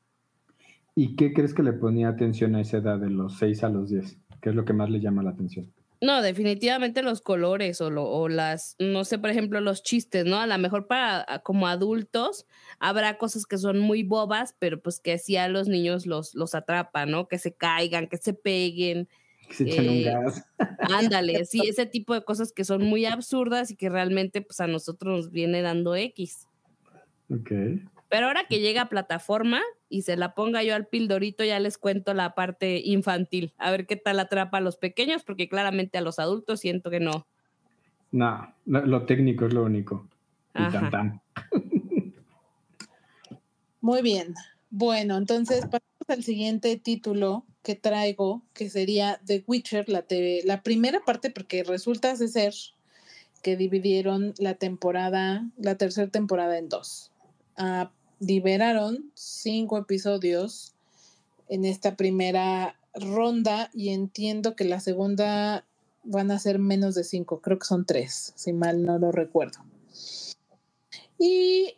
¿Y 0.95 1.15
qué 1.15 1.33
crees 1.33 1.53
que 1.53 1.63
le 1.63 1.73
ponía 1.73 2.09
atención 2.09 2.55
a 2.55 2.61
esa 2.61 2.77
edad 2.77 2.99
de 2.99 3.09
los 3.09 3.37
6 3.37 3.63
a 3.63 3.69
los 3.69 3.89
10? 3.89 4.17
¿Qué 4.41 4.49
es 4.49 4.55
lo 4.55 4.65
que 4.65 4.73
más 4.73 4.89
le 4.89 4.99
llama 4.99 5.21
la 5.21 5.31
atención? 5.31 5.71
No, 5.99 6.21
definitivamente 6.21 7.01
los 7.01 7.21
colores 7.21 7.81
o, 7.81 7.89
lo, 7.89 8.05
o, 8.05 8.29
las, 8.29 8.75
no 8.77 9.03
sé, 9.03 9.17
por 9.17 9.29
ejemplo, 9.29 9.61
los 9.61 9.81
chistes, 9.81 10.25
¿no? 10.25 10.39
A 10.39 10.47
lo 10.47 10.57
mejor 10.57 10.87
para 10.87 11.41
como 11.43 11.67
adultos 11.67 12.45
habrá 12.79 13.17
cosas 13.17 13.45
que 13.45 13.57
son 13.57 13.79
muy 13.79 14.03
bobas, 14.03 14.55
pero 14.59 14.79
pues 14.79 14.99
que 14.99 15.17
sí 15.17 15.37
a 15.37 15.47
los 15.47 15.67
niños 15.67 16.05
los, 16.05 16.35
los 16.35 16.53
atrapa, 16.53 17.05
¿no? 17.05 17.27
Que 17.27 17.39
se 17.39 17.53
caigan, 17.55 18.07
que 18.07 18.17
se 18.17 18.33
peguen. 18.33 19.07
Que 19.47 19.53
se 19.55 19.63
echan 19.63 19.89
un 19.89 19.95
Eh, 19.95 20.03
gas. 20.03 20.43
Ándale, 20.79 21.45
sí, 21.45 21.61
ese 21.67 21.85
tipo 21.85 22.13
de 22.13 22.23
cosas 22.23 22.51
que 22.51 22.63
son 22.63 22.83
muy 22.83 23.05
absurdas 23.05 23.71
y 23.71 23.75
que 23.75 23.89
realmente 23.89 24.41
pues 24.41 24.59
a 24.59 24.67
nosotros 24.67 25.25
nos 25.25 25.31
viene 25.31 25.61
dando 25.61 25.95
X. 25.95 26.47
Ok. 27.29 27.51
Pero 28.09 28.27
ahora 28.27 28.45
que 28.49 28.59
llega 28.59 28.83
a 28.83 28.89
plataforma 28.89 29.61
y 29.89 30.03
se 30.03 30.15
la 30.15 30.33
ponga 30.33 30.63
yo 30.63 30.75
al 30.75 30.87
pildorito, 30.87 31.43
ya 31.43 31.59
les 31.59 31.77
cuento 31.77 32.13
la 32.13 32.35
parte 32.35 32.81
infantil. 32.83 33.53
A 33.57 33.71
ver 33.71 33.85
qué 33.85 33.95
tal 33.95 34.19
atrapa 34.19 34.59
a 34.59 34.61
los 34.61 34.77
pequeños, 34.77 35.23
porque 35.23 35.49
claramente 35.49 35.97
a 35.97 36.01
los 36.01 36.19
adultos 36.19 36.59
siento 36.61 36.89
que 36.89 36.99
no. 36.99 37.27
No, 38.11 38.53
lo, 38.65 38.85
lo 38.85 39.05
técnico 39.05 39.45
es 39.45 39.53
lo 39.53 39.63
único. 39.63 40.07
Y 40.55 40.71
tan 40.71 40.89
tan. 40.89 41.21
Muy 43.81 44.01
bien. 44.01 44.33
Bueno, 44.69 45.17
entonces 45.17 45.61
pasamos 45.61 46.07
al 46.07 46.23
siguiente 46.23 46.77
título 46.77 47.45
que 47.63 47.75
traigo, 47.75 48.43
que 48.53 48.69
sería 48.69 49.19
The 49.25 49.43
Witcher, 49.45 49.87
la, 49.89 50.01
te- 50.01 50.41
la 50.45 50.63
primera 50.63 51.01
parte, 51.05 51.29
porque 51.29 51.63
resulta 51.63 52.15
de 52.15 52.27
ser 52.27 52.53
que 53.43 53.55
dividieron 53.55 54.33
la 54.39 54.55
temporada, 54.55 55.45
la 55.57 55.75
tercera 55.75 56.07
temporada 56.09 56.57
en 56.57 56.69
dos. 56.69 57.11
Ah, 57.55 57.91
liberaron 58.19 59.11
cinco 59.13 59.77
episodios 59.77 60.73
en 61.49 61.65
esta 61.65 61.95
primera 61.95 62.75
ronda 62.93 63.69
y 63.73 63.89
entiendo 63.89 64.55
que 64.55 64.65
la 64.65 64.79
segunda 64.79 65.65
van 66.03 66.31
a 66.31 66.39
ser 66.39 66.59
menos 66.59 66.95
de 66.95 67.03
cinco, 67.03 67.41
creo 67.41 67.59
que 67.59 67.65
son 67.65 67.85
tres, 67.85 68.33
si 68.35 68.53
mal 68.53 68.83
no 68.83 68.97
lo 68.97 69.11
recuerdo. 69.11 69.59
Y 71.19 71.75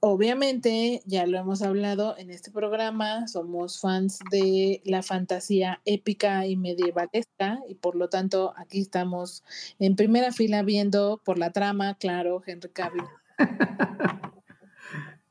obviamente, 0.00 1.02
ya 1.04 1.26
lo 1.26 1.38
hemos 1.38 1.62
hablado 1.62 2.16
en 2.16 2.30
este 2.30 2.50
programa, 2.50 3.26
somos 3.26 3.80
fans 3.80 4.20
de 4.30 4.80
la 4.84 5.02
fantasía 5.02 5.80
épica 5.84 6.46
y 6.46 6.56
medievalesca 6.56 7.60
y 7.68 7.74
por 7.74 7.96
lo 7.96 8.08
tanto 8.08 8.54
aquí 8.56 8.80
estamos 8.80 9.42
en 9.78 9.96
primera 9.96 10.32
fila 10.32 10.62
viendo 10.62 11.20
por 11.24 11.38
la 11.38 11.50
trama, 11.50 11.96
claro, 11.98 12.42
Henry 12.46 12.70
Cavill. 12.70 13.04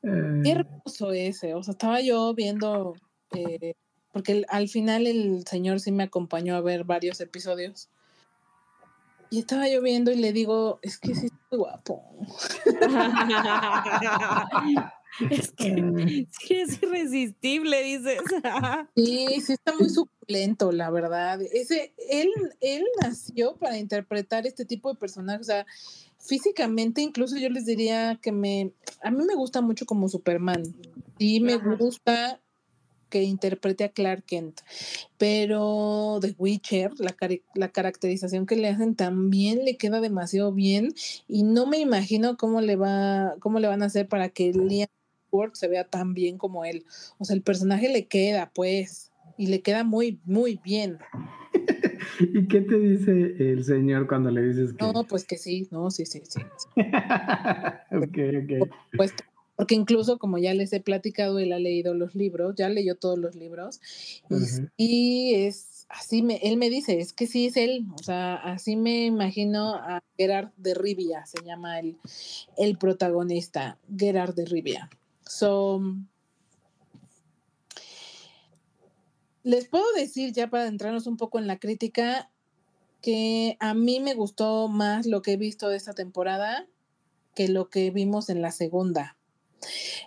Eh, 0.04 0.42
Qué 0.44 0.52
hermoso 0.52 1.12
ese, 1.12 1.54
o 1.54 1.64
sea, 1.64 1.74
estaba 1.74 2.02
yo 2.02 2.34
viendo, 2.34 2.96
eh, 3.36 3.74
porque 4.12 4.32
el- 4.34 4.46
al 4.50 4.68
final 4.68 5.08
el 5.08 5.46
señor 5.48 5.80
sí 5.80 5.92
me 5.92 6.04
acompañó 6.04 6.56
a 6.56 6.62
ver 6.62 6.84
varios 6.84 7.22
episodios. 7.22 7.90
Y 9.30 9.40
estaba 9.40 9.70
yo 9.70 9.82
viendo 9.82 10.12
y 10.12 10.18
le 10.18 10.34
digo, 10.34 10.80
es 10.82 10.98
que 10.98 11.16
sí, 11.16 11.28
es 11.28 11.58
guapo. 11.58 12.04
es 15.30 15.52
que 15.52 16.28
sí 16.32 16.54
es 16.56 16.82
irresistible, 16.84 17.82
dices. 17.84 18.20
Sí, 18.96 19.28
sí 19.42 19.54
está 19.54 19.74
muy 19.78 19.90
suculento, 19.90 20.72
la 20.72 20.90
verdad. 20.90 21.40
Ese, 21.42 21.94
él, 22.10 22.30
él 22.60 22.86
nació 23.02 23.56
para 23.56 23.78
interpretar 23.78 24.46
este 24.48 24.66
tipo 24.66 24.92
de 24.92 25.00
personajes. 25.00 25.42
O 25.42 25.52
sea, 25.52 25.66
físicamente, 26.22 27.02
incluso 27.02 27.38
yo 27.38 27.50
les 27.50 27.66
diría 27.66 28.20
que 28.22 28.32
me, 28.32 28.72
a 29.04 29.12
mí 29.12 29.24
me 29.26 29.36
gusta 29.36 29.62
mucho 29.62 29.86
como 29.86 30.08
Superman. 30.08 30.64
Sí, 31.18 31.40
me 31.40 31.54
Ajá. 31.54 31.76
gusta 31.76 32.42
que 33.10 33.24
interprete 33.24 33.84
a 33.84 33.90
Clark 33.90 34.24
Kent, 34.26 34.62
pero 35.18 36.20
The 36.22 36.34
Witcher, 36.38 36.92
la, 36.98 37.16
la 37.54 37.70
caracterización 37.70 38.46
que 38.46 38.56
le 38.56 38.70
hacen 38.70 38.96
también 38.96 39.66
le 39.66 39.76
queda 39.76 40.00
demasiado 40.00 40.54
bien 40.54 40.94
y 41.28 41.44
no 41.44 41.68
me 41.68 41.78
imagino 41.80 42.38
cómo 42.38 42.62
le 42.62 42.78
va, 42.78 43.36
cómo 43.40 43.60
le 43.60 43.68
van 43.68 43.84
a 43.84 43.88
hacer 43.88 44.08
para 44.08 44.30
que 44.30 44.54
Liam 44.54 44.88
Hemsworth 45.32 45.56
se 45.56 45.68
vea 45.68 45.84
tan 45.84 46.14
bien 46.14 46.38
como 46.38 46.64
él. 46.64 46.86
O 47.18 47.26
sea, 47.26 47.36
el 47.36 47.42
personaje 47.42 47.90
le 47.90 48.08
queda, 48.08 48.52
pues, 48.56 49.12
y 49.38 49.48
le 49.48 49.62
queda 49.62 49.84
muy, 49.84 50.20
muy 50.26 50.60
bien. 50.64 51.00
¿Y 52.20 52.48
qué 52.48 52.62
te 52.62 52.78
dice 52.80 53.36
el 53.40 53.64
señor 53.64 54.08
cuando 54.08 54.32
le 54.32 54.42
dices 54.42 54.74
que.? 54.74 54.86
No, 54.86 55.06
pues 55.08 55.26
que 55.26 55.38
sí, 55.38 55.68
no, 55.72 55.92
sí, 55.92 56.06
sí, 56.06 56.22
sí. 56.28 56.40
ok, 56.76 58.18
ok. 58.44 58.70
Pues, 58.96 59.14
porque 59.56 59.76
incluso 59.76 60.18
como 60.18 60.38
ya 60.38 60.54
les 60.54 60.74
he 60.74 60.80
platicado, 60.80 61.38
él 61.40 61.54
ha 61.54 61.60
leído 61.60 61.94
los 61.94 62.16
libros, 62.16 62.56
ya 62.56 62.70
leyó 62.70 62.96
todos 62.96 63.20
los 63.20 63.36
libros, 63.36 63.80
y, 64.30 64.36
Ujú. 64.36 64.68
y 64.78 65.34
es 65.36 65.86
así, 65.90 66.24
me, 66.24 66.38
él 66.38 66.58
me 66.58 66.70
dice, 66.70 67.00
es 67.00 67.14
que 67.14 67.28
sí 67.28 67.48
es 67.48 67.58
él, 67.58 67.86
o 67.94 68.04
sea, 68.04 68.36
así 68.36 68.76
me 68.76 69.06
imagino 69.06 69.76
a 69.76 70.02
Gerard 70.18 70.50
de 70.58 70.74
Rivia, 70.74 71.26
se 71.26 71.44
llama 71.44 71.80
el, 71.80 71.98
el 72.58 72.78
protagonista, 72.78 73.78
Gerard 73.96 74.34
de 74.34 74.46
Rivia. 74.46 74.90
So, 75.28 75.82
les 79.44 79.68
puedo 79.68 79.86
decir 79.94 80.34
ya 80.34 80.50
para 80.50 80.68
entrarnos 80.68 81.08
un 81.08 81.18
poco 81.18 81.40
en 81.40 81.48
la 81.48 81.58
crítica 81.58 82.30
que 83.02 83.58
a 83.60 83.74
mí 83.74 84.00
me 84.00 84.14
gustó 84.14 84.68
más 84.68 85.06
lo 85.06 85.22
que 85.22 85.34
he 85.34 85.38
visto 85.38 85.70
de 85.70 85.78
esta 85.78 85.94
temporada 85.94 86.68
que 87.36 87.48
lo 87.48 87.70
que 87.70 87.90
vimos 87.92 88.30
en 88.30 88.42
la 88.42 88.52
segunda. 88.52 89.18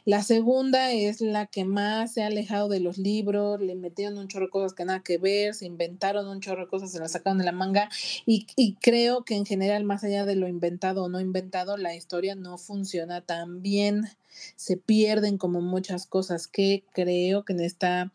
La 0.04 0.22
segunda 0.22 0.92
es 0.92 1.20
la 1.20 1.46
que 1.46 1.64
más 1.64 2.12
se 2.12 2.22
ha 2.22 2.26
alejado 2.26 2.68
de 2.68 2.80
los 2.80 2.98
libros, 2.98 3.60
le 3.60 3.76
metieron 3.76 4.18
un 4.18 4.28
chorro 4.28 4.46
de 4.46 4.50
cosas 4.50 4.74
que 4.74 4.84
nada 4.84 5.02
que 5.02 5.16
ver, 5.16 5.54
se 5.54 5.64
inventaron 5.64 6.28
un 6.28 6.40
chorro 6.40 6.62
de 6.62 6.68
cosas, 6.68 6.90
se 6.90 6.98
las 6.98 7.12
sacaron 7.12 7.38
de 7.38 7.44
la 7.44 7.52
manga 7.52 7.88
y, 8.26 8.46
y 8.56 8.74
creo 8.74 9.24
que 9.24 9.36
en 9.36 9.46
general, 9.46 9.84
más 9.84 10.02
allá 10.04 10.24
de 10.24 10.34
lo 10.34 10.48
inventado 10.48 11.04
o 11.04 11.08
no 11.08 11.20
inventado, 11.20 11.76
la 11.76 11.94
historia 11.94 12.34
no 12.34 12.58
funciona 12.58 13.20
tan 13.20 13.62
bien, 13.62 14.08
se 14.56 14.76
pierden 14.76 15.38
como 15.38 15.60
muchas 15.60 16.06
cosas 16.06 16.48
que 16.48 16.84
creo 16.92 17.44
que 17.44 17.52
en 17.52 17.60
esta 17.60 18.12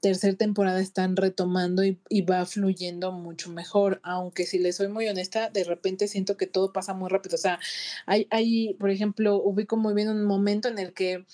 tercera 0.00 0.36
temporada 0.36 0.80
están 0.80 1.16
retomando 1.16 1.84
y, 1.84 1.98
va 2.22 2.44
fluyendo 2.46 3.12
mucho 3.12 3.50
mejor, 3.50 4.00
aunque 4.02 4.46
si 4.46 4.58
les 4.58 4.76
soy 4.76 4.88
muy 4.88 5.08
honesta, 5.08 5.50
de 5.50 5.64
repente 5.64 6.08
siento 6.08 6.36
que 6.36 6.46
todo 6.46 6.72
pasa 6.72 6.94
muy 6.94 7.08
rápido, 7.08 7.36
o 7.36 7.38
sea, 7.38 7.58
hay, 8.06 8.26
hay 8.30 8.74
por 8.74 8.90
ejemplo, 8.90 9.36
ubico 9.42 9.76
muy 9.76 9.94
bien 9.94 10.08
un 10.08 10.24
momento 10.24 10.68
en 10.68 10.78
el 10.78 10.92
que, 10.92 11.24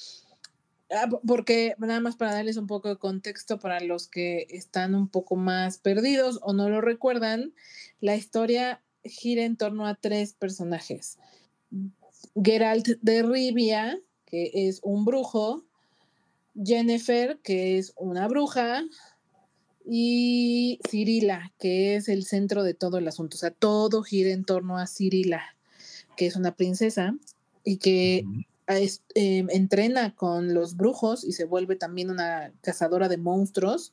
ah, 0.90 1.08
porque 1.26 1.74
nada 1.78 2.00
más 2.00 2.16
para 2.16 2.34
darles 2.34 2.56
un 2.56 2.66
poco 2.66 2.88
de 2.88 2.96
contexto 2.96 3.58
para 3.58 3.80
los 3.80 4.08
que 4.08 4.46
están 4.50 4.94
un 4.94 5.08
poco 5.08 5.36
más 5.36 5.78
perdidos 5.78 6.38
o 6.42 6.52
no 6.52 6.68
lo 6.68 6.80
recuerdan, 6.80 7.54
la 8.00 8.16
historia 8.16 8.82
gira 9.04 9.44
en 9.44 9.56
torno 9.56 9.86
a 9.86 9.94
tres 9.94 10.32
personajes. 10.32 11.18
Geralt 12.42 12.88
de 13.00 13.22
Rivia, 13.22 14.00
que 14.26 14.50
es 14.52 14.80
un 14.82 15.04
brujo, 15.04 15.64
Jennifer, 16.64 17.38
que 17.42 17.78
es 17.78 17.92
una 17.96 18.26
bruja, 18.28 18.84
y 19.88 20.80
Cirila, 20.88 21.52
que 21.60 21.94
es 21.94 22.08
el 22.08 22.24
centro 22.24 22.64
de 22.64 22.74
todo 22.74 22.98
el 22.98 23.06
asunto. 23.06 23.36
O 23.36 23.38
sea, 23.38 23.52
todo 23.52 24.02
gira 24.02 24.30
en 24.30 24.44
torno 24.44 24.78
a 24.78 24.86
Cirila, 24.86 25.42
que 26.16 26.26
es 26.26 26.36
una 26.36 26.56
princesa 26.56 27.14
y 27.62 27.76
que 27.76 28.24
es, 28.66 29.02
eh, 29.14 29.46
entrena 29.50 30.14
con 30.14 30.54
los 30.54 30.76
brujos 30.76 31.24
y 31.24 31.32
se 31.32 31.44
vuelve 31.44 31.76
también 31.76 32.10
una 32.10 32.52
cazadora 32.62 33.08
de 33.08 33.16
monstruos. 33.16 33.92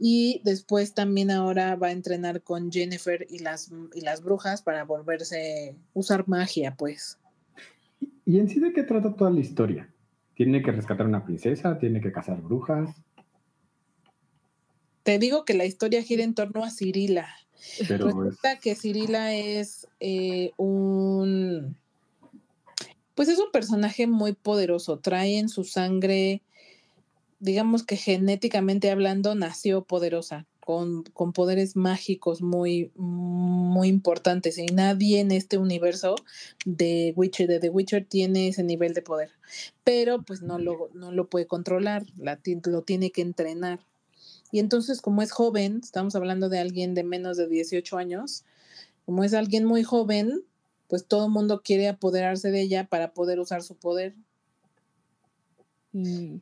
Y 0.00 0.40
después 0.44 0.94
también 0.94 1.30
ahora 1.30 1.76
va 1.76 1.88
a 1.88 1.92
entrenar 1.92 2.42
con 2.42 2.72
Jennifer 2.72 3.24
y 3.30 3.38
las, 3.38 3.70
y 3.94 4.00
las 4.00 4.24
brujas 4.24 4.62
para 4.62 4.84
volverse, 4.84 5.76
usar 5.94 6.26
magia, 6.26 6.74
pues. 6.76 7.18
¿Y 8.26 8.40
en 8.40 8.48
sí 8.48 8.58
de 8.58 8.72
qué 8.72 8.82
trata 8.82 9.14
toda 9.14 9.30
la 9.30 9.38
historia? 9.38 9.91
¿Tiene 10.34 10.62
que 10.62 10.72
rescatar 10.72 11.06
a 11.06 11.08
una 11.08 11.24
princesa? 11.24 11.78
¿Tiene 11.78 12.00
que 12.00 12.12
cazar 12.12 12.40
brujas? 12.40 12.90
Te 15.02 15.18
digo 15.18 15.44
que 15.44 15.54
la 15.54 15.64
historia 15.64 16.02
gira 16.02 16.24
en 16.24 16.34
torno 16.34 16.64
a 16.64 16.70
Cirila. 16.70 17.28
Pero 17.88 18.06
Resulta 18.06 18.52
es... 18.52 18.60
que 18.60 18.74
Cirila 18.74 19.34
es 19.34 19.86
eh, 20.00 20.52
un... 20.56 21.76
Pues 23.14 23.28
es 23.28 23.38
un 23.38 23.50
personaje 23.52 24.06
muy 24.06 24.32
poderoso. 24.32 24.98
Trae 24.98 25.38
en 25.38 25.48
su 25.48 25.64
sangre, 25.64 26.42
digamos 27.40 27.84
que 27.84 27.96
genéticamente 27.96 28.90
hablando, 28.90 29.34
nació 29.34 29.84
poderosa. 29.84 30.46
Con, 30.64 31.02
con, 31.02 31.32
poderes 31.32 31.74
mágicos 31.74 32.40
muy, 32.40 32.92
muy 32.94 33.88
importantes 33.88 34.58
y 34.58 34.66
nadie 34.66 35.18
en 35.18 35.32
este 35.32 35.58
universo 35.58 36.14
de 36.64 37.12
Witcher, 37.16 37.48
de 37.48 37.58
The 37.58 37.68
Witcher, 37.68 38.04
tiene 38.04 38.46
ese 38.46 38.62
nivel 38.62 38.94
de 38.94 39.02
poder, 39.02 39.30
pero 39.82 40.22
pues 40.22 40.40
no 40.40 40.60
lo, 40.60 40.88
no 40.94 41.10
lo 41.10 41.28
puede 41.28 41.48
controlar, 41.48 42.04
la, 42.16 42.38
lo 42.66 42.82
tiene 42.82 43.10
que 43.10 43.22
entrenar. 43.22 43.80
Y 44.52 44.60
entonces, 44.60 45.00
como 45.00 45.22
es 45.22 45.32
joven, 45.32 45.80
estamos 45.82 46.14
hablando 46.14 46.48
de 46.48 46.60
alguien 46.60 46.94
de 46.94 47.02
menos 47.02 47.36
de 47.38 47.48
18 47.48 47.96
años, 47.96 48.44
como 49.04 49.24
es 49.24 49.34
alguien 49.34 49.64
muy 49.64 49.82
joven, 49.82 50.44
pues 50.86 51.06
todo 51.06 51.26
el 51.26 51.32
mundo 51.32 51.62
quiere 51.64 51.88
apoderarse 51.88 52.50
de 52.50 52.60
ella 52.60 52.86
para 52.86 53.14
poder 53.14 53.40
usar 53.40 53.62
su 53.62 53.76
poder. 53.76 54.14
Mm. 55.92 56.36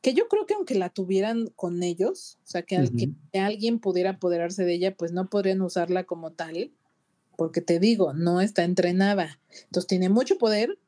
Que 0.00 0.14
yo 0.14 0.28
creo 0.28 0.46
que 0.46 0.54
aunque 0.54 0.74
la 0.74 0.88
tuvieran 0.88 1.48
con 1.56 1.82
ellos, 1.82 2.38
o 2.44 2.46
sea, 2.46 2.62
que, 2.62 2.76
al- 2.76 2.90
que 2.90 3.12
alguien 3.38 3.78
pudiera 3.80 4.10
apoderarse 4.10 4.64
de 4.64 4.74
ella, 4.74 4.94
pues 4.96 5.12
no 5.12 5.28
podrían 5.28 5.60
usarla 5.60 6.04
como 6.04 6.32
tal, 6.32 6.72
porque 7.36 7.60
te 7.60 7.78
digo, 7.78 8.12
no 8.14 8.40
está 8.40 8.64
entrenada. 8.64 9.40
Entonces 9.64 9.86
tiene 9.86 10.08
mucho 10.08 10.38
poder, 10.38 10.78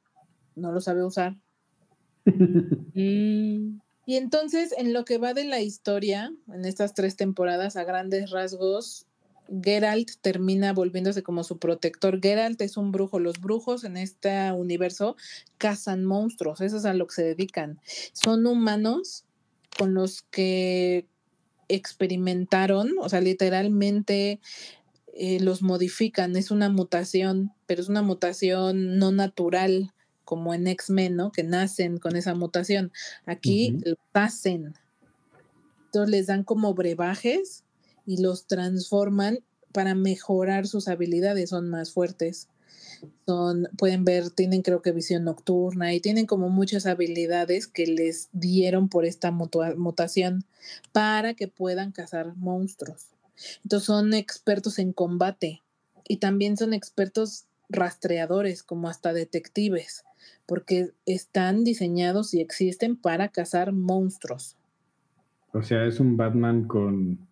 no 0.55 0.73
lo 0.73 0.81
sabe 0.81 1.05
usar. 1.05 1.37
Mm. 2.95 3.81
Y 4.05 4.17
entonces, 4.17 4.75
en 4.77 4.93
lo 4.93 5.05
que 5.05 5.19
va 5.19 5.33
de 5.33 5.45
la 5.45 5.61
historia, 5.61 6.33
en 6.53 6.65
estas 6.65 6.93
tres 6.95 7.17
temporadas, 7.17 7.77
a 7.77 7.85
grandes 7.85 8.31
rasgos, 8.31 9.07
Geralt 9.63 10.11
termina 10.21 10.73
volviéndose 10.73 11.23
como 11.23 11.45
su 11.45 11.59
protector. 11.59 12.21
Geralt 12.21 12.61
es 12.63 12.77
un 12.77 12.93
brujo. 12.93 13.19
Los 13.19 13.41
brujos 13.41 13.85
en 13.85 13.97
este 13.97 14.53
universo 14.53 15.17
cazan 15.59 16.05
monstruos. 16.05 16.61
Eso 16.61 16.79
es 16.79 16.85
a 16.85 16.95
lo 16.95 17.07
que 17.07 17.15
se 17.15 17.25
dedican. 17.25 17.81
Son 18.13 18.47
humanos 18.47 19.25
con 19.77 19.95
los 19.95 20.23
que 20.23 21.07
experimentaron, 21.69 22.91
o 23.01 23.09
sea, 23.09 23.21
literalmente 23.21 24.41
eh, 25.15 25.41
los 25.41 25.63
modifican. 25.63 26.37
Es 26.37 26.51
una 26.51 26.69
mutación, 26.69 27.53
pero 27.67 27.83
es 27.83 27.89
una 27.89 28.03
mutación 28.03 28.99
no 28.99 29.13
natural, 29.13 29.93
como 30.25 30.55
en 30.55 30.67
X-Men, 30.67 31.17
¿no? 31.17 31.33
Que 31.33 31.43
nacen 31.43 31.99
con 31.99 32.17
esa 32.17 32.35
mutación. 32.35 32.93
Aquí 33.27 33.77
los 33.85 33.99
hacen. 34.13 34.75
Entonces 35.87 36.11
les 36.11 36.27
dan 36.27 36.45
como 36.45 36.73
brebajes 36.75 37.62
y 38.07 38.21
los 38.21 38.47
transforman 38.47 39.41
para 39.73 39.95
mejorar 39.95 40.67
sus 40.67 40.89
habilidades, 40.89 41.51
son 41.51 41.71
más 41.71 41.93
fuertes. 41.93 42.49
Son, 43.27 43.69
pueden 43.79 44.05
ver, 44.05 44.31
tienen 44.31 44.63
creo 44.63 44.83
que 44.83 44.93
visión 44.93 45.25
nocturna 45.25 45.93
y 45.93 46.01
tienen 46.01 46.27
como 46.27 46.51
muchas 46.51 46.87
habilidades 46.87 47.67
que 47.67 47.87
les 47.87 48.29
dieron 48.33 48.89
por 48.89 49.05
esta 49.05 49.31
mutación 49.33 50.45
para 50.93 51.35
que 51.35 51.49
puedan 51.49 51.91
cazar 51.91 52.37
monstruos. 52.37 53.09
Entonces 53.65 53.87
son 53.87 54.15
expertos 54.15 54.79
en 54.79 54.93
combate 54.93 55.63
y 56.07 56.19
también 56.19 56.57
son 56.57 56.75
expertos 56.75 57.47
rastreadores, 57.69 58.63
como 58.63 58.89
hasta 58.89 59.13
detectives, 59.13 60.05
porque 60.47 60.93
están 61.07 61.65
diseñados 61.65 62.35
y 62.35 62.41
existen 62.41 62.97
para 62.97 63.29
cazar 63.29 63.73
monstruos. 63.73 64.57
O 65.53 65.63
sea, 65.63 65.85
es 65.87 66.01
un 66.01 66.17
Batman 66.17 66.67
con 66.67 67.27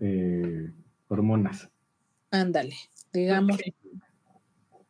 eh, 0.00 0.72
hormonas. 1.08 1.68
Ándale, 2.30 2.76
digamos. 3.12 3.58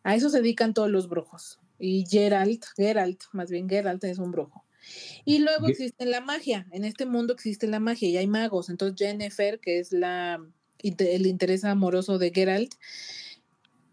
A 0.02 0.14
eso 0.14 0.30
se 0.30 0.38
dedican 0.38 0.74
todos 0.74 0.90
los 0.90 1.08
brujos. 1.08 1.60
Y 1.78 2.06
Geralt, 2.06 2.64
Geralt, 2.76 3.24
más 3.32 3.50
bien 3.50 3.68
Geralt 3.68 4.02
es 4.04 4.18
un 4.18 4.30
brujo. 4.30 4.64
Y 5.24 5.40
luego 5.40 5.66
existe 5.66 6.06
la 6.06 6.20
magia. 6.20 6.66
En 6.70 6.84
este 6.84 7.06
mundo 7.06 7.34
existe 7.34 7.66
la 7.66 7.80
magia 7.80 8.08
y 8.08 8.16
hay 8.16 8.26
magos. 8.26 8.70
Entonces 8.70 8.96
Jennifer, 8.96 9.58
que 9.58 9.80
es 9.80 9.92
la 9.92 10.40
el 10.78 11.26
interés 11.26 11.64
amoroso 11.64 12.18
de 12.18 12.30
Geralt, 12.32 12.74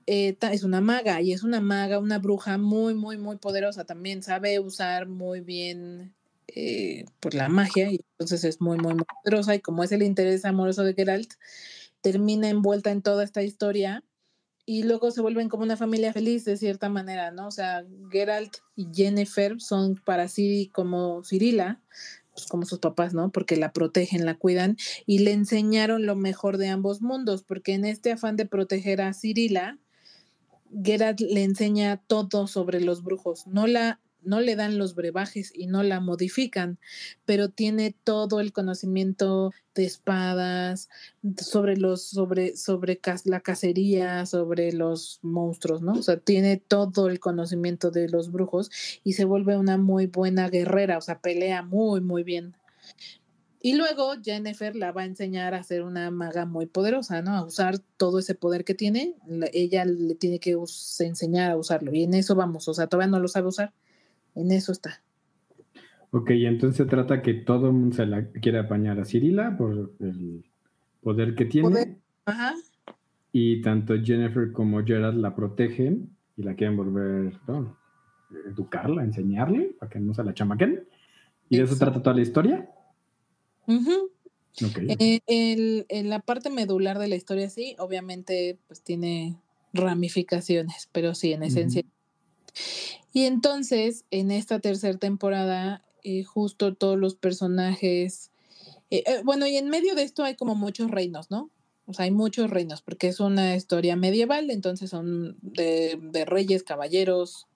eh, 0.06 0.38
es 0.52 0.64
una 0.64 0.82
maga 0.82 1.22
y 1.22 1.32
es 1.32 1.44
una 1.44 1.62
maga, 1.62 1.98
una 1.98 2.20
bruja 2.20 2.58
muy, 2.58 2.94
muy, 2.94 3.18
muy 3.18 3.38
poderosa 3.38 3.86
también. 3.86 4.22
Sabe 4.22 4.60
usar 4.60 5.08
muy 5.08 5.42
bien 5.42 6.14
eh, 6.48 7.06
pues 7.20 7.34
la 7.36 7.50
magia 7.50 7.92
y 7.92 8.02
entonces 8.12 8.44
es 8.44 8.62
muy, 8.62 8.78
muy, 8.78 8.94
muy 8.94 9.06
poderosa. 9.24 9.56
Y 9.56 9.60
como 9.60 9.84
es 9.84 9.92
el 9.92 10.04
interés 10.04 10.46
amoroso 10.46 10.84
de 10.84 10.94
Geralt, 10.94 11.34
termina 12.02 12.50
envuelta 12.50 12.92
en 12.92 13.02
toda 13.02 13.24
esta 13.24 13.44
historia 13.44 14.04
y 14.66 14.84
luego 14.84 15.12
se 15.12 15.22
vuelven 15.22 15.50
como 15.50 15.64
una 15.64 15.78
familia 15.78 16.14
feliz 16.14 16.46
de 16.46 16.58
cierta 16.58 16.90
manera, 16.90 17.32
¿no? 17.32 17.48
O 17.48 17.52
sea, 17.52 17.86
Geralt 18.12 18.58
y 18.76 18.88
Jennifer 18.94 19.60
son 19.60 19.96
para 19.96 20.28
Ciri 20.28 20.70
como 20.70 21.24
Cirila, 21.24 21.82
pues 22.34 22.48
como 22.48 22.66
sus 22.66 22.80
papás, 22.80 23.14
¿no? 23.14 23.32
Porque 23.32 23.58
la 23.58 23.74
protegen, 23.74 24.26
la 24.26 24.36
cuidan 24.36 24.78
y 25.06 25.20
le 25.20 25.34
enseñaron 25.34 26.06
lo 26.06 26.16
mejor 26.16 26.58
de 26.58 26.70
ambos 26.70 27.02
mundos, 27.02 27.44
porque 27.44 27.74
en 27.74 27.86
este 27.86 28.12
afán 28.14 28.38
de 28.38 28.46
proteger 28.46 29.02
a 29.02 29.14
Cirila, 29.14 29.80
Geralt 30.84 31.20
le 31.20 31.44
enseña 31.44 31.98
todo 31.98 32.48
sobre 32.48 32.80
los 32.80 33.04
brujos, 33.04 33.46
no 33.48 33.68
la 33.68 34.00
no 34.26 34.40
le 34.42 34.56
dan 34.56 34.78
los 34.78 34.96
brebajes 34.96 35.52
y 35.56 35.68
no 35.68 35.84
la 35.84 36.00
modifican, 36.00 36.80
pero 37.26 37.50
tiene 37.50 37.96
todo 38.04 38.40
el 38.40 38.52
conocimiento 38.54 39.52
de 39.76 39.86
espadas, 39.86 40.90
sobre 41.42 41.78
los 41.78 42.04
sobre 42.04 42.56
sobre 42.58 43.00
la 43.26 43.40
cacería, 43.42 44.26
sobre 44.26 44.72
los 44.74 45.20
monstruos, 45.22 45.82
¿no? 45.82 45.94
O 45.94 46.04
sea, 46.04 46.18
tiene 46.18 46.58
todo 46.58 47.08
el 47.08 47.20
conocimiento 47.20 47.92
de 47.92 48.10
los 48.10 48.32
brujos 48.32 48.70
y 49.04 49.14
se 49.14 49.26
vuelve 49.26 49.58
una 49.58 49.78
muy 49.78 50.06
buena 50.08 50.50
guerrera, 50.50 50.98
o 50.98 51.02
sea, 51.02 51.20
pelea 51.20 51.62
muy 51.64 52.02
muy 52.02 52.24
bien. 52.24 52.56
Y 53.66 53.76
luego 53.76 54.14
Jennifer 54.22 54.76
la 54.76 54.92
va 54.92 55.04
a 55.04 55.06
enseñar 55.06 55.54
a 55.54 55.64
ser 55.64 55.84
una 55.84 56.12
maga 56.12 56.46
muy 56.46 56.66
poderosa, 56.66 57.22
¿no? 57.22 57.32
A 57.32 57.46
usar 57.46 57.80
todo 57.80 58.20
ese 58.20 58.36
poder 58.36 58.66
que 58.66 58.74
tiene, 58.76 59.16
la- 59.26 59.48
ella 59.54 59.86
le 59.86 60.16
tiene 60.16 60.40
que 60.40 60.58
enseñar 61.00 61.52
a 61.52 61.58
usarlo 61.58 61.94
y 61.94 62.04
en 62.04 62.14
eso 62.14 62.36
vamos, 62.36 62.68
o 62.68 62.74
sea, 62.74 62.88
todavía 62.88 63.10
no 63.12 63.20
lo 63.20 63.28
sabe 63.30 63.48
usar. 63.48 63.74
En 64.36 64.52
eso 64.52 64.72
está. 64.72 65.02
Ok, 66.12 66.30
entonces 66.32 66.78
se 66.78 66.86
trata 66.86 67.22
que 67.22 67.34
todo 67.34 67.68
el 67.68 67.74
mundo 67.74 67.96
se 67.96 68.06
la 68.06 68.30
quiere 68.30 68.60
apañar 68.60 69.00
a 69.00 69.06
Cirila 69.06 69.58
por 69.58 69.94
el 70.00 70.44
poder 71.02 71.34
que 71.36 71.46
tiene. 71.46 71.70
Poder. 71.70 71.98
Ajá. 72.26 72.54
Y 73.32 73.62
tanto 73.62 73.96
Jennifer 74.02 74.52
como 74.52 74.84
Gerard 74.86 75.16
la 75.16 75.36
protegen 75.36 76.16
y 76.38 76.44
la 76.44 76.54
quieren 76.56 76.78
volver, 76.78 77.40
no, 77.48 77.78
educarla, 78.48 79.04
enseñarle 79.04 79.76
para 79.80 79.90
que 79.92 80.00
no 80.00 80.14
se 80.14 80.24
la 80.24 80.34
chamaquen. 80.34 80.88
¿Y 81.50 81.58
de 81.58 81.64
eso 81.64 81.78
trata 81.78 82.02
toda 82.02 82.16
la 82.16 82.22
historia? 82.22 82.70
Ujú. 83.68 84.12
Ok. 84.66 84.78
Eh, 85.00 85.20
el- 85.26 85.86
en 85.90 86.10
la 86.10 86.20
parte 86.20 86.50
medular 86.52 87.00
de 87.00 87.08
la 87.08 87.16
historia, 87.16 87.50
sí, 87.50 87.76
obviamente, 87.80 88.60
pues 88.68 88.84
tiene 88.84 89.36
ramificaciones, 89.74 90.90
pero 90.92 91.16
sí, 91.16 91.34
en 91.34 91.42
esencia. 91.44 91.84
Y 93.14 93.26
entonces, 93.26 94.06
en 94.12 94.32
esta 94.32 94.60
tercera 94.60 94.98
temporada, 94.98 95.84
eh, 96.04 96.24
justo 96.24 96.74
todos 96.74 96.98
los 96.98 97.16
personajes, 97.16 98.32
eh, 98.90 99.04
eh, 99.06 99.22
bueno, 99.24 99.48
y 99.48 99.58
en 99.58 99.70
medio 99.70 99.96
de 99.96 100.04
esto 100.04 100.24
hay 100.24 100.36
como 100.36 100.56
muchos 100.56 100.92
reinos, 100.92 101.32
¿no? 101.32 101.50
O 101.86 101.94
sea, 101.94 102.06
hay 102.06 102.12
muchos 102.12 102.50
reinos, 102.50 102.82
porque 102.82 103.08
es 103.08 103.20
una 103.20 103.56
historia 103.56 103.96
medieval, 103.96 104.50
entonces 104.50 104.90
son 104.90 105.38
de, 105.42 106.00
de 106.02 106.26
reyes, 106.26 106.64
caballeros, 106.64 107.48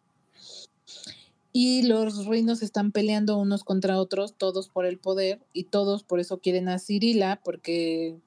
y 1.53 1.83
los 1.83 2.25
reinos 2.25 2.61
están 2.61 2.91
peleando 2.91 3.37
unos 3.37 3.63
contra 3.63 3.99
otros, 3.99 4.35
todos 4.37 4.69
por 4.69 4.85
el 4.85 4.99
poder, 4.99 5.39
y 5.53 5.65
todos 5.65 6.03
por 6.03 6.19
eso 6.19 6.39
quieren 6.39 6.69
a 6.69 6.77
Cirila, 6.77 7.41
porque 7.43 8.17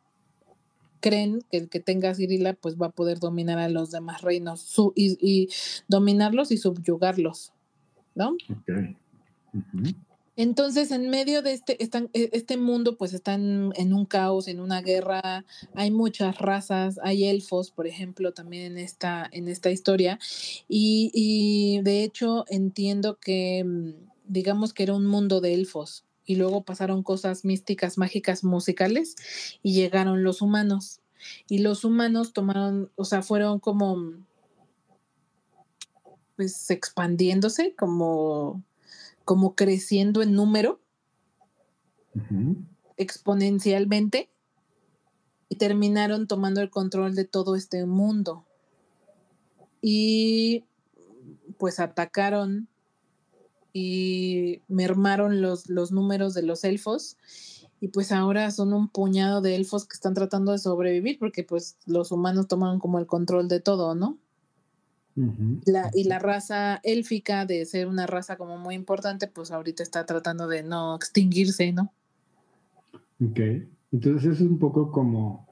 creen 1.00 1.42
que 1.50 1.56
el 1.56 1.68
que 1.68 1.80
tenga 1.80 2.14
Cirila 2.14 2.52
pues 2.54 2.76
va 2.76 2.86
a 2.86 2.90
poder 2.92 3.18
dominar 3.18 3.58
a 3.58 3.68
los 3.68 3.90
demás 3.90 4.22
reinos 4.22 4.60
su- 4.60 4.92
y, 4.94 5.18
y 5.20 5.48
dominarlos 5.88 6.52
y 6.52 6.56
subyugarlos, 6.58 7.52
¿no? 8.14 8.36
Entonces, 10.36 10.90
en 10.90 11.10
medio 11.10 11.42
de 11.42 11.52
este, 11.52 11.82
están, 11.82 12.08
e- 12.14 12.30
este 12.32 12.56
mundo, 12.56 12.96
pues 12.96 13.12
están 13.12 13.72
en 13.76 13.92
un 13.92 14.06
caos, 14.06 14.48
en 14.48 14.60
una 14.60 14.80
guerra, 14.80 15.44
hay 15.74 15.90
muchas 15.90 16.38
razas, 16.38 16.98
hay 17.02 17.24
elfos, 17.26 17.70
por 17.70 17.86
ejemplo, 17.86 18.32
también 18.32 18.72
en 18.72 18.78
esta, 18.78 19.28
en 19.32 19.48
esta 19.48 19.70
historia, 19.70 20.18
y, 20.68 21.10
y 21.12 21.82
de 21.82 22.04
hecho 22.04 22.44
entiendo 22.48 23.18
que, 23.20 23.64
mm, 23.64 23.90
digamos 24.28 24.72
que 24.72 24.84
era 24.84 24.94
un 24.94 25.04
mundo 25.06 25.40
de 25.42 25.52
elfos, 25.52 26.04
y 26.30 26.36
luego 26.36 26.62
pasaron 26.62 27.02
cosas 27.02 27.44
místicas, 27.44 27.98
mágicas, 27.98 28.44
musicales, 28.44 29.16
y 29.64 29.74
llegaron 29.74 30.22
los 30.22 30.42
humanos, 30.42 31.00
y 31.48 31.58
los 31.58 31.84
humanos 31.84 32.32
tomaron, 32.32 32.90
o 32.94 33.04
sea, 33.04 33.22
fueron 33.22 33.58
como, 33.58 34.14
pues, 36.36 36.70
expandiéndose, 36.70 37.74
como 37.74 38.62
como 39.24 39.54
creciendo 39.54 40.22
en 40.22 40.34
número. 40.34 40.80
Exponencialmente. 42.96 44.28
Y 45.48 45.54
terminaron 45.54 46.26
tomando 46.26 46.60
el 46.60 46.70
control 46.70 47.14
de 47.14 47.24
todo 47.24 47.54
este 47.54 47.86
mundo. 47.86 48.44
Y 49.80 50.64
pues 51.58 51.78
atacaron 51.78 52.68
y 53.72 54.62
mermaron 54.68 55.40
los, 55.40 55.68
los 55.68 55.92
números 55.92 56.34
de 56.34 56.42
los 56.42 56.64
elfos 56.64 57.16
y 57.80 57.88
pues 57.88 58.12
ahora 58.12 58.50
son 58.50 58.72
un 58.72 58.88
puñado 58.88 59.40
de 59.40 59.56
elfos 59.56 59.86
que 59.86 59.94
están 59.94 60.14
tratando 60.14 60.52
de 60.52 60.58
sobrevivir 60.58 61.18
porque 61.18 61.44
pues 61.44 61.76
los 61.86 62.12
humanos 62.12 62.48
tomaron 62.48 62.78
como 62.78 62.98
el 62.98 63.06
control 63.06 63.48
de 63.48 63.60
todo, 63.60 63.94
¿no? 63.94 64.18
La, 65.66 65.90
y 65.92 66.04
la 66.04 66.18
raza 66.18 66.80
élfica, 66.82 67.44
de 67.44 67.66
ser 67.66 67.88
una 67.88 68.06
raza 68.06 68.36
como 68.36 68.56
muy 68.56 68.74
importante, 68.74 69.26
pues 69.26 69.50
ahorita 69.50 69.82
está 69.82 70.06
tratando 70.06 70.46
de 70.48 70.62
no 70.62 70.94
extinguirse, 70.96 71.72
¿no? 71.72 71.92
Ok. 73.22 73.40
Entonces 73.92 74.36
es 74.36 74.40
un 74.40 74.58
poco 74.58 74.90
como 74.90 75.46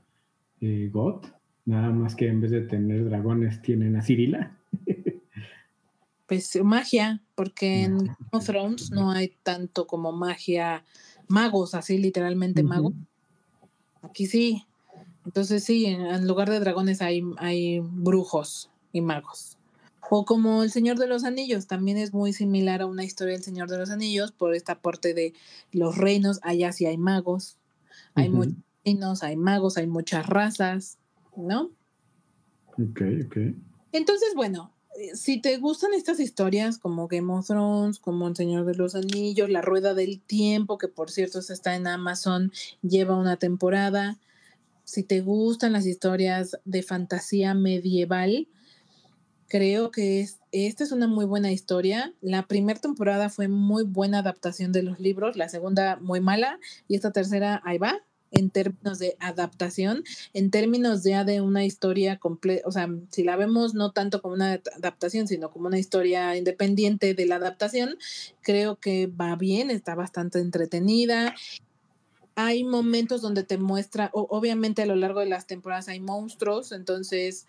eh, 0.61 0.89
GOT, 0.91 1.27
Nada 1.69 1.91
más 1.91 2.16
que 2.16 2.29
en 2.29 2.41
vez 2.41 2.51
de 2.51 2.62
tener 2.62 3.05
dragones 3.05 3.61
tienen 3.61 3.95
a 3.97 4.03
Cirila. 4.03 4.57
Pues 6.29 6.62
magia, 6.62 7.22
porque 7.35 7.85
en. 7.85 7.99
Game 7.99 8.16
of 8.33 8.45
Thrones 8.45 8.91
no 8.91 9.11
hay 9.11 9.35
tanto 9.43 9.87
como 9.87 10.12
magia, 10.12 10.85
magos, 11.26 11.74
así 11.74 11.97
literalmente 11.97 12.62
magos. 12.62 12.93
Aquí 14.03 14.26
sí. 14.26 14.66
Entonces 15.24 15.64
sí, 15.64 15.87
en, 15.87 16.29
lugar 16.29 16.51
de 16.51 16.61
dragones 16.61 17.01
hay, 17.01 17.22
hay 17.39 17.81
brujos 17.81 18.70
y 18.93 19.01
magos. 19.01 19.57
O 20.11 20.26
como 20.26 20.62
El 20.62 20.70
Señor 20.70 20.99
de 20.99 21.07
los 21.07 21.24
Anillos, 21.24 21.66
también 21.66 21.97
es 21.97 22.12
muy 22.12 22.35
similar 22.35 22.83
a 22.83 22.87
una 22.87 23.05
historia 23.05 23.33
del 23.35 23.43
Señor 23.43 23.70
de 23.70 23.79
los 23.79 23.91
Anillos 23.91 24.31
por 24.31 24.55
esta 24.55 24.72
aporte 24.72 25.14
de 25.14 25.33
los 25.72 25.97
reinos. 25.97 26.41
Allá 26.43 26.72
sí 26.72 26.85
hay 26.85 26.99
magos, 26.99 27.57
hay 28.14 28.29
muchos 28.29 28.55
reinos, 28.85 29.22
hay 29.22 29.37
magos, 29.37 29.79
hay 29.79 29.87
muchas 29.87 30.26
razas, 30.26 30.99
¿no? 31.37 31.70
Ok, 32.72 33.01
ok. 33.26 33.37
Entonces, 33.93 34.35
bueno, 34.35 34.72
si 35.15 35.41
te 35.41 35.57
gustan 35.59 35.95
estas 35.95 36.21
historias 36.21 36.79
como 36.79 37.09
Game 37.09 37.33
of 37.33 37.47
Thrones, 37.47 37.99
como 37.99 38.29
El 38.29 38.37
Señor 38.37 38.65
de 38.65 38.75
los 38.75 38.95
Anillos, 38.95 39.51
La 39.51 39.63
Rueda 39.63 39.95
del 39.95 40.21
Tiempo, 40.21 40.79
que 40.79 40.89
por 40.89 41.11
cierto 41.11 41.39
está 41.39 41.77
en 41.77 41.87
Amazon, 41.87 42.53
lleva 42.83 43.17
una 43.17 43.37
temporada. 43.37 44.19
Si 44.85 45.03
te 45.03 45.21
gustan 45.21 45.73
las 45.73 45.87
historias 45.87 46.59
de 46.65 46.83
fantasía 46.83 47.55
medieval, 47.55 48.49
creo 49.49 49.91
que 49.91 50.21
es, 50.21 50.41
esta 50.53 50.85
es 50.85 50.93
una 50.93 51.07
muy 51.07 51.25
buena 51.25 51.53
historia. 51.53 52.15
La 52.21 52.47
primera 52.47 52.81
temporada 52.81 53.31
fue 53.31 53.49
muy 53.49 53.85
buena 53.85 54.21
adaptación 54.21 54.73
de 54.73 54.83
los 54.83 54.99
libros, 54.99 55.37
la 55.37 55.49
segunda 55.49 55.97
muy 56.01 56.21
mala 56.21 56.59
y 56.89 56.97
esta 56.97 57.13
tercera 57.13 57.63
ahí 57.65 57.79
va 57.79 58.03
en 58.31 58.51
términos 58.51 58.99
de 58.99 59.16
adaptación, 59.20 60.05
en 60.35 60.51
términos 60.51 61.03
ya 61.05 61.24
de 61.24 61.41
una 61.41 61.64
historia 61.64 62.18
completa, 62.18 62.66
o 62.68 62.72
sea, 62.72 62.89
si 63.11 63.24
la 63.24 63.37
vemos 63.37 63.74
no 63.74 63.93
tanto 63.93 64.20
como 64.22 64.35
una 64.35 64.61
adaptación, 64.76 65.29
sino 65.29 65.51
como 65.51 65.68
una 65.68 65.79
historia 65.79 66.37
independiente 66.37 67.14
de 67.14 67.26
la 67.26 67.37
adaptación, 67.37 67.97
creo 68.43 68.76
que 68.76 69.07
va 69.07 69.37
bien, 69.37 69.70
está 69.70 69.95
bastante 69.95 70.41
entretenida. 70.41 71.35
Hay 72.35 72.62
momentos 72.64 73.20
donde 73.20 73.43
te 73.43 73.59
muestra, 73.59 74.11
o- 74.12 74.26
obviamente 74.31 74.83
a 74.83 74.87
lo 74.87 74.95
largo 74.97 75.20
de 75.20 75.26
las 75.26 75.47
temporadas 75.47 75.89
hay 75.89 76.01
monstruos, 76.01 76.72
entonces 76.72 77.47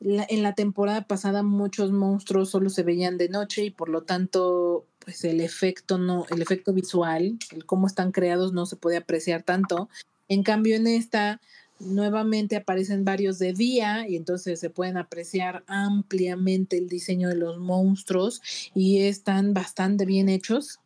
en 0.00 0.42
la 0.42 0.54
temporada 0.54 1.06
pasada 1.06 1.42
muchos 1.42 1.92
monstruos 1.92 2.50
solo 2.50 2.68
se 2.68 2.82
veían 2.82 3.16
de 3.16 3.28
noche 3.28 3.64
y 3.64 3.70
por 3.70 3.88
lo 3.88 4.02
tanto 4.02 4.86
pues 4.98 5.24
el 5.24 5.40
efecto 5.40 5.98
no 5.98 6.26
el 6.30 6.42
efecto 6.42 6.72
visual 6.72 7.38
el 7.52 7.64
cómo 7.64 7.86
están 7.86 8.10
creados 8.10 8.52
no 8.52 8.66
se 8.66 8.76
puede 8.76 8.96
apreciar 8.96 9.44
tanto 9.44 9.88
en 10.34 10.42
cambio 10.42 10.76
en 10.76 10.86
esta 10.86 11.40
nuevamente 11.80 12.56
aparecen 12.56 13.04
varios 13.04 13.38
de 13.38 13.52
día 13.52 14.08
y 14.08 14.16
entonces 14.16 14.60
se 14.60 14.70
pueden 14.70 14.96
apreciar 14.96 15.64
ampliamente 15.66 16.78
el 16.78 16.88
diseño 16.88 17.28
de 17.28 17.36
los 17.36 17.58
monstruos 17.58 18.40
y 18.74 19.00
están 19.00 19.54
bastante 19.54 20.04
bien 20.06 20.28
hechos. 20.28 20.80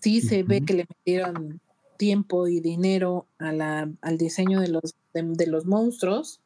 Sí 0.00 0.20
se 0.20 0.42
ve 0.44 0.64
que 0.64 0.74
le 0.74 0.86
metieron 0.88 1.60
tiempo 1.98 2.48
y 2.48 2.60
dinero 2.60 3.26
a 3.38 3.52
la- 3.52 3.90
al 4.00 4.16
diseño 4.16 4.60
de 4.60 4.68
los 4.68 4.94
de- 5.12 5.22
de 5.22 5.46
los 5.46 5.66
monstruos. 5.66 6.40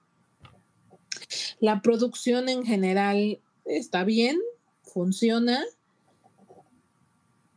La 1.61 1.83
producción 1.83 2.49
en 2.49 2.65
general 2.65 3.41
está 3.65 4.03
bien, 4.05 4.39
funciona. 4.83 5.63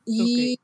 Y 0.06 0.60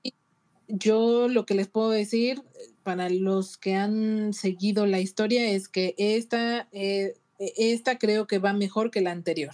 yo 0.67 1.27
lo 1.27 1.45
que 1.45 1.55
les 1.55 1.67
puedo 1.67 1.89
decir 1.89 2.41
para 2.83 3.09
los 3.09 3.57
que 3.57 3.75
han 3.75 4.33
seguido 4.33 4.85
la 4.85 4.99
historia 4.99 5.49
es 5.49 5.67
que 5.67 5.95
esta, 5.97 6.67
eh, 6.71 7.15
esta 7.39 7.97
creo 7.97 8.27
que 8.27 8.39
va 8.39 8.53
mejor 8.53 8.91
que 8.91 9.01
la 9.01 9.11
anterior, 9.11 9.53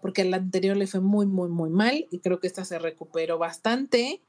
porque 0.00 0.24
la 0.24 0.36
anterior 0.36 0.76
le 0.76 0.86
fue 0.86 1.00
muy, 1.00 1.26
muy, 1.26 1.48
muy 1.48 1.70
mal 1.70 2.06
y 2.10 2.18
creo 2.18 2.40
que 2.40 2.46
esta 2.46 2.64
se 2.64 2.78
recuperó 2.78 3.38
bastante. 3.38 4.20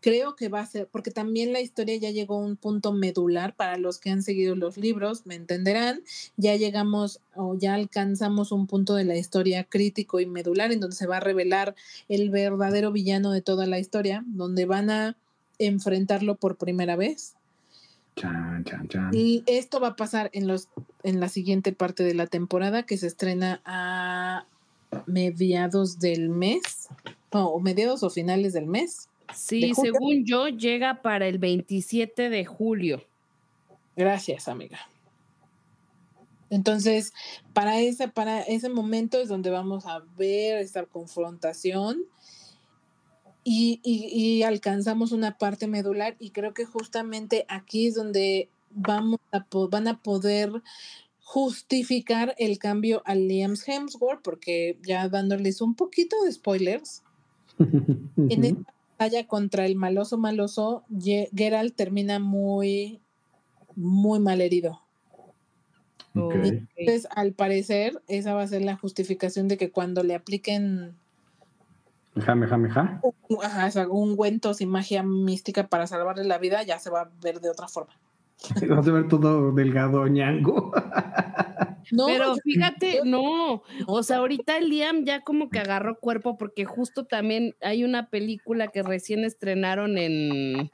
Creo 0.00 0.34
que 0.34 0.48
va 0.48 0.58
a 0.58 0.66
ser, 0.66 0.88
porque 0.88 1.12
también 1.12 1.52
la 1.52 1.60
historia 1.60 1.94
ya 1.94 2.10
llegó 2.10 2.34
a 2.34 2.44
un 2.44 2.56
punto 2.56 2.92
medular 2.92 3.54
para 3.54 3.76
los 3.76 4.00
que 4.00 4.10
han 4.10 4.24
seguido 4.24 4.56
los 4.56 4.76
libros, 4.76 5.26
me 5.26 5.36
entenderán 5.36 6.02
ya 6.36 6.56
llegamos 6.56 7.20
o 7.36 7.56
ya 7.56 7.74
alcanzamos 7.74 8.50
un 8.50 8.66
punto 8.66 8.96
de 8.96 9.04
la 9.04 9.16
historia 9.16 9.62
crítico 9.62 10.18
y 10.18 10.26
medular 10.26 10.72
en 10.72 10.80
donde 10.80 10.96
se 10.96 11.06
va 11.06 11.18
a 11.18 11.20
revelar 11.20 11.76
el 12.08 12.30
verdadero 12.30 12.90
villano 12.90 13.30
de 13.30 13.42
toda 13.42 13.66
la 13.66 13.78
historia, 13.78 14.24
donde 14.26 14.66
van 14.66 14.90
a 14.90 15.16
enfrentarlo 15.58 16.34
por 16.34 16.56
primera 16.56 16.96
vez. 16.96 17.36
Chan, 18.16 18.64
chan, 18.64 18.88
chan. 18.88 19.10
Y 19.12 19.42
esto 19.46 19.80
va 19.80 19.88
a 19.88 19.96
pasar 19.96 20.30
en 20.32 20.46
los 20.46 20.68
en 21.02 21.20
la 21.20 21.28
siguiente 21.28 21.72
parte 21.72 22.04
de 22.04 22.14
la 22.14 22.26
temporada 22.26 22.84
que 22.84 22.96
se 22.96 23.06
estrena 23.06 23.60
a 23.64 24.46
mediados 25.06 25.98
del 25.98 26.28
mes, 26.28 26.88
no, 27.32 27.48
o 27.48 27.60
mediados 27.60 28.02
o 28.02 28.10
finales 28.10 28.52
del 28.52 28.66
mes. 28.66 29.08
Sí, 29.34 29.72
según 29.74 30.24
yo, 30.26 30.48
llega 30.48 31.00
para 31.00 31.26
el 31.26 31.38
27 31.38 32.28
de 32.28 32.44
julio. 32.44 33.02
Gracias, 33.96 34.48
amiga. 34.48 34.78
Entonces, 36.50 37.14
para 37.54 37.80
ese, 37.80 38.08
para 38.08 38.42
ese 38.42 38.68
momento 38.68 39.18
es 39.18 39.28
donde 39.28 39.48
vamos 39.48 39.86
a 39.86 40.00
ver 40.18 40.58
esta 40.58 40.84
confrontación 40.84 42.04
y, 43.44 43.80
y- 43.82 44.06
y 44.38 44.42
alcanzamos 44.44 45.12
una 45.12 45.38
parte 45.38 45.66
medular 45.66 46.16
y 46.18 46.30
creo 46.30 46.54
que 46.54 46.64
justamente 46.64 47.44
aquí 47.48 47.88
es 47.88 47.94
donde 47.94 48.48
vamos 48.70 49.18
a, 49.32 49.46
van 49.70 49.88
a 49.88 50.00
poder 50.02 50.50
justificar 51.24 52.34
el 52.38 52.58
cambio 52.58 53.02
a 53.06 53.14
Liam 53.14 53.54
Hemsworth, 53.66 54.22
porque 54.22 54.78
ya 54.86 55.08
dándoles 55.08 55.60
un 55.60 55.74
poquito 55.74 56.16
de 56.24 56.32
spoilers, 56.32 57.02
en 58.28 58.44
esta 58.44 58.74
batalla 58.98 59.26
contra 59.26 59.66
el 59.66 59.76
maloso 59.76 60.18
maloso, 60.18 60.84
Geralt 61.34 61.74
termina 61.74 62.18
muy, 62.18 63.00
muy 63.74 64.20
mal 64.20 64.40
herido. 64.40 64.80
Entonces, 66.84 67.08
al 67.14 67.32
parecer, 67.32 68.02
esa 68.08 68.34
va 68.34 68.42
a 68.42 68.46
ser 68.48 68.62
la 68.62 68.76
justificación 68.76 69.48
de 69.48 69.56
que 69.56 69.70
cuando 69.70 70.02
le 70.02 70.14
apliquen 70.14 70.94
Meja, 72.14 72.34
meja, 72.34 72.56
meja. 72.58 73.00
un- 73.28 73.44
ajá, 73.44 73.66
o 73.66 73.70
sea, 73.70 73.88
ungüentos 73.88 74.60
y 74.60 74.66
magia 74.66 75.02
mística 75.02 75.68
para 75.68 75.86
salvarle 75.86 76.24
la 76.24 76.38
vida, 76.38 76.62
ya 76.62 76.78
se 76.78 76.90
va 76.90 77.02
a 77.02 77.10
ver 77.22 77.40
de 77.40 77.48
otra 77.50 77.68
forma. 77.68 77.94
Vas 78.68 78.86
a 78.88 78.92
ver 78.92 79.08
todo 79.08 79.52
delgado, 79.52 80.06
ñango. 80.08 80.72
No, 81.90 82.06
Pero 82.06 82.36
fíjate, 82.36 83.00
no, 83.04 83.62
o 83.86 84.02
sea, 84.02 84.18
ahorita 84.18 84.60
Liam 84.60 85.04
ya 85.04 85.20
como 85.22 85.50
que 85.50 85.58
agarró 85.58 85.98
cuerpo 85.98 86.38
porque 86.38 86.64
justo 86.64 87.04
también 87.06 87.54
hay 87.60 87.84
una 87.84 88.08
película 88.08 88.68
que 88.68 88.82
recién 88.82 89.24
estrenaron 89.24 89.98
en, 89.98 90.70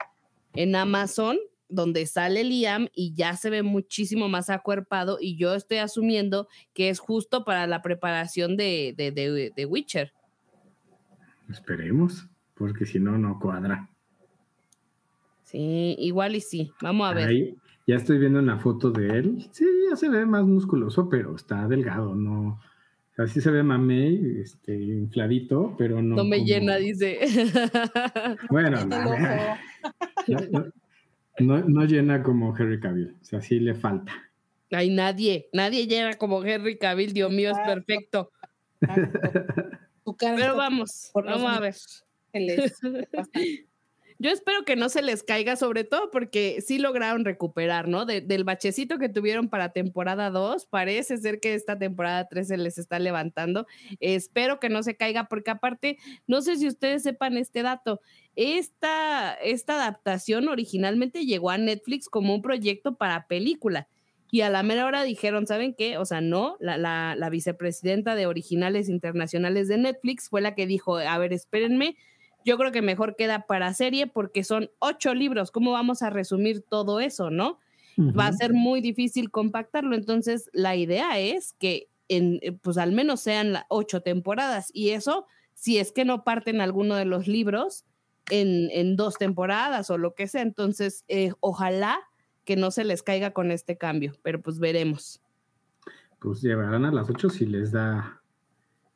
en 0.55 0.75
Amazon 0.75 1.37
donde 1.67 2.05
sale 2.05 2.43
Liam 2.43 2.87
y 2.95 3.13
ya 3.13 3.35
se 3.35 3.49
ve 3.49 3.63
muchísimo 3.63 4.29
más 4.29 4.49
acuerpado 4.49 5.17
y 5.19 5.35
yo 5.37 5.53
estoy 5.55 5.77
asumiendo 5.79 6.47
que 6.73 6.89
es 6.89 6.99
justo 6.99 7.43
para 7.43 7.67
la 7.67 7.81
preparación 7.81 8.55
de, 8.55 8.93
de, 8.95 9.11
de- 9.11 9.51
de 9.55 9.65
Witcher. 9.65 10.13
Esperemos, 11.49 12.27
porque 12.55 12.85
si 12.85 12.99
no, 12.99 13.17
no 13.17 13.39
cuadra. 13.39 13.89
Sí, 15.43 15.95
igual 15.99 16.35
y 16.35 16.41
sí, 16.41 16.71
vamos 16.81 17.09
a 17.09 17.13
ver. 17.13 17.27
Ahí, 17.29 17.57
ya 17.87 17.95
estoy 17.95 18.19
viendo 18.19 18.39
una 18.39 18.59
foto 18.59 18.91
de 18.91 19.07
él. 19.17 19.47
Sí, 19.51 19.65
ya 19.89 19.95
se 19.95 20.09
ve 20.09 20.25
más 20.25 20.45
musculoso, 20.45 21.09
pero 21.09 21.35
está 21.35 21.67
delgado, 21.67 22.13
no. 22.13 22.49
O 22.51 23.15
sea, 23.15 23.25
sí 23.27 23.41
se 23.41 23.49
ve 23.51 23.63
mamey, 23.63 24.37
este, 24.41 24.75
infladito, 24.75 25.75
pero 25.77 26.01
no. 26.01 26.15
no 26.17 26.23
me 26.23 26.37
como- 26.37 26.47
llena, 26.47 26.75
dice. 26.77 27.19
Bueno, 28.49 28.79
en 28.79 28.89
no, 28.89 29.03
no, 30.27 30.71
no- 31.39 31.63
no 31.67 31.85
llena 31.85 32.21
como 32.21 32.55
Harry 32.55 32.79
Cavill. 32.79 33.15
O 33.21 33.25
sea, 33.25 33.41
sí 33.41 33.59
le 33.59 33.73
falta. 33.75 34.13
Ay, 34.71 34.91
nadie, 34.91 35.49
nadie 35.51 35.87
llena 35.87 36.13
como 36.13 36.43
Henry 36.45 36.77
Cavill, 36.77 37.11
Dios 37.11 37.31
mío, 37.31 37.49
es 37.49 37.57
Exacto. 37.57 37.73
perfecto. 37.73 38.31
Tu 40.09 40.15
cara 40.15 40.35
Pero 40.35 40.55
vamos, 40.55 41.11
por 41.13 41.25
vamos 41.25 41.55
a 41.55 41.59
ver. 41.59 41.75
Yo 44.21 44.31
espero 44.31 44.65
que 44.65 44.75
no 44.75 44.89
se 44.89 45.03
les 45.03 45.21
caiga, 45.21 45.55
sobre 45.55 45.83
todo 45.83 46.09
porque 46.09 46.61
sí 46.65 46.79
lograron 46.79 47.25
recuperar, 47.25 47.87
¿no? 47.87 48.05
De- 48.07 48.21
del 48.21 48.43
bachecito 48.43 48.97
que 48.97 49.07
tuvieron 49.07 49.49
para 49.49 49.71
temporada 49.71 50.31
2, 50.31 50.65
parece 50.65 51.17
ser 51.19 51.39
que 51.39 51.53
esta 51.53 51.77
temporada 51.77 52.27
3 52.27 52.47
se 52.47 52.57
les 52.57 52.79
está 52.79 52.97
levantando. 52.97 53.67
espero 53.99 54.59
que 54.59 54.69
no 54.69 54.81
se 54.81 54.97
caiga, 54.97 55.25
porque 55.25 55.51
aparte, 55.51 55.99
no 56.25 56.41
sé 56.41 56.57
si 56.57 56.67
ustedes 56.67 57.03
sepan 57.03 57.37
este 57.37 57.61
dato, 57.61 58.01
esta, 58.35 59.35
esta 59.35 59.75
adaptación 59.75 60.47
originalmente 60.49 61.27
llegó 61.27 61.51
a 61.51 61.59
Netflix 61.59 62.09
como 62.09 62.33
un 62.33 62.41
proyecto 62.41 62.95
para 62.95 63.27
película. 63.27 63.87
Y 64.31 64.41
a 64.41 64.49
la 64.49 64.61
mera 64.63 64.85
hora 64.85 65.03
dijeron, 65.03 65.47
¿saben 65.47 65.73
qué? 65.73 65.97
O 65.97 66.05
sea, 66.05 66.21
no, 66.21 66.55
la, 66.59 66.77
la, 66.77 67.15
la 67.17 67.29
vicepresidenta 67.29 68.15
de 68.15 68.27
Originales 68.27 68.89
Internacionales 68.89 69.67
de 69.67 69.77
Netflix 69.77 70.29
fue 70.29 70.41
la 70.41 70.53
que 70.53 70.67
dijo, 70.67 70.97
a 70.97 71.17
ver, 71.17 71.33
espérenme, 71.33 71.95
yo 72.45 72.57
creo 72.57 72.71
que 72.71 72.81
mejor 72.81 73.15
queda 73.15 73.45
para 73.47 73.73
serie 73.73 74.07
porque 74.07 74.43
son 74.43 74.69
ocho 74.79 75.13
libros. 75.13 75.51
¿Cómo 75.51 75.71
vamos 75.71 76.01
a 76.01 76.09
resumir 76.09 76.61
todo 76.61 76.99
eso, 76.99 77.29
no? 77.29 77.59
va 78.17 78.27
a 78.27 78.33
ser 78.33 78.53
muy 78.53 78.81
difícil 78.81 79.29
compactarlo. 79.29 79.95
Entonces, 79.95 80.49
la 80.53 80.75
idea 80.75 81.19
es 81.19 81.53
que 81.59 81.89
en, 82.07 82.39
eh, 82.41 82.53
pues 82.53 82.77
al 82.77 82.91
menos 82.91 83.19
sean 83.19 83.57
ocho 83.67 84.01
temporadas 84.01 84.71
y 84.73 84.91
eso 84.91 85.27
si 85.53 85.77
es 85.77 85.91
que 85.91 86.05
no 86.05 86.23
parten 86.23 86.61
alguno 86.61 86.95
de 86.95 87.03
los 87.03 87.27
libros 87.27 87.83
en, 88.29 88.69
en 88.71 88.95
dos 88.95 89.17
temporadas 89.17 89.89
o 89.89 89.97
lo 89.97 90.15
que 90.15 90.27
sea. 90.27 90.41
Entonces, 90.41 91.03
eh, 91.09 91.33
ojalá 91.41 91.99
que 92.49 92.55
no 92.55 92.71
se 92.71 92.83
les 92.83 93.03
caiga 93.03 93.29
con 93.29 93.51
este 93.51 93.77
cambio, 93.77 94.13
pero 94.23 94.41
pues 94.41 94.57
veremos. 94.57 95.21
Pues 96.19 96.41
llevarán 96.41 96.83
a 96.83 96.91
las 96.91 97.07
8 97.07 97.29
si 97.29 97.45
les 97.45 97.71
da 97.71 98.23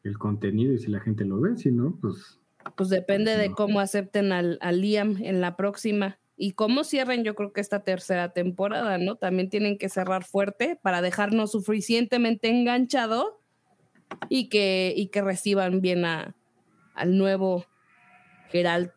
el 0.04 0.18
contenido 0.18 0.74
y 0.74 0.80
si 0.80 0.90
la 0.90 1.00
gente 1.00 1.24
lo 1.24 1.40
ve, 1.40 1.56
si 1.56 1.72
no, 1.72 1.96
pues 2.02 2.40
Pues 2.76 2.90
depende 2.90 3.38
de 3.38 3.50
No. 3.50 3.56
cómo 3.56 3.80
acepten 3.80 4.32
al, 4.32 4.58
al 4.60 4.82
Liam 4.82 5.18
en 5.22 5.40
la 5.40 5.56
próxima 5.56 6.18
y 6.36 6.54
cómo 6.54 6.84
cierren 6.84 7.24
yo 7.24 7.36
creo 7.36 7.54
que 7.54 7.62
esta 7.62 7.84
tercera 7.84 8.34
temporada, 8.34 8.98
¿no? 8.98 9.18
También 9.18 9.52
tienen 9.52 9.78
que 9.78 9.88
cerrar 9.88 10.24
fuerte 10.24 10.80
para 10.82 11.04
dejarnos 11.04 11.52
suficientemente 11.52 12.50
enganchado 12.50 13.40
y 14.30 14.50
que, 14.50 14.96
y 14.98 15.10
que 15.10 15.22
reciban 15.22 15.80
bien 15.80 16.06
a, 16.06 16.36
al 16.96 17.20
nuevo 17.20 17.66
Geralt. 18.50 18.94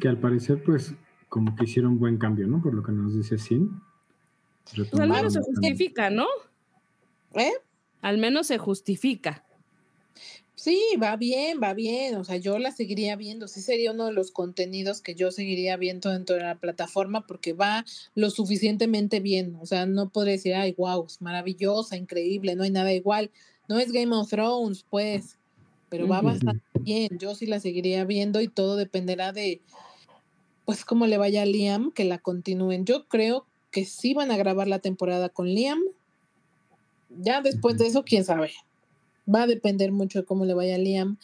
que 0.00 0.08
al 0.08 0.18
parecer 0.18 0.60
pues 0.64 0.96
como 1.32 1.56
que 1.56 1.64
hicieron 1.64 1.98
buen 1.98 2.18
cambio, 2.18 2.46
¿no? 2.46 2.60
Por 2.60 2.74
lo 2.74 2.82
que 2.82 2.92
nos 2.92 3.16
dice 3.16 3.38
Sin. 3.38 3.80
Pues 4.76 4.92
al 4.92 5.08
menos 5.08 5.32
se 5.32 5.40
justifica, 5.40 6.10
¿no? 6.10 6.26
¿Eh? 7.32 7.52
Al 8.02 8.18
menos 8.18 8.48
se 8.48 8.58
justifica. 8.58 9.42
Sí, 10.54 10.78
va 11.02 11.16
bien, 11.16 11.58
va 11.62 11.72
bien. 11.72 12.16
O 12.16 12.24
sea, 12.24 12.36
yo 12.36 12.58
la 12.58 12.70
seguiría 12.70 13.16
viendo. 13.16 13.48
Sí 13.48 13.62
sería 13.62 13.92
uno 13.92 14.04
de 14.04 14.12
los 14.12 14.30
contenidos 14.30 15.00
que 15.00 15.14
yo 15.14 15.30
seguiría 15.30 15.78
viendo 15.78 16.10
dentro 16.10 16.36
de 16.36 16.42
la 16.42 16.56
plataforma 16.56 17.26
porque 17.26 17.54
va 17.54 17.86
lo 18.14 18.28
suficientemente 18.28 19.20
bien. 19.20 19.56
O 19.62 19.64
sea, 19.64 19.86
no 19.86 20.10
podría 20.10 20.32
decir, 20.32 20.54
ay, 20.54 20.74
wow, 20.76 21.06
es 21.06 21.22
maravillosa, 21.22 21.96
increíble, 21.96 22.56
no 22.56 22.64
hay 22.64 22.70
nada 22.72 22.92
igual. 22.92 23.30
No 23.70 23.78
es 23.78 23.90
Game 23.90 24.14
of 24.14 24.28
Thrones, 24.28 24.84
pues, 24.90 25.38
pero 25.88 26.06
va 26.06 26.20
bastante 26.20 26.62
bien. 26.78 27.18
Yo 27.18 27.34
sí 27.34 27.46
la 27.46 27.58
seguiría 27.58 28.04
viendo 28.04 28.42
y 28.42 28.48
todo 28.48 28.76
dependerá 28.76 29.32
de, 29.32 29.62
pues, 30.64 30.84
cómo 30.84 31.06
le 31.06 31.18
vaya 31.18 31.42
a 31.42 31.46
Liam, 31.46 31.92
que 31.92 32.04
la 32.04 32.18
continúen. 32.18 32.84
Yo 32.84 33.06
creo 33.08 33.46
que 33.70 33.84
sí 33.84 34.14
van 34.14 34.30
a 34.30 34.36
grabar 34.36 34.68
la 34.68 34.78
temporada 34.78 35.28
con 35.28 35.46
Liam. 35.46 35.78
Ya 37.10 37.40
después 37.42 37.78
de 37.78 37.86
eso, 37.86 38.04
quién 38.04 38.24
sabe. 38.24 38.52
Va 39.32 39.42
a 39.42 39.46
depender 39.46 39.92
mucho 39.92 40.20
de 40.20 40.24
cómo 40.24 40.44
le 40.44 40.54
vaya 40.54 40.76
a 40.76 40.78
Liam. 40.78 41.18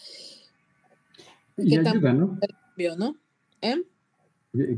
Y 1.57 1.70
qué 1.70 1.82
tan 1.82 1.97
ayuda, 1.97 2.12
¿no? 2.12 2.39
cambio, 2.39 2.97
¿no? 2.97 3.16
¿Eh? 3.61 3.82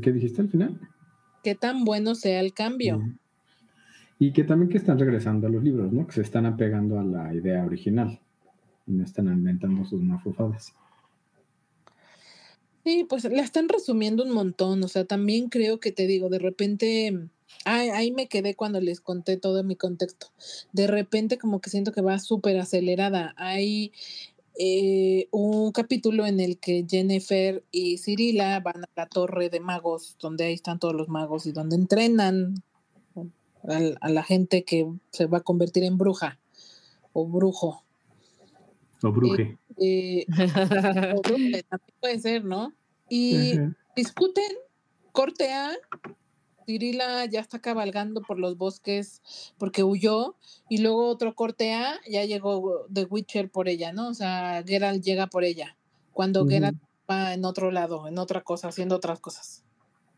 ¿Qué 0.01 0.11
dijiste 0.11 0.41
al 0.41 0.49
final? 0.49 0.79
Qué 1.43 1.55
tan 1.55 1.83
bueno 1.83 2.15
sea 2.15 2.39
el 2.39 2.53
cambio. 2.53 3.01
Y 4.19 4.33
que 4.33 4.43
también 4.43 4.69
que 4.69 4.77
están 4.77 4.99
regresando 4.99 5.47
a 5.47 5.49
los 5.49 5.63
libros, 5.63 5.91
¿no? 5.91 6.05
Que 6.05 6.13
se 6.13 6.21
están 6.21 6.45
apegando 6.45 6.99
a 6.99 7.03
la 7.03 7.33
idea 7.33 7.65
original. 7.65 8.19
Y 8.85 8.91
no 8.93 9.03
están 9.03 9.27
inventando 9.27 9.85
sus 9.85 10.01
mafufadas. 10.01 10.73
Sí, 12.83 13.05
pues 13.07 13.23
la 13.25 13.43
están 13.43 13.69
resumiendo 13.69 14.23
un 14.23 14.31
montón. 14.31 14.83
O 14.83 14.87
sea, 14.87 15.05
también 15.05 15.49
creo 15.49 15.79
que 15.79 15.91
te 15.91 16.07
digo, 16.07 16.29
de 16.29 16.39
repente, 16.39 17.27
ay, 17.65 17.89
ahí 17.89 18.11
me 18.11 18.27
quedé 18.27 18.55
cuando 18.55 18.79
les 18.81 19.01
conté 19.01 19.37
todo 19.37 19.63
mi 19.63 19.75
contexto. 19.75 20.27
De 20.71 20.87
repente, 20.87 21.37
como 21.37 21.61
que 21.61 21.69
siento 21.69 21.91
que 21.91 22.01
va 22.01 22.17
súper 22.19 22.57
acelerada. 22.59 23.33
Hay 23.37 23.91
eh, 24.57 25.27
un 25.31 25.71
capítulo 25.71 26.25
en 26.25 26.39
el 26.39 26.57
que 26.57 26.85
Jennifer 26.89 27.63
y 27.71 27.97
Cirila 27.99 28.59
van 28.61 28.83
a 28.83 28.89
la 28.95 29.05
torre 29.05 29.49
de 29.49 29.59
magos, 29.59 30.17
donde 30.19 30.45
ahí 30.45 30.53
están 30.53 30.79
todos 30.79 30.95
los 30.95 31.07
magos 31.07 31.45
y 31.45 31.51
donde 31.51 31.75
entrenan 31.75 32.63
al- 33.63 33.97
a, 34.01 34.09
la 34.09 34.23
gente 34.23 34.63
que 34.63 34.87
se 35.11 35.27
va 35.27 35.39
a 35.39 35.41
convertir 35.43 35.83
en 35.83 35.97
bruja 35.97 36.39
o 37.13 37.27
brujo. 37.27 37.83
O 39.03 39.11
bruje. 39.11 39.57
Eh, 39.77 40.25
o 41.15 41.21
bruja, 41.21 41.61
también 41.69 41.95
puede 41.99 42.19
ser, 42.19 42.45
¿no? 42.45 42.73
Y 43.09 43.57
Ajá. 43.57 43.75
discuten, 43.95 44.51
corte 45.11 45.51
A, 45.51 45.71
Cirila 46.65 47.25
ya 47.25 47.39
está 47.39 47.59
cabalgando 47.59 48.21
por 48.21 48.39
los 48.39 48.57
bosques 48.57 49.21
porque 49.57 49.83
huyó, 49.83 50.35
y 50.69 50.77
luego 50.77 51.07
otro 51.07 51.35
corte 51.35 51.73
A, 51.73 51.99
ya 52.09 52.23
llegó 52.25 52.85
The 52.93 53.05
Witcher 53.05 53.49
por 53.49 53.67
ella, 53.67 53.91
¿no? 53.91 54.09
O 54.09 54.13
sea, 54.13 54.63
Geralt 54.65 55.03
llega 55.03 55.27
por 55.27 55.43
ella, 55.43 55.75
cuando 56.13 56.41
Ujú. 56.41 56.49
Geralt 56.51 56.77
va 57.09 57.33
en 57.33 57.43
otro 57.45 57.71
lado, 57.71 58.07
en 58.07 58.17
otra 58.19 58.41
cosa, 58.41 58.67
haciendo 58.69 58.95
otras 58.95 59.19
cosas. 59.19 59.63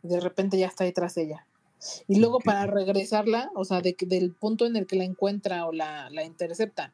De 0.04 0.20
repente 0.20 0.58
ya 0.58 0.68
está 0.68 0.84
detrás 0.84 1.16
de 1.16 1.24
ella. 1.24 1.48
Y 2.08 2.20
luego 2.20 2.40
para 2.40 2.66
regresarla, 2.66 3.50
o 3.56 3.66
sea, 3.66 3.82
de, 3.82 3.94
que- 3.96 4.06
del 4.06 4.32
punto 4.32 4.66
en 4.66 4.76
el 4.76 4.86
que 4.86 4.96
la 4.98 5.04
encuentra 5.06 5.66
o 5.66 5.72
la, 5.72 6.10
la 6.12 6.24
intercepta, 6.24 6.94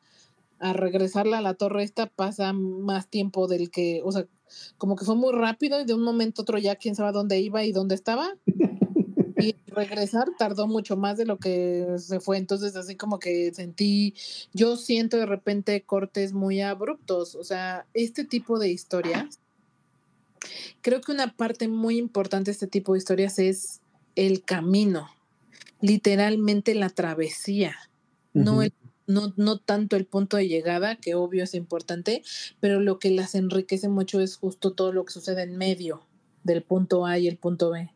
a 0.59 0.73
regresarla 0.73 1.39
a 1.39 1.41
la 1.41 1.53
torre 1.53 1.83
esta 1.83 2.07
pasa 2.07 2.53
más 2.53 3.07
tiempo 3.07 3.47
del 3.47 3.71
que, 3.71 4.01
o 4.03 4.11
sea, 4.11 4.25
como 4.77 4.95
que 4.95 5.05
fue 5.05 5.15
muy 5.15 5.33
rápido 5.33 5.79
y 5.79 5.85
de 5.85 5.93
un 5.93 6.03
momento 6.03 6.41
a 6.41 6.43
otro 6.43 6.57
ya 6.57 6.75
quién 6.75 6.95
sabe 6.95 7.11
dónde 7.11 7.39
iba 7.39 7.63
y 7.63 7.71
dónde 7.71 7.95
estaba. 7.95 8.35
Y 9.37 9.55
regresar 9.67 10.29
tardó 10.37 10.67
mucho 10.67 10.97
más 10.97 11.17
de 11.17 11.25
lo 11.25 11.37
que 11.37 11.95
se 11.97 12.19
fue. 12.19 12.37
Entonces, 12.37 12.75
así 12.75 12.95
como 12.95 13.19
que 13.19 13.53
sentí, 13.53 14.13
yo 14.53 14.75
siento 14.75 15.17
de 15.17 15.25
repente 15.25 15.83
cortes 15.83 16.33
muy 16.33 16.61
abruptos. 16.61 17.35
O 17.35 17.43
sea, 17.43 17.85
este 17.93 18.25
tipo 18.25 18.59
de 18.59 18.69
historias, 18.69 19.39
creo 20.81 21.01
que 21.01 21.11
una 21.11 21.35
parte 21.35 21.67
muy 21.67 21.97
importante 21.97 22.49
de 22.49 22.53
este 22.53 22.67
tipo 22.67 22.93
de 22.93 22.99
historias 22.99 23.39
es 23.39 23.81
el 24.15 24.43
camino, 24.43 25.09
literalmente 25.79 26.75
la 26.75 26.89
travesía, 26.89 27.75
no 28.33 28.61
el 28.61 28.73
no, 29.09 29.33
no 29.37 29.57
tanto 29.57 29.95
el 29.95 30.05
punto 30.05 30.37
de 30.37 30.47
llegada, 30.47 30.95
que 30.95 31.15
obvio 31.15 31.43
es 31.43 31.55
importante, 31.55 32.21
pero 32.59 32.79
lo 32.79 32.99
que 32.99 33.09
las 33.09 33.33
enriquece 33.33 33.89
mucho 33.89 34.21
es 34.21 34.37
justo 34.37 34.73
todo 34.73 34.93
lo 34.93 35.03
que 35.03 35.13
sucede 35.13 35.41
en 35.41 35.57
medio 35.57 36.05
del 36.43 36.61
punto 36.61 37.05
A 37.07 37.17
y 37.17 37.27
el 37.27 37.37
punto 37.37 37.71
B. 37.71 37.91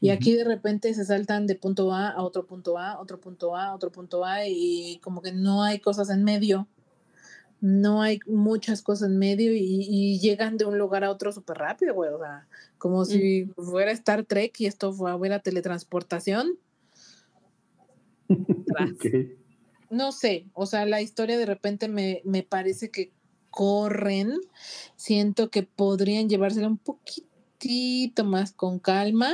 Y 0.00 0.08
aquí 0.08 0.34
de 0.34 0.44
repente 0.44 0.92
se 0.94 1.04
saltan 1.04 1.46
de 1.46 1.54
punto 1.54 1.92
A 1.92 2.08
a 2.08 2.22
otro 2.22 2.46
punto 2.46 2.78
A, 2.78 2.98
otro 2.98 3.20
punto 3.20 3.56
A, 3.56 3.74
otro 3.74 3.92
punto 3.92 4.24
A, 4.24 4.46
y 4.48 4.98
como 5.02 5.20
que 5.20 5.32
no 5.32 5.62
hay 5.62 5.80
cosas 5.80 6.08
en 6.08 6.24
medio. 6.24 6.66
No 7.60 8.02
hay 8.02 8.20
muchas 8.26 8.82
cosas 8.82 9.10
en 9.10 9.18
medio 9.18 9.54
y, 9.54 9.86
y 9.88 10.18
llegan 10.18 10.56
de 10.56 10.64
un 10.64 10.78
lugar 10.78 11.04
a 11.04 11.10
otro 11.10 11.30
súper 11.32 11.58
rápido, 11.58 11.94
güey. 11.94 12.10
O 12.10 12.18
sea, 12.18 12.46
como 12.78 13.04
si 13.04 13.46
fuera 13.56 13.90
Star 13.92 14.24
Trek 14.24 14.58
y 14.60 14.66
esto 14.66 14.92
fuera 14.92 15.40
teletransportación. 15.40 16.58
No 19.90 20.12
sé, 20.12 20.46
o 20.54 20.66
sea, 20.66 20.86
la 20.86 21.02
historia 21.02 21.38
de 21.38 21.46
repente 21.46 21.88
me, 21.88 22.22
me 22.24 22.42
parece 22.42 22.90
que 22.90 23.12
corren, 23.50 24.32
siento 24.96 25.50
que 25.50 25.62
podrían 25.62 26.28
llevársela 26.28 26.66
un 26.66 26.78
poquitito 26.78 28.24
más 28.24 28.52
con 28.52 28.78
calma, 28.80 29.32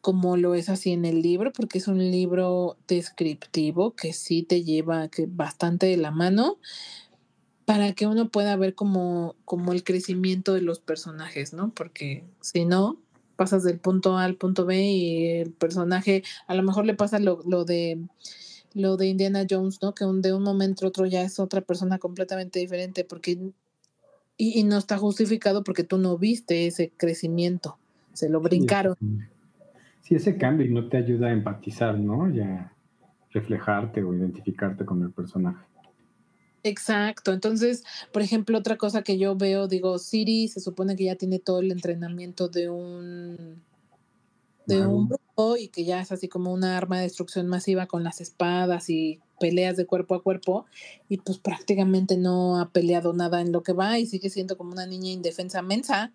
como 0.00 0.36
lo 0.36 0.54
es 0.54 0.68
así 0.68 0.92
en 0.92 1.04
el 1.04 1.20
libro, 1.20 1.52
porque 1.52 1.78
es 1.78 1.88
un 1.88 1.98
libro 1.98 2.78
descriptivo 2.86 3.94
que 3.94 4.12
sí 4.12 4.42
te 4.42 4.64
lleva 4.64 5.10
bastante 5.28 5.86
de 5.86 5.98
la 5.98 6.10
mano 6.10 6.58
para 7.66 7.92
que 7.92 8.06
uno 8.06 8.30
pueda 8.30 8.56
ver 8.56 8.74
como, 8.74 9.36
como 9.44 9.74
el 9.74 9.84
crecimiento 9.84 10.54
de 10.54 10.62
los 10.62 10.78
personajes, 10.78 11.52
¿no? 11.52 11.70
Porque 11.74 12.24
si 12.40 12.64
no, 12.64 12.98
pasas 13.36 13.62
del 13.62 13.78
punto 13.78 14.16
A 14.16 14.24
al 14.24 14.36
punto 14.36 14.64
B 14.64 14.80
y 14.82 15.26
el 15.26 15.52
personaje, 15.52 16.22
a 16.46 16.54
lo 16.54 16.62
mejor 16.62 16.86
le 16.86 16.94
pasa 16.94 17.18
lo, 17.18 17.42
lo 17.44 17.66
de 17.66 17.98
lo 18.74 18.96
de 18.96 19.06
Indiana 19.06 19.46
Jones, 19.48 19.80
¿no? 19.82 19.94
Que 19.94 20.04
un, 20.04 20.22
de 20.22 20.32
un 20.32 20.42
momento 20.42 20.84
a 20.84 20.88
otro 20.88 21.06
ya 21.06 21.22
es 21.22 21.38
otra 21.38 21.60
persona 21.60 21.98
completamente 21.98 22.58
diferente 22.58 23.04
porque 23.04 23.38
y, 24.36 24.60
y 24.60 24.64
no 24.64 24.78
está 24.78 24.98
justificado 24.98 25.64
porque 25.64 25.84
tú 25.84 25.98
no 25.98 26.16
viste 26.16 26.66
ese 26.66 26.92
crecimiento, 26.96 27.78
se 28.12 28.28
lo 28.28 28.40
brincaron. 28.40 28.96
Sí, 30.02 30.14
ese 30.14 30.36
cambio 30.38 30.66
y 30.66 30.70
no 30.70 30.88
te 30.88 30.96
ayuda 30.96 31.28
a 31.28 31.32
empatizar, 31.32 31.98
¿no? 31.98 32.30
Y 32.32 32.40
a 32.40 32.72
reflejarte 33.32 34.02
o 34.02 34.14
identificarte 34.14 34.84
con 34.84 35.02
el 35.02 35.10
personaje. 35.10 35.64
Exacto. 36.62 37.32
Entonces, 37.32 37.84
por 38.12 38.22
ejemplo, 38.22 38.58
otra 38.58 38.76
cosa 38.76 39.02
que 39.02 39.18
yo 39.18 39.36
veo, 39.36 39.68
digo, 39.68 39.98
Siri 39.98 40.48
se 40.48 40.60
supone 40.60 40.96
que 40.96 41.04
ya 41.04 41.16
tiene 41.16 41.38
todo 41.38 41.60
el 41.60 41.70
entrenamiento 41.70 42.48
de 42.48 42.68
un 42.68 43.62
de 44.68 44.86
un 44.86 45.08
brujo 45.08 45.56
y 45.56 45.68
que 45.68 45.84
ya 45.84 46.00
es 46.00 46.12
así 46.12 46.28
como 46.28 46.52
una 46.52 46.76
arma 46.76 46.96
de 46.98 47.02
destrucción 47.04 47.46
masiva 47.48 47.86
con 47.86 48.04
las 48.04 48.20
espadas 48.20 48.90
y 48.90 49.20
peleas 49.40 49.76
de 49.76 49.86
cuerpo 49.86 50.14
a 50.14 50.22
cuerpo 50.22 50.66
y 51.08 51.18
pues 51.18 51.38
prácticamente 51.38 52.16
no 52.16 52.60
ha 52.60 52.70
peleado 52.70 53.12
nada 53.12 53.40
en 53.40 53.52
lo 53.52 53.62
que 53.62 53.72
va 53.72 53.98
y 53.98 54.06
sigue 54.06 54.30
siendo 54.30 54.56
como 54.56 54.72
una 54.72 54.86
niña 54.86 55.10
indefensa 55.10 55.62
mensa 55.62 56.12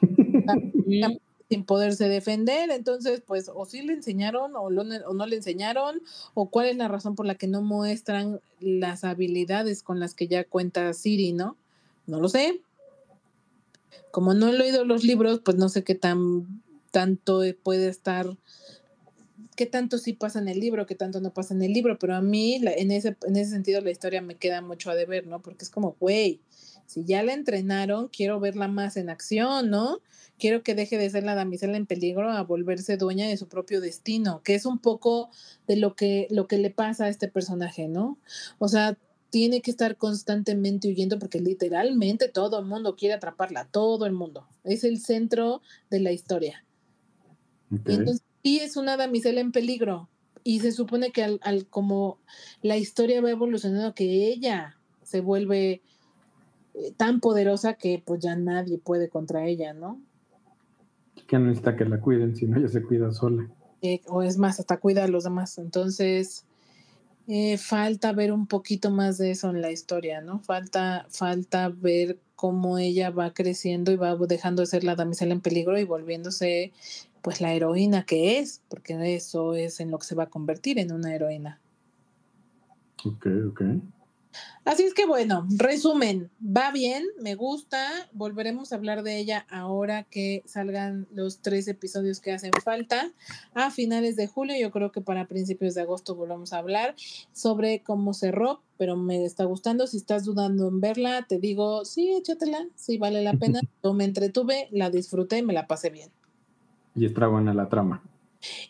sin 1.48 1.64
poderse 1.64 2.08
defender, 2.08 2.70
entonces 2.70 3.22
pues 3.26 3.50
o 3.52 3.64
sí 3.64 3.80
le 3.82 3.94
enseñaron 3.94 4.54
o, 4.54 4.68
lo- 4.70 4.82
o 4.82 5.14
no 5.14 5.26
le 5.26 5.36
enseñaron 5.36 6.02
o 6.34 6.50
cuál 6.50 6.66
es 6.66 6.76
la 6.76 6.88
razón 6.88 7.14
por 7.14 7.24
la 7.26 7.36
que 7.36 7.46
no 7.46 7.62
muestran 7.62 8.40
las 8.60 9.02
habilidades 9.04 9.82
con 9.82 9.98
las 9.98 10.14
que 10.14 10.28
ya 10.28 10.44
cuenta 10.44 10.92
Siri, 10.92 11.32
¿no? 11.32 11.56
No 12.06 12.20
lo 12.20 12.28
sé. 12.28 12.60
Como 14.10 14.34
no 14.34 14.48
he 14.48 14.52
leído 14.52 14.84
los 14.84 15.04
libros, 15.04 15.40
pues 15.42 15.56
no 15.56 15.68
sé 15.70 15.84
qué 15.84 15.94
tan 15.94 16.62
tanto 16.98 17.42
puede 17.62 17.88
estar 17.88 18.26
qué 19.54 19.66
tanto 19.66 19.98
sí 19.98 20.14
pasa 20.14 20.40
en 20.40 20.48
el 20.48 20.58
libro, 20.58 20.84
qué 20.84 20.96
tanto 20.96 21.20
no 21.20 21.32
pasa 21.32 21.54
en 21.54 21.62
el 21.62 21.72
libro, 21.72 21.96
pero 21.96 22.16
a 22.16 22.20
mí 22.20 22.58
la- 22.58 22.72
en, 22.72 22.90
ese, 22.90 23.16
en 23.24 23.36
ese 23.36 23.52
sentido 23.52 23.80
la 23.80 23.92
historia 23.92 24.20
me 24.20 24.34
queda 24.34 24.62
mucho 24.62 24.90
a 24.90 24.96
deber, 24.96 25.28
¿no? 25.28 25.40
Porque 25.40 25.64
es 25.64 25.70
como, 25.70 25.94
güey, 26.00 26.40
si 26.86 27.04
ya 27.04 27.22
la 27.22 27.34
entrenaron, 27.34 28.08
quiero 28.08 28.40
verla 28.40 28.66
más 28.66 28.96
en 28.96 29.10
acción, 29.10 29.70
¿no? 29.70 30.00
Quiero 30.40 30.64
que 30.64 30.74
deje 30.74 30.98
de 30.98 31.08
ser 31.08 31.22
la 31.22 31.36
damisela 31.36 31.76
en 31.76 31.86
peligro 31.86 32.30
a 32.32 32.42
volverse 32.42 32.96
dueña 32.96 33.28
de 33.28 33.36
su 33.36 33.46
propio 33.46 33.80
destino, 33.80 34.42
que 34.42 34.56
es 34.56 34.66
un 34.66 34.80
poco 34.80 35.30
de 35.68 35.76
lo 35.76 35.94
que, 35.94 36.26
lo 36.30 36.48
que 36.48 36.58
le 36.58 36.70
pasa 36.70 37.04
a 37.04 37.08
este 37.08 37.28
personaje, 37.28 37.86
¿no? 37.86 38.18
O 38.58 38.66
sea, 38.66 38.98
tiene 39.30 39.60
que 39.60 39.70
estar 39.70 39.96
constantemente 39.96 40.88
huyendo 40.88 41.20
porque 41.20 41.40
literalmente 41.40 42.28
todo 42.28 42.58
el 42.58 42.64
mundo 42.66 42.96
quiere 42.96 43.14
atraparla, 43.14 43.66
todo 43.66 44.04
el 44.06 44.12
mundo. 44.12 44.48
Es 44.64 44.82
el 44.82 44.98
centro 45.00 45.62
de 45.90 46.00
la 46.00 46.10
historia. 46.10 46.64
Y 47.70 47.76
entonces 47.92 48.22
sí 48.42 48.58
es 48.60 48.76
una 48.76 48.96
damisela 48.96 49.40
en 49.40 49.52
peligro. 49.52 50.08
Y 50.44 50.60
se 50.60 50.72
supone 50.72 51.10
que 51.10 51.22
al, 51.24 51.40
al- 51.42 51.66
como 51.66 52.18
la 52.62 52.76
historia 52.76 53.20
va 53.20 53.30
evolucionando, 53.30 53.94
que 53.94 54.28
ella 54.28 54.76
se 55.02 55.20
vuelve 55.20 55.82
eh, 56.74 56.92
tan 56.96 57.20
poderosa 57.20 57.74
que 57.74 58.02
pues 58.04 58.20
ya 58.20 58.36
nadie 58.36 58.78
puede 58.78 59.08
contra 59.08 59.46
ella, 59.46 59.72
¿no? 59.74 60.00
Que 61.26 61.38
no 61.38 61.46
necesita 61.46 61.76
que 61.76 61.84
la 61.84 62.00
cuiden, 62.00 62.36
sino 62.36 62.56
ella 62.56 62.68
se 62.68 62.82
cuida 62.82 63.10
sola. 63.12 63.48
Eh, 63.82 64.00
o 64.06 64.22
es 64.22 64.38
más, 64.38 64.58
hasta 64.60 64.78
cuida 64.78 65.04
a 65.04 65.08
los 65.08 65.24
demás. 65.24 65.58
Entonces, 65.58 66.46
eh, 67.26 67.58
falta 67.58 68.12
ver 68.12 68.32
un 68.32 68.46
poquito 68.46 68.90
más 68.90 69.18
de 69.18 69.32
eso 69.32 69.50
en 69.50 69.60
la 69.60 69.70
historia, 69.70 70.20
¿no? 70.22 70.38
Falta, 70.40 71.06
falta 71.10 71.68
ver 71.68 72.18
cómo 72.36 72.78
ella 72.78 73.10
va 73.10 73.34
creciendo 73.34 73.92
y 73.92 73.96
va 73.96 74.16
dejando 74.16 74.62
de 74.62 74.66
ser 74.66 74.84
la 74.84 74.94
damisela 74.94 75.32
en 75.34 75.40
peligro 75.40 75.78
y 75.78 75.84
volviéndose 75.84 76.72
pues 77.22 77.40
la 77.40 77.52
heroína 77.52 78.04
que 78.04 78.38
es, 78.38 78.62
porque 78.68 79.14
eso 79.14 79.54
es 79.54 79.80
en 79.80 79.90
lo 79.90 79.98
que 79.98 80.06
se 80.06 80.14
va 80.14 80.24
a 80.24 80.30
convertir 80.30 80.78
en 80.78 80.92
una 80.92 81.14
heroína. 81.14 81.60
Ok, 83.04 83.26
ok. 83.50 83.62
Así 84.64 84.82
es 84.82 84.92
que 84.92 85.06
bueno, 85.06 85.46
resumen, 85.56 86.30
va 86.44 86.70
bien, 86.72 87.06
me 87.22 87.34
gusta, 87.34 87.88
volveremos 88.12 88.70
a 88.70 88.76
hablar 88.76 89.02
de 89.02 89.18
ella 89.18 89.46
ahora 89.48 90.04
que 90.04 90.42
salgan 90.44 91.06
los 91.10 91.38
tres 91.40 91.68
episodios 91.68 92.20
que 92.20 92.32
hacen 92.32 92.52
falta 92.62 93.10
a 93.54 93.70
finales 93.70 94.16
de 94.16 94.26
julio, 94.26 94.56
yo 94.60 94.70
creo 94.70 94.92
que 94.92 95.00
para 95.00 95.26
principios 95.26 95.74
de 95.74 95.82
agosto 95.82 96.14
volvamos 96.14 96.52
a 96.52 96.58
hablar 96.58 96.94
sobre 97.32 97.82
cómo 97.82 98.12
cerró, 98.12 98.60
pero 98.76 98.96
me 98.96 99.24
está 99.24 99.44
gustando, 99.44 99.86
si 99.86 99.96
estás 99.96 100.24
dudando 100.24 100.68
en 100.68 100.80
verla, 100.80 101.24
te 101.26 101.38
digo, 101.38 101.86
sí, 101.86 102.12
échatela, 102.12 102.66
sí 102.74 102.98
vale 102.98 103.22
la 103.22 103.32
pena, 103.32 103.60
yo 103.82 103.94
me 103.94 104.04
entretuve, 104.04 104.68
la 104.70 104.90
disfruté, 104.90 105.42
me 105.42 105.54
la 105.54 105.66
pasé 105.66 105.88
bien. 105.88 106.10
Y 106.98 107.06
está 107.06 107.26
buena 107.26 107.54
la 107.54 107.68
trama. 107.68 108.02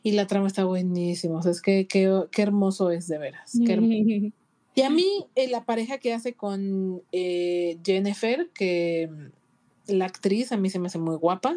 Y 0.03 0.13
la 0.13 0.27
trama 0.27 0.47
está 0.47 0.65
buenísima, 0.65 1.39
o 1.39 1.43
sea, 1.43 1.53
es 1.53 1.61
que 1.61 1.87
qué, 1.87 2.25
qué 2.31 2.43
hermoso 2.43 2.91
es 2.91 3.07
de 3.07 3.19
veras, 3.19 3.53
qué. 3.65 4.33
Y 4.79 4.83
a 4.83 4.91
mí, 4.91 5.27
eh, 5.35 5.49
la 5.49 5.65
pareja 5.65 5.99
que 5.99 6.15
hace 6.15 6.35
con 6.35 7.03
eh, 7.11 7.79
Jennifer, 7.85 8.49
que 8.55 9.11
mm, 9.11 9.93
la 9.93 10.05
actriz 10.05 10.53
a 10.53 10.57
mí 10.57 10.71
se 10.71 10.79
me 10.79 10.87
hace 10.87 11.01
muy 11.01 11.17
guapa. 11.17 11.57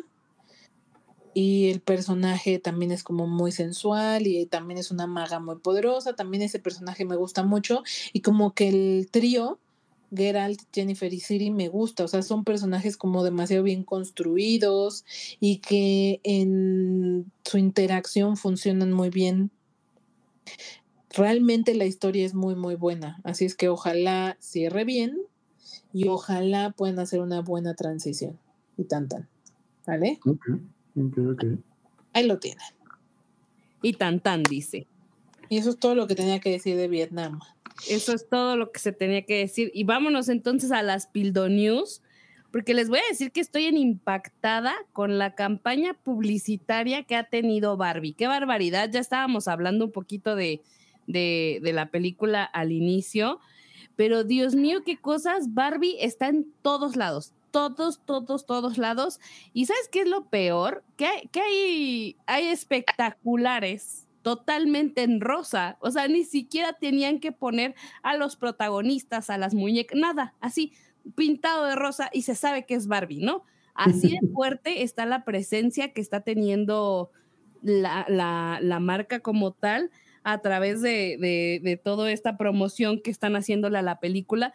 Y 1.36 1.70
el 1.70 1.82
personaje 1.82 2.58
también 2.58 2.92
es 2.92 3.04
como 3.04 3.28
muy 3.28 3.52
sensual 3.52 4.26
y 4.26 4.48
también 4.48 4.80
es 4.80 4.90
una 4.90 5.06
maga 5.06 5.40
muy 5.40 5.58
poderosa. 5.58 6.16
También 6.16 6.42
ese 6.42 6.58
personaje 6.58 7.06
me 7.06 7.16
gusta 7.16 7.44
mucho. 7.44 7.84
Y 8.12 8.22
como 8.22 8.56
que 8.56 8.70
el 8.70 9.08
trío, 9.12 9.60
Geralt, 10.14 10.62
Jennifer 10.74 11.14
y 11.14 11.20
Siri, 11.20 11.51
me 11.51 11.70
gusta. 11.70 12.03
O 12.03 12.07
sea, 12.07 12.22
son 12.22 12.43
personajes 12.43 12.97
como 12.97 13.24
demasiado 13.24 13.64
bien 13.64 13.84
construidos 13.84 15.05
y 15.39 15.57
que 15.57 16.20
en 16.24 17.32
su 17.43 17.57
interacción 17.57 18.38
funcionan 18.38 18.91
muy 18.91 19.09
bien 19.09 19.51
realmente 21.14 21.76
la 21.76 21.86
historia 21.86 22.26
es 22.26 22.34
muy, 22.34 22.55
muy 22.55 22.76
buena. 22.76 23.20
Así 23.24 23.45
es 23.45 23.55
que 23.55 23.70
ojalá 23.70 24.38
cierre 24.39 24.86
bien 24.86 25.18
y 25.93 26.07
ojalá 26.07 26.72
puedan 26.72 26.99
hacer 26.99 27.20
una 27.20 27.41
buena 27.41 27.76
transición. 27.76 28.39
Y 28.78 28.86
tan, 28.86 29.07
tan. 29.07 29.28
¿Vale? 29.86 30.20
Ok, 30.26 30.45
ok, 30.95 31.18
ok. 31.34 31.43
Ahí 32.14 32.26
lo 32.26 32.39
tienen. 32.39 32.66
Y 33.82 33.93
tan 33.93 34.20
tan 34.20 34.43
dice. 34.43 34.88
Y 35.49 35.57
eso 35.57 35.72
es 35.72 35.78
todo 35.78 35.95
lo 35.95 36.07
que 36.07 36.16
tenía 36.16 36.39
que 36.39 36.51
decir 36.51 36.78
de 36.78 36.88
Vietnam. 36.88 37.39
Eso 37.90 38.14
es 38.14 38.28
todo 38.30 38.56
lo 38.58 38.72
que 38.72 38.80
se 38.80 38.92
tenía 38.92 39.24
que 39.24 39.38
decir. 39.38 39.72
Y 39.74 39.84
vámonos 39.84 40.30
entonces 40.30 40.72
a 40.72 40.84
las 40.84 41.08
Pildo 41.08 41.50
News, 41.50 42.02
porque 42.52 42.74
les 42.74 42.90
voy 42.90 43.00
a 43.00 43.10
decir 43.10 43.32
que 43.32 43.40
estoy 43.40 43.66
en 43.66 43.78
impactada 43.78 44.74
con 44.94 45.18
la 45.18 45.36
campaña 45.36 45.94
publicitaria 45.94 47.04
que 47.04 47.16
ha 47.16 47.24
tenido 47.24 47.78
Barbie. 47.78 48.14
Qué 48.14 48.28
barbaridad. 48.28 48.90
Ya 48.92 49.00
estábamos 49.00 49.48
hablando 49.48 49.86
un 49.86 49.92
poquito 49.92 50.36
de, 50.36 50.62
de, 51.08 51.72
la 51.74 51.90
película 51.90 52.44
al 52.44 52.72
inicio, 52.72 53.40
pero 53.96 54.24
Dios 54.24 54.56
mío, 54.56 54.84
qué 54.86 54.98
cosas. 54.98 55.54
Barbie 55.54 55.98
está 56.00 56.28
en 56.28 56.46
todos 56.62 56.96
lados. 56.96 57.34
Todos, 57.52 58.02
todos, 58.06 58.46
todos 58.46 58.78
lados. 58.78 59.20
¿Y 59.54 59.66
sabes 59.66 59.90
qué 59.92 60.02
es 60.02 60.08
lo 60.08 60.26
peor? 60.26 60.84
Que 60.96 61.30
hay 62.26 62.48
espectaculares 62.48 64.08
totalmente 64.22 65.04
en 65.04 65.22
rosa. 65.22 65.78
O 65.80 65.92
sea, 65.92 66.08
ni 66.08 66.24
siquiera 66.24 66.74
tenían 66.74 67.20
que 67.20 67.32
poner 67.32 67.76
a 68.04 68.16
los 68.16 68.36
protagonistas, 68.36 69.30
a 69.30 69.38
las 69.38 69.54
muñecas, 69.54 70.00
nada, 70.00 70.36
así 70.40 70.74
pintado 71.16 71.66
de 71.66 71.76
rosa 71.76 72.10
y 72.14 72.22
se 72.24 72.36
sabe 72.36 72.66
que 72.66 72.76
es 72.76 72.88
Barbie, 72.88 73.24
¿no? 73.24 73.44
Así 73.74 74.12
de 74.12 74.20
fuerte 74.34 74.84
está 74.84 75.06
la 75.06 75.24
presencia 75.24 75.94
que 75.94 76.02
está 76.02 76.22
teniendo 76.22 77.12
la, 77.62 78.06
la, 78.08 78.60
la 78.62 78.80
marca 78.80 79.20
como 79.20 79.52
tal 79.52 79.92
a 80.24 80.40
través 80.42 80.82
de, 80.82 81.18
de, 81.20 81.60
de 81.64 81.78
toda 81.78 82.12
esta 82.12 82.38
promoción 82.38 83.02
que 83.02 83.10
están 83.10 83.36
haciéndole 83.36 83.80
a 83.80 83.82
la 83.82 84.00
película 84.00 84.54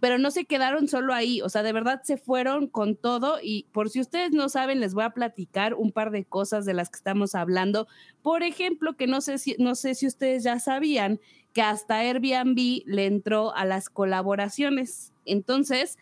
pero 0.00 0.18
no 0.18 0.30
se 0.30 0.46
quedaron 0.46 0.88
solo 0.88 1.12
ahí, 1.12 1.42
o 1.42 1.48
sea, 1.48 1.62
de 1.62 1.72
verdad 1.72 2.00
se 2.02 2.16
fueron 2.16 2.66
con 2.66 2.96
todo 2.96 3.38
y 3.42 3.66
por 3.70 3.90
si 3.90 4.00
ustedes 4.00 4.32
no 4.32 4.48
saben, 4.48 4.80
les 4.80 4.94
voy 4.94 5.04
a 5.04 5.10
platicar 5.10 5.74
un 5.74 5.92
par 5.92 6.10
de 6.10 6.24
cosas 6.24 6.64
de 6.64 6.72
las 6.74 6.88
que 6.88 6.96
estamos 6.96 7.34
hablando. 7.34 7.86
Por 8.22 8.42
ejemplo, 8.42 8.96
que 8.96 9.06
no 9.06 9.20
sé 9.20 9.36
si, 9.38 9.56
no 9.58 9.74
sé 9.74 9.94
si 9.94 10.06
ustedes 10.06 10.42
ya 10.42 10.58
sabían 10.58 11.20
que 11.52 11.62
hasta 11.62 11.98
Airbnb 11.98 12.82
le 12.86 13.06
entró 13.06 13.54
a 13.54 13.64
las 13.66 13.90
colaboraciones. 13.90 15.12
Entonces, 15.26 15.98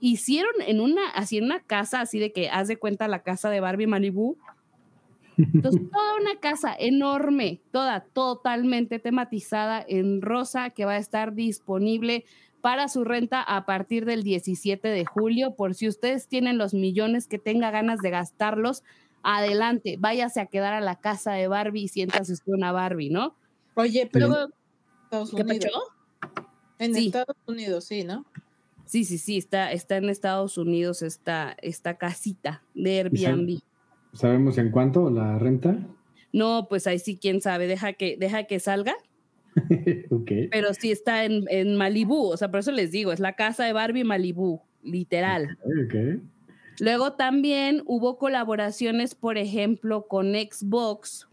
hicieron 0.00 0.54
en 0.66 0.80
una, 0.80 1.10
así 1.10 1.36
en 1.38 1.44
una 1.44 1.60
casa, 1.60 2.00
así 2.00 2.18
de 2.18 2.32
que 2.32 2.48
haz 2.48 2.68
de 2.68 2.78
cuenta 2.78 3.06
la 3.06 3.22
casa 3.22 3.50
de 3.50 3.60
Barbie 3.60 3.86
Malibu. 3.86 4.38
Entonces, 5.36 5.82
toda 5.92 6.16
una 6.20 6.40
casa 6.40 6.74
enorme, 6.78 7.60
toda 7.70 8.00
totalmente 8.00 8.98
tematizada 8.98 9.84
en 9.86 10.22
rosa 10.22 10.70
que 10.70 10.86
va 10.86 10.92
a 10.92 10.98
estar 10.98 11.34
disponible 11.34 12.24
para 12.62 12.88
su 12.88 13.04
renta 13.04 13.42
a 13.42 13.66
partir 13.66 14.06
del 14.06 14.22
17 14.22 14.88
de 14.88 15.04
julio. 15.04 15.54
Por 15.54 15.74
si 15.74 15.88
ustedes 15.88 16.28
tienen 16.28 16.56
los 16.56 16.72
millones 16.72 17.26
que 17.26 17.38
tenga 17.38 17.70
ganas 17.70 18.00
de 18.00 18.10
gastarlos, 18.10 18.82
adelante, 19.22 19.96
váyase 19.98 20.40
a 20.40 20.46
quedar 20.46 20.72
a 20.72 20.80
la 20.80 20.96
casa 20.98 21.32
de 21.32 21.48
Barbie 21.48 21.82
y 21.82 21.88
siéntase 21.88 22.32
usted 22.32 22.52
una 22.54 22.72
Barbie, 22.72 23.10
¿no? 23.10 23.36
Oye, 23.74 24.08
pero 24.10 24.28
Luego, 24.28 24.44
en 24.44 24.52
Estados 25.04 25.30
¿qué 25.34 25.42
Unidos. 25.42 25.66
pasó? 26.22 26.46
En 26.78 26.94
Sí. 26.94 27.06
Estados 27.06 27.36
Unidos, 27.46 27.84
sí, 27.84 28.04
¿no? 28.04 28.24
Sí, 28.84 29.04
sí, 29.04 29.18
sí, 29.18 29.38
está, 29.38 29.72
está 29.72 29.96
en 29.96 30.08
Estados 30.08 30.58
Unidos 30.58 31.02
esta, 31.02 31.56
esta 31.62 31.98
casita 31.98 32.62
de 32.74 32.98
Airbnb. 33.00 33.60
¿Sabemos 34.12 34.58
en 34.58 34.70
cuánto 34.70 35.08
la 35.10 35.38
renta? 35.38 35.76
No, 36.32 36.66
pues 36.68 36.86
ahí 36.86 36.98
sí, 36.98 37.16
quién 37.16 37.40
sabe, 37.40 37.66
deja 37.66 37.92
que, 37.92 38.16
deja 38.18 38.44
que 38.44 38.58
salga, 38.60 38.94
ok. 40.10 40.30
pero 40.50 40.74
sí 40.74 40.90
está 40.90 41.24
en, 41.24 41.44
en 41.48 41.76
Malibú, 41.76 42.28
o 42.28 42.36
sea, 42.36 42.50
por 42.50 42.60
eso 42.60 42.72
les 42.72 42.90
digo, 42.90 43.12
es 43.12 43.20
la 43.20 43.34
casa 43.34 43.64
de 43.64 43.72
Barbie 43.72 44.04
Malibú, 44.04 44.62
literal. 44.82 45.58
Ok. 45.64 46.22
Luego 46.78 47.12
también 47.12 47.82
hubo 47.86 48.18
colaboraciones, 48.18 49.14
por 49.14 49.38
ejemplo, 49.38 50.06
con 50.08 50.32
Xbox. 50.32 51.28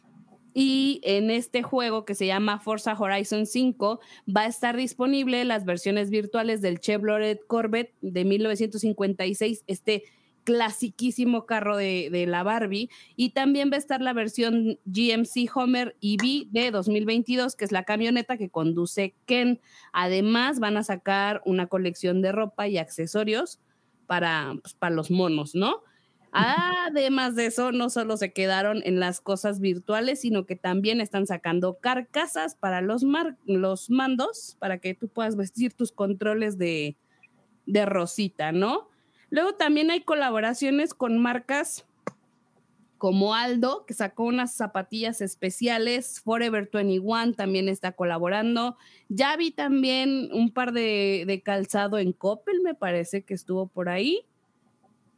Y 0.53 0.99
en 1.03 1.29
este 1.29 1.63
juego 1.63 2.05
que 2.05 2.15
se 2.15 2.25
llama 2.25 2.59
Forza 2.59 2.93
Horizon 2.93 3.45
5 3.45 3.99
va 4.35 4.41
a 4.41 4.47
estar 4.47 4.75
disponible 4.75 5.45
las 5.45 5.63
versiones 5.63 6.09
virtuales 6.09 6.61
del 6.61 6.79
Chevrolet 6.79 7.39
Corvette 7.47 7.93
de 8.01 8.25
1956, 8.25 9.63
este 9.67 10.03
clasiquísimo 10.43 11.45
carro 11.45 11.77
de, 11.77 12.09
de, 12.11 12.25
la 12.25 12.43
Barbie. 12.43 12.89
Y 13.15 13.31
también 13.31 13.69
va 13.71 13.75
a 13.75 13.79
estar 13.79 14.01
la 14.01 14.13
versión 14.13 14.79
GMC 14.85 15.49
Homer 15.53 15.95
EV 16.01 16.47
de 16.49 16.71
2022, 16.71 17.55
que 17.55 17.65
es 17.65 17.71
la 17.71 17.83
camioneta 17.83 18.37
que 18.37 18.49
conduce 18.49 19.15
Ken. 19.25 19.59
Además, 19.93 20.59
van 20.59 20.77
a 20.77 20.83
sacar 20.83 21.41
una 21.45 21.67
colección 21.67 22.21
de 22.21 22.31
ropa 22.31 22.67
y 22.67 22.77
accesorios 22.77 23.59
para, 24.07 24.55
pues, 24.61 24.73
para 24.73 24.95
los 24.95 25.11
monos, 25.11 25.55
¿no? 25.55 25.83
Además 26.31 27.35
de 27.35 27.47
eso, 27.47 27.71
no 27.71 27.89
solo 27.89 28.15
se 28.17 28.33
quedaron 28.33 28.81
en 28.85 28.99
las 28.99 29.19
cosas 29.19 29.59
virtuales, 29.59 30.21
sino 30.21 30.45
que 30.45 30.55
también 30.55 31.01
están 31.01 31.25
sacando 31.25 31.79
carcasas 31.79 32.55
para 32.55 32.81
los, 32.81 33.03
los 33.45 33.89
mandos, 33.89 34.55
para 34.59 34.77
que 34.77 34.93
tú 34.93 35.09
puedas 35.09 35.35
vestir 35.35 35.73
tus 35.73 35.91
controles 35.91 36.57
de, 36.57 36.97
de 37.65 37.85
rosita, 37.85 38.51
¿no? 38.51 38.88
Luego 39.29 39.53
también 39.53 39.91
hay 39.91 40.01
colaboraciones 40.01 40.93
con 40.93 41.17
marcas 41.19 41.85
como 42.99 43.33
Aldo, 43.33 43.85
que 43.85 43.93
sacó 43.93 44.25
unas 44.25 44.53
zapatillas 44.53 45.21
especiales. 45.21 46.19
Forever 46.19 46.69
21 46.71 47.33
también 47.33 47.69
está 47.69 47.93
colaborando. 47.93 48.77
Ya 49.07 49.35
vi 49.37 49.51
también 49.51 50.29
un 50.33 50.51
par 50.51 50.73
de, 50.73 51.23
de 51.25 51.41
calzado 51.41 51.97
en 51.97 52.11
Coppel, 52.11 52.61
me 52.61 52.75
parece 52.75 53.23
que 53.23 53.33
estuvo 53.33 53.67
por 53.67 53.87
ahí. 53.87 54.25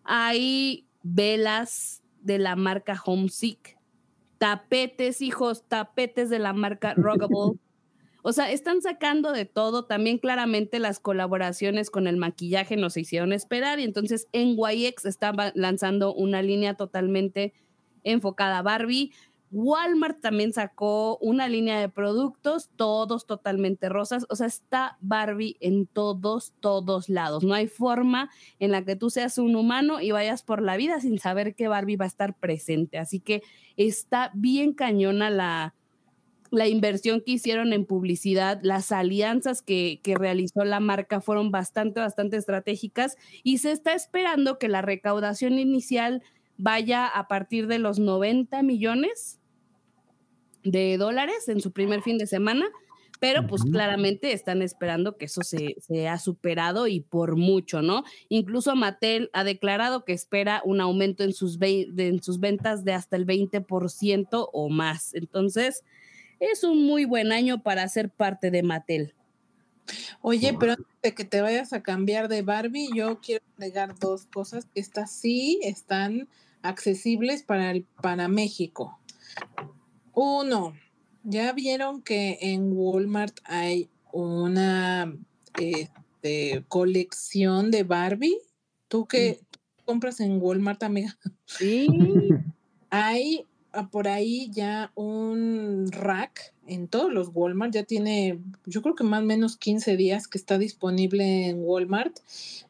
Hay 0.04 0.86
velas 1.02 2.04
de 2.22 2.38
la 2.38 2.56
marca 2.56 3.02
Homesick, 3.04 3.78
tapetes, 4.38 5.22
hijos, 5.22 5.68
tapetes 5.68 6.30
de 6.30 6.40
la 6.40 6.54
marca 6.54 6.94
Rockable. 6.98 7.60
O 8.24 8.34
sea, 8.34 8.52
están 8.52 8.82
sacando 8.82 9.32
de 9.32 9.46
todo. 9.46 9.86
También 9.86 10.18
claramente 10.18 10.80
las 10.80 11.00
colaboraciones 11.00 11.90
con 11.90 12.08
el 12.08 12.18
maquillaje 12.18 12.78
nos 12.78 12.98
hicieron 12.98 13.34
esperar 13.34 13.80
y 13.80 13.84
entonces 13.84 14.28
NYX 14.34 15.06
está 15.06 15.34
lanzando 15.56 16.14
una 16.14 16.42
línea 16.42 16.76
totalmente 16.76 17.54
enfocada 18.04 18.60
a 18.60 18.62
Barbie. 18.62 19.12
Walmart 19.54 20.22
también 20.22 20.54
sacó 20.54 21.18
una 21.18 21.50
línea 21.50 21.78
de 21.78 21.90
productos, 21.90 22.70
todos 22.78 23.26
totalmente 23.26 23.90
rosas. 23.90 24.26
O 24.30 24.36
sea, 24.38 24.48
está 24.48 24.98
Barbie 25.02 25.58
en 25.60 25.88
todos, 25.88 26.54
todos 26.62 27.10
lados. 27.10 27.44
No 27.44 27.54
hay 27.54 27.68
forma 27.68 28.30
en 28.60 28.72
la 28.72 28.86
que 28.86 28.96
tú 28.96 29.10
seas 29.10 29.38
un 29.38 29.58
humano 29.58 30.00
y 30.00 30.12
vayas 30.12 30.42
por 30.42 30.62
la 30.62 30.78
vida 30.78 31.02
sin 31.02 31.20
saber 31.20 31.54
que 31.54 31.68
Barbie 31.68 31.98
va 31.98 32.06
a 32.06 32.08
estar 32.08 32.34
presente. 32.38 32.98
Así 32.98 33.20
que 33.20 33.44
está 33.76 34.32
bien 34.34 34.74
cañona 34.74 35.30
la, 35.30 35.76
la 36.52 36.68
inversión 36.68 37.22
que 37.22 37.32
hicieron 37.32 37.74
en 37.74 37.86
publicidad, 37.86 38.60
las 38.62 38.92
alianzas 38.92 39.62
que, 39.62 40.02
que, 40.04 40.16
realizó 40.16 40.66
la 40.66 40.82
marca 40.82 41.22
fueron 41.22 41.50
bastante, 41.50 42.02
bastante 42.02 42.38
estratégicas 42.38 43.18
y 43.42 43.60
se 43.60 43.72
está 43.72 43.94
esperando 43.94 44.60
que 44.60 44.68
la 44.68 44.82
recaudación 44.82 45.58
inicial 45.58 46.22
vaya 46.58 47.08
a 47.08 47.28
partir 47.28 47.68
de 47.68 47.80
los 47.80 48.00
90 48.00 48.62
millones 48.64 49.40
de 50.64 50.98
dólares 50.98 51.48
en 51.48 51.62
su 51.62 51.72
primer 51.72 52.02
fin 52.02 52.18
de 52.18 52.28
semana, 52.28 52.68
pero 53.20 53.46
pues 53.48 53.64
claramente 53.64 54.34
están 54.34 54.62
esperando 54.62 55.16
que 55.16 55.26
eso 55.26 55.42
se, 55.44 55.76
se 55.80 56.08
ha 56.08 56.18
superado 56.18 56.88
y 56.88 57.02
por 57.02 57.36
mucho, 57.36 57.82
¿no? 57.82 58.04
Incluso 58.30 58.76
Mattel 58.76 59.30
ha 59.34 59.44
declarado 59.44 60.06
que 60.06 60.14
espera 60.14 60.62
un 60.66 60.82
aumento 60.82 61.24
en 61.24 61.32
sus, 61.32 61.60
en 61.62 62.22
sus 62.24 62.40
ventas 62.40 62.84
de 62.84 62.94
hasta 62.94 63.16
el 63.16 63.28
20% 63.28 64.50
o 64.52 64.70
más. 64.70 65.14
Entonces, 65.14 65.84
es 66.42 66.64
un 66.64 66.86
muy 66.86 67.06
buen 67.06 67.32
año 67.32 67.62
para 67.62 67.88
ser 67.88 68.10
parte 68.10 68.52
de 68.52 68.64
Mattel. 68.64 69.14
Oye, 70.22 70.56
pero 70.60 70.74
antes 70.74 70.88
de 71.04 71.14
que 71.14 71.24
te 71.24 71.42
vayas 71.42 71.72
a 71.72 71.84
cambiar 71.84 72.28
de 72.28 72.42
Barbie, 72.42 72.90
yo 72.94 73.22
quiero 73.22 73.44
agregar 73.58 73.98
dos 74.00 74.26
cosas. 74.26 74.68
Estas 74.76 75.12
sí 75.12 75.60
están 75.64 76.28
accesibles 76.64 77.44
para, 77.44 77.72
el, 77.72 77.86
para 78.02 78.28
México. 78.28 79.00
Uno, 80.14 80.74
ya 81.24 81.54
vieron 81.54 82.02
que 82.02 82.38
en 82.42 82.72
Walmart 82.74 83.38
hay 83.44 83.90
una 84.12 85.16
este, 85.60 86.66
colección 86.68 87.70
de 87.70 87.84
Barbie. 87.84 88.38
¿Tú 88.88 89.06
qué 89.06 89.40
compras 89.86 90.20
en 90.20 90.42
Walmart, 90.42 90.82
amiga? 90.84 91.18
Sí. 91.46 91.88
hay 92.90 93.46
por 93.92 94.08
ahí 94.08 94.50
ya 94.52 94.92
un 94.96 95.90
rack 95.92 96.54
en 96.68 96.88
todos 96.88 97.12
los 97.12 97.32
Walmart, 97.34 97.74
ya 97.74 97.84
tiene, 97.84 98.40
yo 98.66 98.82
creo 98.82 98.96
que 98.96 99.04
más 99.04 99.22
o 99.22 99.26
menos 99.26 99.58
15 99.58 99.98
días 99.98 100.28
que 100.28 100.38
está 100.38 100.58
disponible 100.58 101.48
en 101.48 101.60
Walmart, 101.62 102.20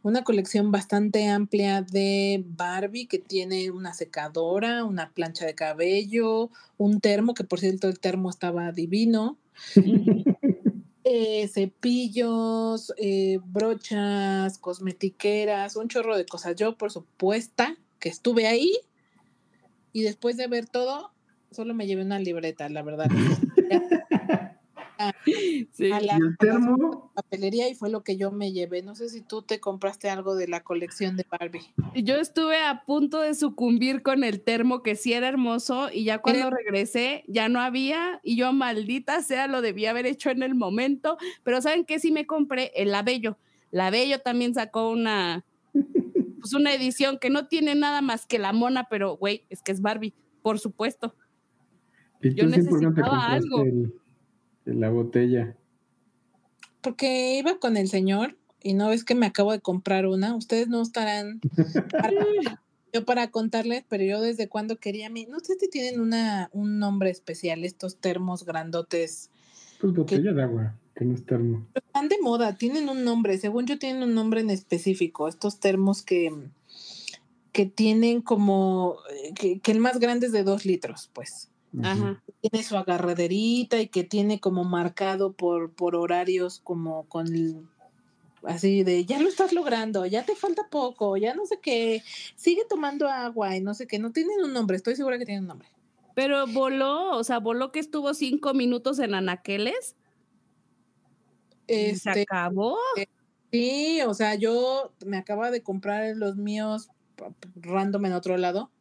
una 0.02 0.24
colección 0.24 0.72
bastante 0.72 1.28
amplia 1.28 1.82
de 1.82 2.44
Barbie 2.48 3.06
que 3.06 3.20
tiene 3.20 3.70
una 3.70 3.94
secadora, 3.94 4.86
una 4.86 5.12
plancha 5.12 5.46
de 5.46 5.56
cabello, 5.56 6.50
un 6.78 7.00
termo, 7.00 7.34
que 7.34 7.44
por 7.44 7.60
cierto 7.60 7.88
el 7.88 8.00
termo 8.00 8.30
estaba 8.30 8.72
divino. 8.72 9.38
eh, 11.04 11.48
cepillos, 11.48 12.94
eh, 12.98 13.40
brochas, 13.46 14.58
cosmetiqueras, 14.58 15.76
un 15.76 15.90
chorro 15.90 16.18
de 16.18 16.26
cosas. 16.26 16.56
Yo, 16.56 16.76
por 16.76 16.92
supuesto, 16.92 17.66
que 18.00 18.10
estuve 18.10 18.48
ahí 18.48 18.72
y 19.94 20.04
después 20.04 20.38
de 20.38 20.48
ver 20.48 20.68
todo, 20.68 21.12
solo 21.52 21.74
me 21.74 21.88
llevé 21.88 22.04
una 22.04 22.20
libreta, 22.20 22.70
la 22.70 22.82
verdad. 22.82 23.08
a, 24.98 25.14
sí. 25.74 25.92
a 25.92 26.00
la, 26.00 26.14
¿Y 26.14 26.22
el 26.22 26.38
termo? 26.38 27.12
papelería 27.14 27.68
y 27.70 27.76
fue 27.76 27.90
lo 27.90 28.04
que 28.04 28.18
yo 28.18 28.32
me 28.32 28.52
llevé. 28.52 28.82
No 28.84 28.96
sé 28.96 29.10
si 29.10 29.22
tú 29.22 29.42
te 29.42 29.60
compraste 29.60 30.10
algo 30.10 30.36
de 30.36 30.48
la 30.48 30.64
colección 30.64 31.18
de 31.18 31.26
Barbie. 31.30 31.74
Yo 31.96 32.16
estuve 32.16 32.62
a 32.62 32.84
punto 32.86 33.20
de 33.20 33.34
sucumbir 33.34 34.02
con 34.02 34.24
el 34.24 34.42
termo 34.42 34.82
que 34.82 34.96
sí 34.96 35.14
era 35.14 35.28
hermoso 35.28 35.90
y 35.92 36.06
ya 36.06 36.20
cuando 36.20 36.50
regresé 36.50 37.24
ya 37.28 37.50
no 37.50 37.60
había 37.60 38.20
y 38.24 38.36
yo 38.38 38.54
maldita 38.54 39.22
sea 39.22 39.48
lo 39.48 39.62
debía 39.62 39.90
haber 39.92 40.06
hecho 40.06 40.30
en 40.30 40.44
el 40.44 40.56
momento, 40.56 41.18
pero 41.44 41.62
¿saben 41.62 41.86
qué? 41.86 42.00
Sí 42.00 42.12
me 42.12 42.26
compré 42.26 42.72
el 42.76 42.92
Labello. 42.92 43.38
Labello 43.72 44.20
también 44.20 44.54
sacó 44.54 44.90
una 44.90 45.46
pues 46.42 46.54
una 46.54 46.74
edición 46.74 47.18
que 47.20 47.30
no 47.30 47.48
tiene 47.48 47.76
nada 47.76 48.02
más 48.02 48.26
que 48.26 48.40
la 48.40 48.52
mona, 48.52 48.88
pero 48.90 49.16
güey, 49.16 49.46
es 49.50 49.62
que 49.62 49.72
es 49.72 49.82
Barbie, 49.82 50.14
por 50.42 50.60
supuesto. 50.60 51.16
¿Y 52.22 52.34
Yo 52.36 52.44
tú 52.46 52.50
necesitaba 52.52 53.28
algo. 53.28 53.62
el- 53.64 53.94
el- 54.66 54.80
la 54.80 54.90
botella? 54.90 55.56
Porque 56.82 57.38
iba 57.38 57.58
con 57.60 57.78
el 57.78 57.88
señor 57.88 58.38
y 58.62 58.74
no 58.74 58.90
ves 58.90 59.04
que 59.04 59.16
me 59.16 59.26
acabo 59.28 59.52
de 59.52 59.60
comprar 59.62 60.06
una. 60.08 60.36
Ustedes 60.36 60.68
no 60.68 60.82
estarán 60.82 61.40
para- 61.92 62.62
yo 62.94 63.06
para 63.06 63.30
contarles, 63.32 63.86
pero 63.88 64.04
yo 64.04 64.20
desde 64.22 64.50
cuando 64.50 64.76
quería 64.78 65.10
mi, 65.10 65.26
no 65.26 65.40
sé 65.40 65.56
si 65.60 65.70
tienen 65.70 66.02
una 66.02 66.50
un 66.52 66.78
nombre 66.80 67.10
especial 67.10 67.64
estos 67.64 67.98
termos 67.98 68.44
grandotes. 68.46 69.30
Pues 69.80 69.94
botella 69.94 70.34
de 70.34 70.44
agua, 70.44 70.76
que 70.96 71.06
no 71.06 71.16
es 71.16 71.26
termo. 71.26 71.66
Están 71.74 72.10
de 72.10 72.18
moda, 72.22 72.56
tienen 72.56 72.90
un 72.90 73.04
nombre, 73.04 73.38
según 73.38 73.66
yo 73.66 73.80
tienen 73.80 74.04
un 74.04 74.14
nombre 74.14 74.42
en 74.42 74.50
específico, 74.50 75.28
estos 75.28 75.60
termos 75.60 76.02
que 76.04 76.32
que 77.52 77.66
tienen 77.66 78.22
como 78.22 78.98
eh, 79.14 79.34
que, 79.34 79.60
que 79.60 79.72
el 79.74 79.80
más 79.80 80.00
grande 80.00 80.28
es 80.28 80.32
de 80.32 80.44
dos 80.44 80.66
litros, 80.66 81.10
pues. 81.14 81.50
Ajá. 81.84 82.22
tiene 82.42 82.64
su 82.66 82.76
agarraderita 82.76 83.80
y 83.80 83.88
que 83.88 84.04
tiene 84.04 84.42
como 84.42 84.66
marcado 84.66 85.32
por, 85.32 85.72
por 85.72 85.96
horarios 85.96 86.60
como 86.64 87.06
con 87.08 87.28
el- 87.28 87.66
así 88.44 88.84
de 88.84 89.06
ya 89.06 89.20
lo 89.22 89.30
estás 89.30 89.54
logrando, 89.54 90.06
ya 90.06 90.26
te 90.26 90.36
falta 90.36 90.68
poco, 90.70 91.16
ya 91.16 91.34
no 91.34 91.46
sé 91.46 91.60
qué, 91.62 92.04
sigue 92.36 92.64
tomando 92.68 93.08
agua 93.08 93.56
y 93.56 93.62
no 93.62 93.74
sé 93.74 93.88
qué, 93.88 94.00
no 94.00 94.12
tienen 94.12 94.44
un 94.44 94.52
nombre, 94.52 94.76
estoy 94.76 94.96
segura 94.98 95.18
que 95.18 95.26
tienen 95.26 95.44
un 95.44 95.48
nombre. 95.50 95.70
Pero 96.14 96.46
voló, 96.48 97.16
o 97.18 97.24
sea, 97.24 97.40
voló 97.40 97.72
que 97.72 97.80
estuvo 97.80 98.14
cinco 98.14 98.54
minutos 98.54 99.00
en 99.00 99.14
anaqueles 99.14 99.96
y 101.74 101.96
se 101.96 102.10
Este, 102.10 102.26
acabó. 102.26 102.78
sí, 103.52 104.02
o 104.08 104.14
sea, 104.14 104.36
yo 104.36 104.94
me 105.06 105.18
acaba 105.18 105.52
de 105.52 105.64
comprar 105.64 106.16
los 106.16 106.36
míos 106.38 106.90
random 107.56 108.06
en 108.06 108.14
otro 108.14 108.38
lado. 108.38 108.72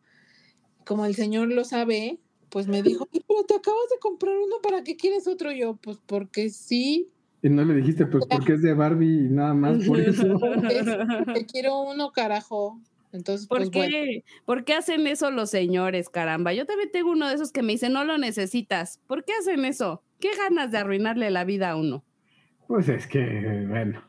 Como 0.87 1.07
el 1.07 1.15
señor 1.17 1.49
lo 1.53 1.65
sabe, 1.65 2.21
pues 2.51 2.69
me 2.69 2.83
dijo, 2.83 3.07
"Ay, 3.13 3.23
pero 3.29 3.45
te 3.47 3.55
acabas 3.57 3.89
de 3.93 3.99
comprar 4.01 4.37
uno, 4.39 4.57
¿para 4.63 4.85
qué 4.85 4.97
quieres 4.97 5.27
otro? 5.29 5.53
Yo, 5.53 5.77
pues 5.77 5.99
porque 6.07 6.51
sí, 6.51 7.13
Y 7.43 7.49
no 7.49 7.65
le 7.65 7.75
dijiste, 7.75 8.07
pues 8.07 8.27
porque 8.27 8.55
es 8.55 8.63
de 8.63 8.75
Barbie 8.75 9.27
y 9.27 9.29
nada 9.31 9.55
más 9.55 9.81
por 9.81 10.01
eso. 10.01 10.27
te 11.33 11.47
quiero 11.47 11.81
uno, 11.81 12.13
carajo. 12.13 12.81
Entonces, 13.13 13.49
¿Por 13.49 13.69
pues 13.69 13.71
qué? 13.71 13.81
bueno. 13.81 13.97
¿Por 14.47 14.65
qué 14.65 14.75
hacen 14.75 15.07
eso 15.09 15.31
los 15.33 15.51
señores, 15.51 16.09
caramba? 16.09 16.53
Yo 16.53 16.67
también 16.67 16.91
tengo 16.93 17.11
uno 17.11 17.29
de 17.29 17.35
esos 17.35 17.51
que 17.53 17.63
me 17.63 17.73
dice, 17.73 17.89
no 17.91 18.05
lo 18.05 18.17
necesitas. 18.19 18.99
¿Por 19.07 19.25
qué 19.25 19.33
hacen 19.35 19.65
eso? 19.65 20.05
¿Qué 20.21 20.31
ganas 20.37 20.71
de 20.71 20.79
arruinarle 20.79 21.31
la 21.31 21.45
vida 21.45 21.71
a 21.71 21.77
uno? 21.77 22.05
Pues 22.71 22.89
es 22.89 23.09
que, 23.09 23.67
bueno. 23.69 24.01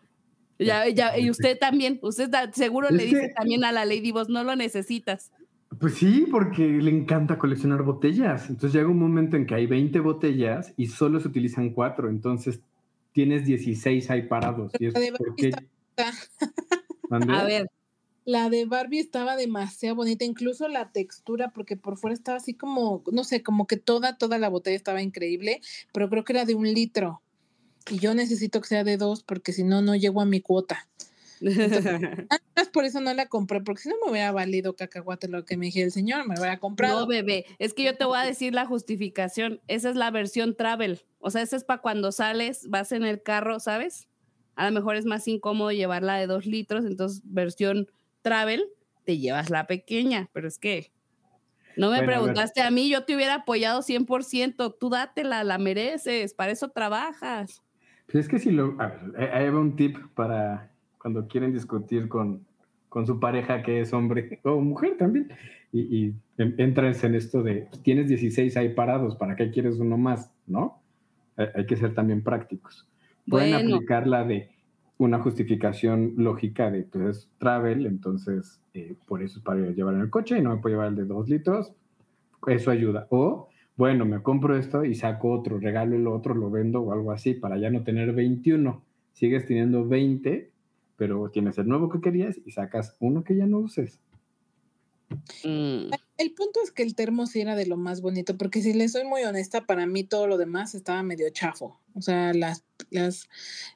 Ya, 0.59 0.88
ya, 0.88 1.18
y 1.18 1.32
usted 1.32 1.57
también, 1.57 1.97
usted 2.03 2.30
da- 2.30 2.53
seguro 2.53 2.89
Es 2.89 2.93
le 2.95 3.05
dice 3.05 3.22
que- 3.22 3.34
también 3.34 3.64
a 3.64 3.72
la 3.72 3.86
Lady 3.86 4.12
Boss, 4.12 4.30
no 4.30 4.43
lo 4.43 4.55
necesitas. 4.55 5.32
Pues 5.80 5.95
sí, 5.95 6.28
porque 6.30 6.62
le 6.68 6.91
encanta 6.91 7.39
coleccionar 7.39 7.82
botellas. 7.82 8.51
Entonces 8.51 8.74
llega 8.74 8.88
un 8.88 8.99
momento 8.99 9.36
en 9.36 9.47
que 9.47 9.55
hay 9.55 9.66
20 9.66 9.99
botellas 9.99 10.76
y 10.78 10.86
solo 10.86 11.20
se 11.20 11.30
utilizan 11.30 11.72
cuatro. 11.72 12.07
Entonces 12.07 12.59
tienes 13.14 13.45
16 13.47 14.12
ahí 14.12 14.28
parados. 14.28 14.72
Y 14.78 14.86
es 14.86 14.93
La 14.93 14.99
de 14.99 15.12
porque... 15.14 15.49
Barbie 15.49 15.70
está- 15.97 16.14
¿Mande? 17.09 17.34
A 17.34 17.43
ver, 17.43 17.68
La 18.26 18.51
de 18.51 18.66
Barbie 18.66 18.99
estaba 18.99 19.36
demasiado 19.38 19.95
bonita, 19.95 20.24
incluso 20.24 20.68
la 20.68 20.91
textura, 20.91 21.49
porque 21.49 21.78
por 21.78 21.97
fuera 21.97 22.14
estaba 22.14 22.38
así 22.38 22.53
como, 22.53 23.01
no 23.12 23.24
sé, 23.24 23.41
como 23.41 23.66
que 23.66 23.78
toda, 23.78 24.20
toda 24.20 24.38
la 24.38 24.49
botella 24.49 24.76
estaba 24.76 25.01
increíble, 25.01 25.62
pero 25.91 26.12
creo 26.12 26.24
que 26.24 26.34
era 26.34 26.45
de 26.45 26.53
un 26.53 26.72
litro. 26.72 27.24
Y 27.89 27.99
yo 27.99 28.13
necesito 28.13 28.61
que 28.61 28.67
sea 28.67 28.84
de 28.84 28.97
dos, 28.97 29.23
porque 29.23 29.53
si 29.53 29.63
no, 29.63 29.82
no 29.82 29.95
llego 29.95 30.21
a 30.21 30.25
mi 30.25 30.41
cuota. 30.41 30.88
Nada 31.41 32.41
más 32.55 32.67
por 32.69 32.86
eso 32.86 33.01
no 33.01 33.13
la 33.13 33.25
compré, 33.25 33.61
porque 33.61 33.82
si 33.82 33.89
no 33.89 33.95
me 34.05 34.11
hubiera 34.11 34.32
valido 34.32 34.75
cacahuate 34.75 35.27
lo 35.27 35.43
que 35.43 35.57
me 35.57 35.65
dije 35.65 35.82
el 35.82 35.91
señor, 35.91 36.27
me 36.27 36.36
hubiera 36.36 36.59
comprado. 36.59 37.01
no, 37.01 37.07
bebé, 37.07 37.45
es 37.57 37.73
que 37.73 37.84
yo 37.84 37.97
te 37.97 38.05
voy 38.05 38.19
a 38.19 38.23
decir 38.23 38.53
la 38.53 38.67
justificación. 38.67 39.59
Esa 39.67 39.89
es 39.89 39.95
la 39.95 40.11
versión 40.11 40.55
travel. 40.55 41.01
O 41.19 41.32
sea, 41.32 41.41
esa 41.41 41.55
es 41.55 41.63
para 41.63 41.82
cuando 41.82 42.11
sales, 42.11 42.69
vas 42.69 42.91
en 42.91 43.03
el 43.03 43.23
carro, 43.23 43.59
¿sabes? 43.59 44.07
A 44.55 44.65
lo 44.67 44.71
mejor 44.71 44.95
es 44.95 45.05
más 45.05 45.27
incómodo 45.27 45.71
llevarla 45.71 46.17
de 46.17 46.27
dos 46.27 46.45
litros, 46.45 46.86
entonces 46.86 47.21
versión 47.23 47.88
travel, 48.21 48.67
te 49.03 49.17
llevas 49.17 49.49
la 49.49 49.65
pequeña, 49.65 50.29
pero 50.34 50.47
es 50.47 50.59
que 50.59 50.91
No 51.75 51.89
me 51.89 51.97
Bueno, 51.97 52.03
a 52.03 52.15
preguntaste 52.15 52.61
a, 52.61 52.69
mí, 52.69 52.88
yo 52.88 53.03
te 53.05 53.15
hubiera 53.15 53.36
apoyado 53.36 53.82
100%. 53.82 54.75
Tú 54.79 54.89
dátela, 54.89 55.43
la 55.43 55.57
mereces, 55.57 56.36
para 56.36 56.51
eso 56.51 56.69
trabajas. 56.69 57.63
Pues 58.12 58.26
es 58.26 58.30
que 58.30 58.39
si 58.39 58.51
lo. 58.51 58.76
A 58.80 58.88
ver, 58.88 58.99
eh, 59.18 59.30
ahí 59.34 59.49
va 59.49 59.59
un 59.59 59.76
tip 59.76 59.97
para 60.16 60.72
cuando 60.99 61.28
quieren 61.28 61.53
discutir 61.53 62.07
con, 62.07 62.45
con 62.89 63.07
su 63.07 63.20
pareja 63.20 63.64
que 63.64 63.82
es 63.82 63.93
hombre 63.93 64.39
o 64.43 64.59
mujer 64.59 64.97
también. 64.97 65.30
Y, 65.72 65.80
y 66.07 66.16
en- 66.38 66.55
entras 66.59 67.03
en 67.03 67.16
esto 67.16 67.41
de 67.43 67.68
pues, 67.70 67.82
tienes 67.84 68.07
16 68.09 68.57
ahí 68.57 68.70
parados, 68.74 69.16
¿para 69.16 69.36
qué 69.36 69.51
quieres 69.51 69.78
uno 69.80 69.97
más? 69.97 70.34
¿No? 70.47 70.82
Hay, 71.38 71.47
hay 71.55 71.66
que 71.66 71.78
ser 71.78 71.93
también 71.93 72.24
prácticos. 72.24 72.88
Pueden 73.30 73.51
Bueno. 73.53 73.76
aplicar 73.76 74.07
la 74.07 74.24
de 74.26 74.49
una 74.97 75.20
justificación 75.20 76.14
lógica 76.18 76.70
de 76.70 76.84
pues 76.84 77.18
es 77.18 77.30
travel, 77.39 77.86
entonces 77.88 78.62
eh, 78.74 78.95
por 79.07 79.24
eso 79.24 79.39
es 79.39 79.43
para 79.43 79.59
llevar 79.62 79.95
en 79.95 80.01
el 80.01 80.09
coche 80.09 80.38
y 80.38 80.41
no 80.41 80.53
me 80.55 80.62
puedo 80.62 80.76
llevar 80.76 80.89
el 80.89 80.95
de 80.95 81.05
dos 81.05 81.28
litros. 81.30 81.74
Eso 82.47 82.70
ayuda. 82.72 83.07
O 83.09 83.47
bueno, 83.78 84.05
me 84.05 84.22
compro 84.22 84.57
esto 84.57 84.86
y 84.86 84.95
saco 84.95 85.32
otro, 85.32 85.59
regalo 85.59 85.95
el 85.95 86.07
otro, 86.07 86.36
lo 86.36 86.49
vendo 86.49 86.82
o 86.82 86.91
algo 86.91 87.11
así, 87.11 87.34
para 87.34 87.57
ya 87.57 87.69
no 87.69 87.84
tener 87.84 88.13
21. 88.13 88.84
Sigues 89.13 89.45
teniendo 89.45 89.88
20, 89.88 90.51
pero 90.97 91.30
tienes 91.30 91.57
el 91.57 91.67
nuevo 91.67 91.89
que 91.89 92.01
querías 92.01 92.39
y 92.45 92.51
sacas 92.51 92.95
uno 92.99 93.24
que 93.24 93.36
ya 93.36 93.45
no 93.45 93.59
uses. 93.59 93.99
Mm, 95.43 95.89
El 96.22 96.34
punto 96.34 96.59
es 96.63 96.72
que 96.72 96.84
el 96.84 96.93
termo 96.93 97.26
sí 97.26 97.41
era 97.41 97.55
de 97.55 97.65
lo 97.65 97.78
más 97.78 98.01
bonito, 98.01 98.38
porque 98.38 98.61
si 98.61 98.74
le 98.74 98.88
soy 98.89 99.05
muy 99.05 99.24
honesta, 99.24 99.65
para 99.65 99.88
mí 99.88 100.03
todo 100.03 100.28
lo 100.28 100.38
demás 100.38 100.76
estaba 100.76 101.01
medio 101.01 101.28
chafo. 101.32 101.80
O 101.95 102.01
sea, 102.03 102.32
las, 102.34 102.63
las, 102.91 103.28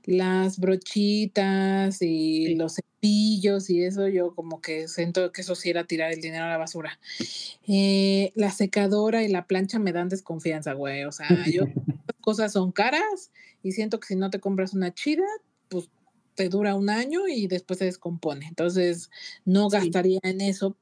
las 0.03 0.59
brochitas 0.59 2.01
y 2.03 2.45
Sí. 2.47 2.55
los 2.55 2.75
cepillos 2.75 3.69
y 3.71 3.83
eso, 3.83 4.07
yo 4.07 4.35
como 4.35 4.61
que 4.61 4.87
siento 4.87 5.31
que 5.31 5.41
eso 5.41 5.55
sí 5.55 5.71
era 5.71 5.85
tirar 5.85 6.11
el 6.11 6.21
dinero 6.21 6.45
a 6.45 6.49
la 6.49 6.57
basura. 6.57 6.99
Eh, 7.67 8.31
la 8.35 8.51
secadora 8.51 9.23
y 9.23 9.27
la 9.27 9.47
plancha 9.47 9.79
me 9.79 9.91
dan 9.91 10.09
desconfianza, 10.09 10.73
güey. 10.73 11.03
O 11.05 11.11
sea, 11.11 11.27
yo, 11.51 11.63
las 11.87 12.21
cosas 12.21 12.53
son 12.53 12.71
caras 12.71 13.31
y 13.63 13.71
siento 13.71 13.99
que 13.99 14.07
si 14.07 14.15
no 14.15 14.29
te 14.29 14.39
compras 14.39 14.73
una 14.73 14.93
chida, 14.93 15.25
pues 15.69 15.89
te 16.35 16.49
dura 16.49 16.75
un 16.75 16.89
año 16.89 17.27
y 17.27 17.47
después 17.47 17.79
se 17.79 17.85
descompone. 17.85 18.45
Entonces, 18.47 19.09
no 19.45 19.69
Sí. 19.69 19.77
gastaría 19.77 20.19
en 20.23 20.41
eso 20.41 20.77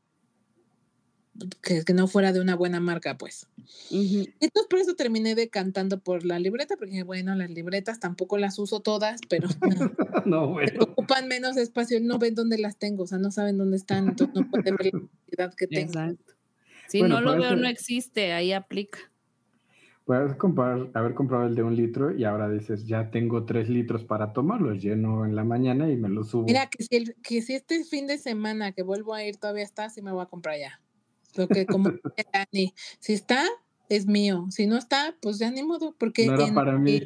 que, 1.61 1.83
que 1.83 1.93
no 1.93 2.07
fuera 2.07 2.31
de 2.33 2.39
una 2.41 2.55
buena 2.55 2.79
marca, 2.79 3.17
pues. 3.17 3.47
Entonces, 3.91 4.67
por 4.69 4.79
eso 4.79 4.95
terminé 4.95 5.35
decantando 5.35 5.99
por 5.99 6.25
la 6.25 6.39
libreta, 6.39 6.75
porque 6.77 7.03
bueno, 7.03 7.33
las 7.35 7.49
libretas 7.49 7.99
tampoco 7.99 8.37
las 8.37 8.59
uso 8.59 8.81
todas, 8.81 9.19
pero 9.29 9.47
no, 10.25 10.47
bueno. 10.51 10.71
ocupan 10.81 11.27
menos 11.27 11.57
espacio, 11.57 11.99
no 12.01 12.17
ven 12.19 12.35
dónde 12.35 12.57
las 12.57 12.77
tengo, 12.77 13.03
o 13.03 13.07
sea, 13.07 13.17
no 13.17 13.31
saben 13.31 13.57
dónde 13.57 13.77
están, 13.77 14.09
entonces 14.09 14.35
no 14.35 14.49
pueden 14.49 14.75
ver 14.75 14.93
la 14.93 14.99
cantidad 14.99 15.53
que 15.55 15.67
tengo. 15.67 15.87
Exacto. 15.91 16.33
Si 16.87 16.99
Bueno, 16.99 17.15
no 17.15 17.21
lo 17.21 17.31
veo, 17.39 17.51
eso- 17.53 17.55
no 17.61 17.67
existe, 17.67 18.33
ahí 18.33 18.51
aplica. 18.53 18.99
Puedes 20.05 20.35
comprar, 20.35 20.91
haber 20.95 21.13
comprado 21.13 21.47
el 21.47 21.55
de 21.55 21.63
un 21.63 21.77
litro 21.77 22.11
y 22.13 22.25
ahora 22.25 22.49
dices, 22.49 22.85
ya 22.85 23.09
tengo 23.09 23.45
tres 23.45 23.69
litros 23.69 24.03
para 24.03 24.33
tomar, 24.33 24.59
los 24.59 24.81
lleno 24.83 25.25
en 25.25 25.33
la 25.33 25.45
mañana 25.45 25.89
y 25.89 25.95
me 25.95 26.09
los 26.09 26.31
subo. 26.31 26.43
Mira, 26.45 26.67
que 26.69 26.83
si, 26.83 26.95
el- 26.97 27.15
que 27.23 27.41
si 27.41 27.53
este 27.55 27.85
fin 27.85 28.05
de 28.05 28.17
semana 28.17 28.73
que 28.73 28.83
vuelvo 28.83 29.13
a 29.13 29.23
ir 29.23 29.37
todavía 29.37 29.63
está, 29.63 29.89
sí 29.89 30.01
me 30.01 30.11
voy 30.11 30.21
a 30.23 30.25
comprar 30.25 30.59
ya. 30.59 30.81
Lo 31.35 31.47
que 31.47 31.65
como 31.65 31.89
dice 31.91 32.27
Dani, 32.33 32.73
si 32.99 33.13
está, 33.13 33.45
es 33.89 34.05
mío. 34.07 34.47
Si 34.49 34.65
no 34.67 34.77
está, 34.77 35.15
pues 35.21 35.39
ya 35.39 35.51
ni 35.51 35.63
modo, 35.63 35.95
porque 35.97 36.27
no 36.27 36.35
era 36.35 36.47
en- 36.47 36.55
para 36.55 36.77
mí. 36.77 37.01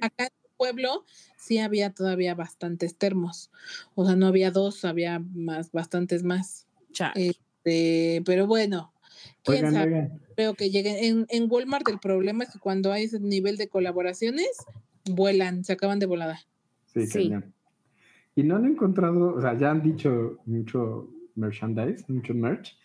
acá 0.00 0.24
en 0.24 0.32
el 0.44 0.50
pueblo 0.56 1.04
sí 1.38 1.58
había 1.58 1.90
todavía 1.90 2.34
bastantes 2.34 2.96
termos. 2.96 3.50
O 3.94 4.06
sea, 4.06 4.16
no 4.16 4.26
había 4.26 4.50
dos, 4.50 4.84
había 4.84 5.18
más, 5.18 5.70
bastantes 5.72 6.22
más. 6.22 6.66
Este, 7.14 8.22
pero 8.24 8.46
bueno, 8.46 8.92
quién 9.44 9.58
Oigan, 9.66 9.74
sabe, 9.74 9.92
oigan, 9.94 10.20
creo 10.34 10.54
que 10.54 10.70
lleguen. 10.70 10.96
En, 10.98 11.26
en 11.28 11.50
Walmart 11.50 11.88
el 11.88 11.98
problema 11.98 12.44
es 12.44 12.50
que 12.50 12.58
cuando 12.58 12.92
hay 12.92 13.04
ese 13.04 13.20
nivel 13.20 13.56
de 13.56 13.68
colaboraciones, 13.68 14.48
vuelan, 15.04 15.64
se 15.64 15.74
acaban 15.74 15.98
de 15.98 16.06
volada. 16.06 16.40
Sí, 16.86 17.06
Sí. 17.06 17.28
cañón. 17.28 17.52
Y 18.34 18.42
no 18.42 18.56
han 18.56 18.66
encontrado, 18.66 19.34
o 19.34 19.40
sea, 19.40 19.56
ya 19.58 19.70
han 19.70 19.82
dicho 19.82 20.38
mucho 20.46 21.08
merchandise, 21.36 22.04
mucho 22.08 22.34
merch 22.34 22.76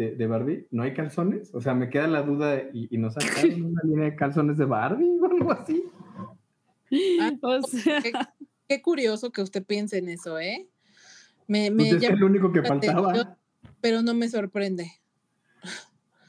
de, 0.00 0.14
de 0.16 0.26
Barbie. 0.26 0.66
¿No 0.70 0.82
hay 0.82 0.94
calzones? 0.94 1.54
O 1.54 1.60
sea, 1.60 1.74
me 1.74 1.90
queda 1.90 2.06
la 2.06 2.22
duda 2.22 2.62
y, 2.72 2.88
y 2.94 2.98
no 2.98 3.10
sacaron 3.10 3.62
una 3.64 3.82
línea 3.84 4.04
de 4.06 4.16
calzones 4.16 4.56
de 4.56 4.64
Barbie 4.64 5.18
o 5.20 5.26
algo 5.26 5.52
así. 5.52 5.84
Ah, 7.20 7.32
O 7.42 7.62
sea, 7.62 8.00
Qué, 8.02 8.12
qué 8.68 8.82
curioso 8.82 9.30
que 9.30 9.42
usted 9.42 9.62
piense 9.64 9.98
en 9.98 10.08
eso, 10.08 10.38
¿eh? 10.38 10.68
Me, 11.46 11.70
Pues 11.70 11.74
me 11.76 11.88
es 11.90 11.94
que 11.96 12.00
llama 12.00 12.14
es 12.14 12.20
lo 12.20 12.26
único 12.26 12.52
que 12.52 12.62
faltaba. 12.62 13.38
pero 13.80 14.02
no 14.02 14.14
me 14.14 14.28
sorprende. 14.28 14.90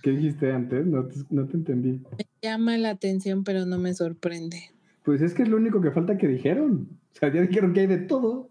¿Qué 0.03 0.11
dijiste 0.11 0.51
antes? 0.51 0.85
No 0.85 1.05
te, 1.05 1.15
no 1.29 1.47
te 1.47 1.57
entendí. 1.57 2.01
Me 2.17 2.25
llama 2.41 2.77
la 2.77 2.89
atención, 2.89 3.43
pero 3.43 3.65
no 3.65 3.77
me 3.77 3.93
sorprende. 3.93 4.71
Pues 5.03 5.21
es 5.21 5.33
que 5.33 5.43
es 5.43 5.49
lo 5.49 5.57
único 5.57 5.79
que 5.79 5.91
falta 5.91 6.17
que 6.17 6.27
dijeron. 6.27 6.89
O 7.13 7.19
sea, 7.19 7.31
ya 7.31 7.41
dijeron 7.41 7.73
que 7.73 7.81
hay 7.81 7.87
de 7.87 7.99
todo. 7.99 8.49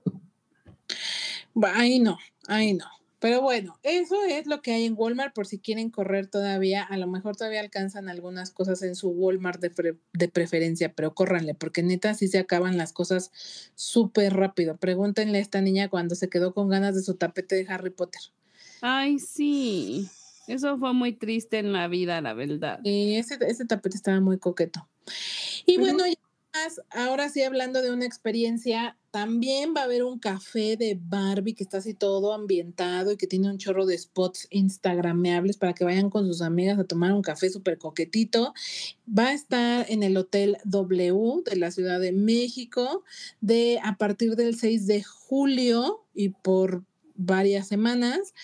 Ahí 1.74 1.98
no, 1.98 2.18
ahí 2.46 2.74
no. 2.74 2.86
Pero 3.20 3.42
bueno, 3.42 3.78
eso 3.82 4.16
es 4.24 4.46
lo 4.46 4.62
que 4.62 4.72
hay 4.72 4.86
en 4.86 4.94
Walmart 4.96 5.34
por 5.34 5.46
si 5.46 5.58
quieren 5.58 5.90
correr 5.90 6.26
todavía. 6.26 6.82
A 6.82 6.96
lo 6.96 7.06
mejor 7.06 7.36
todavía 7.36 7.60
alcanzan 7.60 8.08
algunas 8.08 8.50
cosas 8.50 8.82
en 8.82 8.94
su 8.94 9.10
Walmart 9.10 9.60
de, 9.60 9.70
pre- 9.70 9.96
de 10.14 10.28
preferencia, 10.28 10.92
pero 10.94 11.14
córranle, 11.14 11.54
porque 11.54 11.82
neta 11.82 12.14
sí 12.14 12.28
se 12.28 12.38
acaban 12.38 12.78
las 12.78 12.92
cosas 12.94 13.30
súper 13.74 14.34
rápido. 14.34 14.76
Pregúntenle 14.78 15.38
a 15.38 15.42
esta 15.42 15.60
niña 15.60 15.88
cuando 15.90 16.14
se 16.14 16.28
quedó 16.30 16.54
con 16.54 16.68
ganas 16.70 16.94
de 16.94 17.02
su 17.02 17.14
tapete 17.14 17.56
de 17.56 17.66
Harry 17.68 17.90
Potter. 17.90 18.22
ay, 18.80 19.18
sí. 19.18 20.08
Eso 20.46 20.78
fue 20.78 20.92
muy 20.94 21.12
triste 21.12 21.58
en 21.58 21.72
la 21.72 21.86
vida, 21.86 22.20
la 22.22 22.34
verdad. 22.34 22.80
Y 22.82 23.14
ese, 23.16 23.38
ese 23.46 23.66
tapete 23.66 23.96
estaba 23.96 24.18
muy 24.20 24.38
coqueto. 24.38 24.88
Y 25.66 25.76
Pero- 25.76 25.80
bueno, 25.94 26.06
ya 26.06 26.14
ahora 26.90 27.28
sí 27.28 27.42
hablando 27.42 27.82
de 27.82 27.92
una 27.92 28.06
experiencia, 28.06 28.96
también 29.10 29.74
va 29.76 29.82
a 29.82 29.84
haber 29.84 30.04
un 30.04 30.18
café 30.18 30.76
de 30.76 30.98
Barbie 31.00 31.54
que 31.54 31.64
está 31.64 31.78
así 31.78 31.94
todo 31.94 32.32
ambientado 32.32 33.12
y 33.12 33.16
que 33.16 33.26
tiene 33.26 33.50
un 33.50 33.58
chorro 33.58 33.86
de 33.86 33.98
spots 33.98 34.46
instagrameables 34.50 35.56
para 35.56 35.74
que 35.74 35.84
vayan 35.84 36.10
con 36.10 36.26
sus 36.26 36.42
amigas 36.42 36.78
a 36.78 36.84
tomar 36.84 37.12
un 37.12 37.22
café 37.22 37.50
súper 37.50 37.78
coquetito. 37.78 38.54
Va 39.06 39.28
a 39.28 39.32
estar 39.32 39.86
en 39.88 40.02
el 40.02 40.16
Hotel 40.16 40.58
W 40.64 41.42
de 41.44 41.56
la 41.56 41.70
Ciudad 41.70 42.00
de 42.00 42.12
México 42.12 43.04
de 43.40 43.80
a 43.82 43.96
partir 43.96 44.36
del 44.36 44.56
6 44.56 44.86
de 44.86 45.02
julio 45.02 46.04
y 46.14 46.30
por 46.30 46.84
varias 47.16 47.68
semanas. 47.68 48.34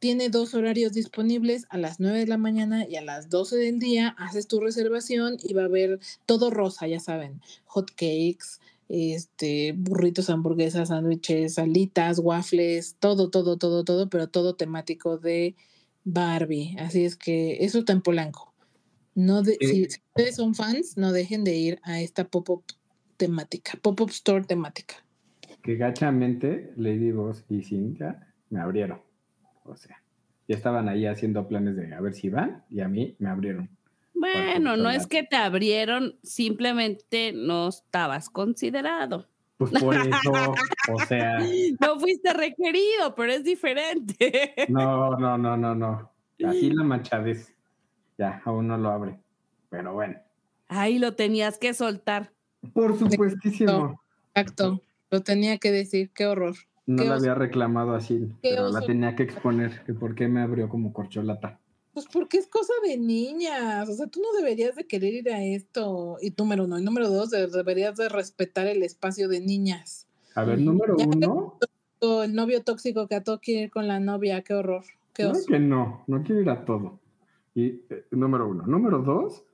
Tiene 0.00 0.30
dos 0.30 0.54
horarios 0.54 0.92
disponibles 0.92 1.66
a 1.68 1.76
las 1.78 2.00
9 2.00 2.18
de 2.20 2.26
la 2.26 2.38
mañana 2.38 2.86
y 2.88 2.96
a 2.96 3.02
las 3.02 3.28
12 3.28 3.56
del 3.56 3.78
día. 3.78 4.16
Haces 4.18 4.48
tu 4.48 4.58
reservación 4.58 5.36
y 5.42 5.52
va 5.52 5.62
a 5.62 5.66
haber 5.66 6.00
todo 6.26 6.50
rosa, 6.50 6.86
ya 6.88 6.98
saben, 7.00 7.40
hot 7.66 7.90
cakes, 7.90 8.58
este, 8.88 9.72
burritos, 9.76 10.30
hamburguesas, 10.30 10.88
sándwiches, 10.88 11.58
alitas, 11.58 12.18
waffles, 12.18 12.96
todo, 12.98 13.30
todo, 13.30 13.56
todo, 13.58 13.84
todo, 13.84 14.08
pero 14.08 14.28
todo 14.28 14.56
temático 14.56 15.18
de 15.18 15.54
Barbie. 16.04 16.76
Así 16.78 17.04
es 17.04 17.14
que 17.16 17.58
eso 17.64 17.80
está 17.80 17.92
en 17.92 18.00
Polanco. 18.02 18.52
No 19.14 19.42
de- 19.42 19.58
si, 19.60 19.84
si 19.84 19.98
ustedes 20.16 20.36
son 20.36 20.54
fans, 20.54 20.96
no 20.96 21.12
dejen 21.12 21.44
de 21.44 21.56
ir 21.56 21.78
a 21.82 22.00
esta 22.00 22.24
pop-up 22.26 22.64
temática, 23.18 23.78
pop-up 23.82 24.08
store 24.10 24.44
temática. 24.44 24.94
Que 25.62 25.76
gachamente 25.76 26.72
Lady 26.76 27.12
Boss 27.12 27.44
y 27.50 27.62
Cynthia 27.62 28.32
me 28.48 28.60
abrieron. 28.60 29.02
O 29.64 29.76
sea, 29.76 30.02
ya 30.48 30.56
estaban 30.56 30.88
ahí 30.88 31.06
haciendo 31.06 31.46
planes 31.46 31.76
de 31.76 31.94
a 31.94 32.00
ver 32.00 32.14
si 32.14 32.28
van 32.28 32.64
y 32.70 32.80
a 32.80 32.88
mí 32.88 33.14
me 33.18 33.28
abrieron. 33.28 33.68
Bueno, 34.14 34.76
no 34.76 34.90
es 34.90 35.06
que 35.06 35.22
te 35.22 35.36
abrieron, 35.36 36.16
simplemente 36.22 37.32
no 37.32 37.68
estabas 37.68 38.28
considerado. 38.28 39.28
Pues 39.56 39.72
por 39.72 39.94
eso, 39.94 40.54
o 40.92 40.98
sea, 41.06 41.38
No 41.80 41.98
fuiste 42.00 42.32
requerido, 42.32 43.14
pero 43.14 43.32
es 43.32 43.44
diferente. 43.44 44.54
no, 44.68 45.16
no, 45.16 45.36
no, 45.38 45.56
no, 45.56 45.74
no. 45.74 46.10
Así 46.44 46.70
la 46.70 46.84
manchadez. 46.84 47.54
Ya, 48.18 48.42
aún 48.44 48.68
no 48.68 48.76
lo 48.76 48.90
abre. 48.90 49.18
Pero 49.70 49.92
bueno, 49.94 50.18
Ahí 50.68 50.98
lo 50.98 51.14
tenías 51.14 51.58
que 51.58 51.74
soltar. 51.74 52.32
por 52.72 52.98
supuestísimo. 52.98 54.00
Exacto, 54.34 54.80
lo 55.10 55.20
tenía 55.22 55.58
que 55.58 55.72
decir, 55.72 56.10
qué 56.14 56.26
horror. 56.26 56.54
No 56.90 57.04
la 57.04 57.14
había 57.14 57.34
reclamado 57.34 57.94
así, 57.94 58.32
pero 58.42 58.68
la 58.68 58.80
tenía 58.82 59.14
que 59.14 59.22
exponer, 59.22 59.84
que 59.84 59.94
por 59.94 60.16
qué 60.16 60.26
me 60.26 60.40
abrió 60.40 60.68
como 60.68 60.92
corcholata. 60.92 61.60
Pues 61.92 62.06
porque 62.12 62.38
es 62.38 62.48
cosa 62.48 62.72
de 62.84 62.96
niñas, 62.98 63.88
o 63.88 63.92
sea, 63.94 64.06
tú 64.08 64.20
no 64.20 64.32
deberías 64.40 64.74
de 64.74 64.86
querer 64.86 65.14
ir 65.14 65.30
a 65.30 65.42
esto. 65.42 66.16
Y 66.20 66.32
número 66.36 66.64
uno, 66.64 66.78
y 66.78 66.82
número 66.82 67.08
dos, 67.08 67.30
de- 67.30 67.46
deberías 67.46 67.96
de 67.96 68.08
respetar 68.08 68.66
el 68.66 68.82
espacio 68.82 69.28
de 69.28 69.40
niñas. 69.40 70.08
A 70.34 70.42
ver, 70.44 70.60
número 70.60 70.96
Ya 70.96 71.06
uno, 71.06 71.58
el 72.24 72.34
novio 72.34 72.62
tóxico 72.62 73.06
que 73.06 73.14
a 73.14 73.22
todo 73.22 73.40
quiere 73.40 73.64
ir 73.64 73.70
con 73.70 73.86
la 73.86 74.00
novia, 74.00 74.42
qué 74.42 74.54
horror, 74.54 74.84
qué 75.12 75.30
que 75.46 75.58
no, 75.60 76.02
no 76.08 76.22
quiero 76.24 76.40
ir 76.42 76.50
a 76.50 76.64
todo. 76.64 76.98
Y 77.54 77.82
eh, 77.90 78.06
número 78.10 78.48
uno. 78.48 78.64
Número 78.66 78.98
dos, 79.02 79.44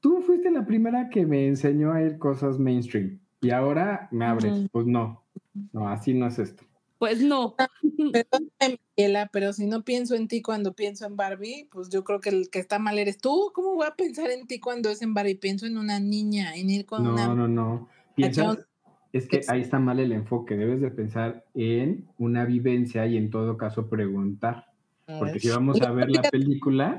tú 0.00 0.20
fuiste 0.22 0.50
la 0.50 0.66
primera 0.66 1.08
que 1.08 1.26
me 1.26 1.46
enseñó 1.48 1.92
a 1.92 2.02
ir 2.02 2.18
cosas 2.18 2.58
mainstream 2.58 3.18
y 3.40 3.50
ahora 3.50 4.08
me 4.10 4.24
abres. 4.24 4.66
Pues 4.72 4.86
no, 4.86 5.24
no, 5.72 5.88
así 5.88 6.14
no 6.14 6.26
es 6.26 6.38
esto. 6.38 6.64
Pues 6.98 7.20
no. 7.20 7.54
Perdóname, 8.12 8.78
Miquela, 8.96 9.28
pero 9.32 9.52
si 9.52 9.66
no 9.66 9.82
pienso 9.84 10.14
en 10.14 10.28
ti 10.28 10.42
cuando 10.42 10.74
pienso 10.74 11.06
en 11.06 11.16
Barbie, 11.16 11.68
pues 11.70 11.88
yo 11.90 12.04
creo 12.04 12.20
que 12.20 12.30
el 12.30 12.48
que 12.50 12.58
está 12.58 12.78
mal 12.78 12.98
eres 12.98 13.18
tú. 13.18 13.50
¿Cómo 13.54 13.74
voy 13.74 13.86
a 13.86 13.94
pensar 13.94 14.30
en 14.30 14.46
ti 14.46 14.60
cuando 14.60 14.90
es 14.90 15.02
en 15.02 15.14
Barbie? 15.14 15.34
Pienso 15.36 15.66
en 15.66 15.76
una 15.78 16.00
niña, 16.00 16.54
en 16.56 16.70
ir 16.70 16.86
con 16.86 17.02
No, 17.04 17.12
una... 17.12 17.34
no, 17.34 17.48
no. 17.48 17.88
Piensas, 18.14 18.44
John- 18.46 18.66
es 19.12 19.26
que 19.28 19.42
ahí 19.48 19.60
está 19.60 19.78
mal 19.78 20.00
el 20.00 20.12
enfoque. 20.12 20.56
Debes 20.56 20.80
de 20.80 20.90
pensar 20.90 21.44
en 21.54 22.08
una 22.18 22.44
vivencia 22.44 23.06
y 23.06 23.16
en 23.16 23.30
todo 23.30 23.56
caso 23.56 23.88
preguntar. 23.88 24.66
Porque 25.18 25.38
si 25.38 25.48
vamos 25.48 25.80
a 25.82 25.90
ver 25.92 26.10
la 26.10 26.22
película, 26.22 26.98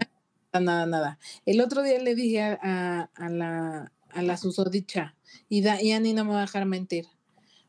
Nada, 0.53 0.85
nada. 0.87 1.19
El 1.45 1.61
otro 1.61 1.83
día 1.83 1.99
le 1.99 2.15
dije 2.15 2.41
a, 2.41 2.57
a- 2.61 3.09
a 3.13 3.29
la, 3.29 3.91
a 4.09 4.21
la 4.23 4.37
susodicha, 4.37 5.15
y, 5.49 5.61
da, 5.61 5.81
y 5.81 5.91
Ani 5.91 6.13
no 6.13 6.25
me 6.25 6.31
va 6.31 6.37
a 6.39 6.41
dejar 6.41 6.65
mentir. 6.65 7.05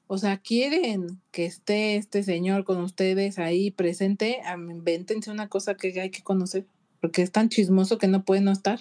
O 0.08 0.16
sea, 0.16 0.38
quieren 0.38 1.20
que 1.30 1.44
esté 1.44 1.96
este 1.96 2.22
señor 2.22 2.64
con 2.64 2.78
ustedes 2.78 3.38
ahí 3.38 3.70
presente, 3.70 4.40
invéntense 4.56 5.30
una 5.30 5.48
cosa 5.48 5.74
que 5.74 6.00
hay 6.00 6.10
que 6.10 6.22
conocer, 6.22 6.66
porque 7.00 7.20
es 7.20 7.30
tan 7.30 7.50
chismoso 7.50 7.98
que 7.98 8.08
no 8.08 8.24
puede 8.24 8.40
no 8.40 8.50
estar. 8.50 8.80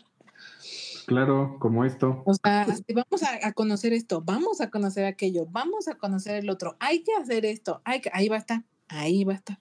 claro, 1.05 1.57
como 1.59 1.83
esto. 1.83 2.23
O 2.25 2.33
sea, 2.33 2.65
vamos 2.95 3.23
a, 3.23 3.45
a 3.45 3.51
conocer 3.51 3.91
esto, 3.91 4.21
vamos 4.21 4.61
a 4.61 4.69
conocer 4.69 5.03
aquello, 5.03 5.45
vamos 5.51 5.89
a 5.89 5.95
conocer 5.95 6.37
el 6.37 6.49
otro, 6.49 6.77
hay 6.79 7.03
que 7.03 7.11
hacer 7.21 7.45
esto, 7.45 7.81
hay 7.83 7.99
que, 7.99 8.09
ahí 8.13 8.29
va 8.29 8.37
a 8.37 8.39
estar, 8.39 8.63
ahí 8.87 9.25
va 9.25 9.33
a 9.33 9.35
estar. 9.35 9.59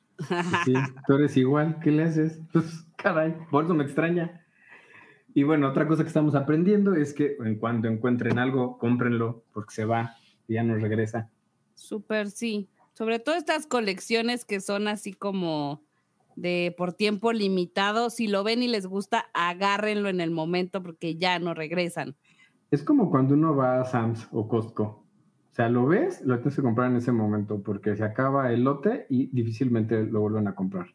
Sí, 0.64 0.72
tú 1.06 1.14
eres 1.14 1.36
igual, 1.36 1.80
¿qué 1.80 1.90
le 1.90 2.04
haces? 2.04 2.40
Pues, 2.52 2.86
caray, 2.96 3.34
por 3.50 3.64
eso 3.64 3.74
me 3.74 3.82
extraña. 3.82 4.40
Y 5.34 5.42
bueno, 5.42 5.68
otra 5.68 5.88
cosa 5.88 6.04
que 6.04 6.08
estamos 6.08 6.36
aprendiendo 6.36 6.94
es 6.94 7.12
que 7.12 7.36
en 7.44 7.56
cuando 7.58 7.88
encuentren 7.88 8.38
algo, 8.38 8.78
cómprenlo, 8.78 9.44
porque 9.52 9.74
se 9.74 9.84
va 9.84 10.14
y 10.48 10.54
ya 10.54 10.62
no 10.62 10.76
regresa. 10.76 11.28
Súper 11.76 12.30
sí. 12.30 12.68
Sobre 12.94 13.18
todo 13.20 13.36
estas 13.36 13.66
colecciones 13.66 14.44
que 14.44 14.60
son 14.60 14.88
así 14.88 15.12
como 15.12 15.82
de 16.34 16.74
por 16.76 16.92
tiempo 16.94 17.32
limitado. 17.32 18.10
Si 18.10 18.26
lo 18.26 18.42
ven 18.42 18.62
y 18.62 18.68
les 18.68 18.86
gusta, 18.86 19.26
agárrenlo 19.34 20.08
en 20.08 20.20
el 20.20 20.30
momento 20.30 20.82
porque 20.82 21.16
ya 21.16 21.38
no 21.38 21.54
regresan. 21.54 22.16
Es 22.70 22.82
como 22.82 23.10
cuando 23.10 23.34
uno 23.34 23.54
va 23.54 23.80
a 23.80 23.84
Sam's 23.84 24.26
o 24.32 24.48
Costco. 24.48 24.82
O 25.52 25.54
sea, 25.56 25.68
lo 25.68 25.86
ves, 25.86 26.20
lo 26.22 26.36
tienes 26.38 26.56
que 26.56 26.62
comprar 26.62 26.90
en 26.90 26.96
ese 26.98 27.12
momento, 27.12 27.62
porque 27.62 27.96
se 27.96 28.04
acaba 28.04 28.52
el 28.52 28.64
lote 28.64 29.06
y 29.08 29.28
difícilmente 29.28 30.04
lo 30.04 30.20
vuelven 30.20 30.48
a 30.48 30.54
comprar. 30.54 30.88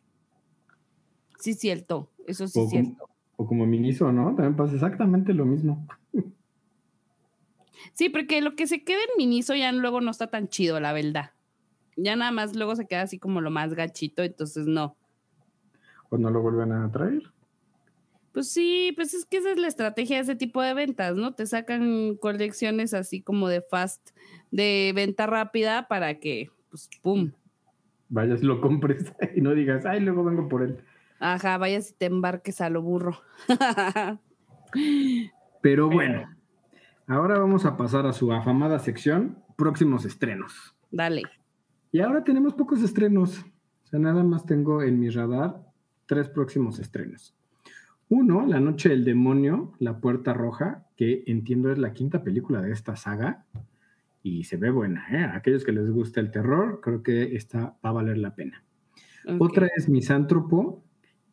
Sí, 1.39 1.53
cierto. 1.53 2.09
Eso 2.27 2.47
sí 2.47 2.59
O 2.59 2.63
es 2.65 2.69
como- 2.69 2.83
cierto. 2.83 3.09
O 3.37 3.47
como 3.47 3.65
Miniso, 3.65 4.11
¿no? 4.11 4.25
También 4.35 4.55
pasa 4.55 4.75
exactamente 4.75 5.33
lo 5.33 5.45
mismo. 5.45 5.87
Sí, 7.93 8.09
porque 8.09 8.41
lo 8.41 8.55
que 8.55 8.67
se 8.67 8.83
queda 8.83 8.99
en 8.99 9.17
Miniso 9.17 9.55
ya 9.55 9.71
luego 9.71 10.01
no 10.01 10.11
está 10.11 10.27
tan 10.27 10.47
chido, 10.47 10.79
la 10.79 10.93
verdad. 10.93 11.31
Ya 11.95 12.15
nada 12.15 12.31
más 12.31 12.55
luego 12.55 12.75
se 12.75 12.87
queda 12.87 13.01
así 13.01 13.19
como 13.19 13.41
lo 13.41 13.51
más 13.51 13.73
gachito, 13.73 14.23
entonces 14.23 14.67
no. 14.67 14.95
O 16.09 16.17
no 16.17 16.29
lo 16.29 16.41
vuelven 16.41 16.71
a 16.71 16.91
traer. 16.91 17.23
Pues 18.33 18.49
sí, 18.49 18.93
pues 18.95 19.13
es 19.13 19.25
que 19.25 19.37
esa 19.37 19.51
es 19.51 19.57
la 19.57 19.67
estrategia 19.67 20.17
de 20.17 20.23
ese 20.23 20.35
tipo 20.35 20.61
de 20.61 20.73
ventas, 20.73 21.15
¿no? 21.15 21.33
Te 21.33 21.45
sacan 21.45 22.15
colecciones 22.15 22.93
así 22.93 23.21
como 23.21 23.49
de 23.49 23.61
fast, 23.61 24.11
de 24.51 24.93
venta 24.95 25.27
rápida 25.27 25.87
para 25.89 26.19
que, 26.19 26.49
pues, 26.69 26.89
pum. 27.01 27.31
Vayas 28.07 28.41
y 28.41 28.45
lo 28.45 28.61
compres 28.61 29.13
y 29.35 29.41
no 29.41 29.53
digas, 29.53 29.85
ay, 29.85 29.99
luego 29.99 30.23
vengo 30.23 30.47
por 30.47 30.63
él. 30.63 30.77
Ajá, 31.19 31.57
vayas 31.57 31.91
y 31.91 31.93
te 31.93 32.05
embarques 32.05 32.61
a 32.61 32.69
lo 32.69 32.81
burro. 32.81 33.21
Pero 35.61 35.89
bueno, 35.89 36.27
ahora 37.11 37.37
vamos 37.37 37.65
a 37.65 37.75
pasar 37.75 38.05
a 38.05 38.13
su 38.13 38.31
afamada 38.31 38.79
sección, 38.79 39.37
próximos 39.57 40.05
estrenos. 40.05 40.75
Dale. 40.91 41.23
Y 41.91 41.99
ahora 41.99 42.23
tenemos 42.23 42.53
pocos 42.53 42.81
estrenos. 42.81 43.45
O 43.83 43.87
sea, 43.87 43.99
nada 43.99 44.23
más 44.23 44.45
tengo 44.45 44.81
en 44.81 44.97
mi 44.97 45.09
radar 45.09 45.61
tres 46.05 46.29
próximos 46.29 46.79
estrenos. 46.79 47.35
Uno, 48.07 48.45
La 48.47 48.61
Noche 48.61 48.89
del 48.89 49.03
Demonio, 49.03 49.73
La 49.79 49.99
Puerta 49.99 50.33
Roja, 50.33 50.87
que 50.95 51.23
entiendo 51.27 51.69
es 51.71 51.77
la 51.77 51.93
quinta 51.93 52.23
película 52.23 52.61
de 52.61 52.71
esta 52.71 52.95
saga. 52.95 53.45
Y 54.23 54.45
se 54.45 54.55
ve 54.55 54.69
buena, 54.69 55.05
¿eh? 55.11 55.23
A 55.23 55.35
aquellos 55.35 55.65
que 55.65 55.71
les 55.73 55.89
gusta 55.89 56.21
el 56.21 56.31
terror, 56.31 56.79
creo 56.81 57.03
que 57.03 57.35
esta 57.35 57.75
va 57.83 57.89
a 57.89 57.93
valer 57.93 58.19
la 58.19 58.35
pena. 58.35 58.63
Otra 59.37 59.67
es 59.75 59.89
Misántropo, 59.89 60.83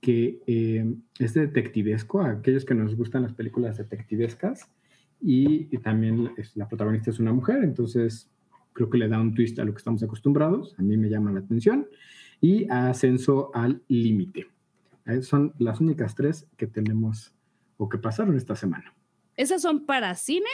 que 0.01 0.41
eh, 0.47 0.95
es 1.18 1.35
detectivesco, 1.35 2.20
a 2.20 2.31
aquellos 2.31 2.64
que 2.64 2.74
nos 2.74 2.97
gustan 2.97 3.22
las 3.22 3.35
películas 3.35 3.76
detectivescas. 3.76 4.68
Y, 5.21 5.75
y 5.75 5.79
también 5.79 6.33
es- 6.37 6.57
la 6.57 6.69
protagonista 6.69 7.11
es 7.11 7.19
una 7.19 7.33
mujer, 7.33 7.62
entonces 7.64 8.31
creo 8.73 8.89
que 8.91 8.99
le 8.99 9.09
da 9.09 9.21
un 9.21 9.35
twist 9.35 9.59
a 9.59 9.64
lo 9.64 9.73
que 9.73 9.79
estamos 9.79 10.03
acostumbrados. 10.03 10.75
A 10.79 10.83
mí 10.83 10.97
me 10.97 11.09
llama 11.09 11.33
la 11.33 11.41
atención. 11.41 11.87
Y 12.41 12.69
Ascenso 12.71 13.51
al 13.55 13.83
Límite. 13.89 14.47
Eh, 15.07 15.23
Son 15.23 15.53
las 15.59 15.81
únicas 15.81 16.14
tres 16.14 16.47
que 16.57 16.66
tenemos 16.69 17.35
o 17.79 17.89
que 17.89 17.99
pasaron 17.99 18.37
esta 18.37 18.55
semana. 18.55 18.95
¿Esas 19.37 19.62
son 19.62 19.87
para 19.87 20.14
cine? 20.14 20.49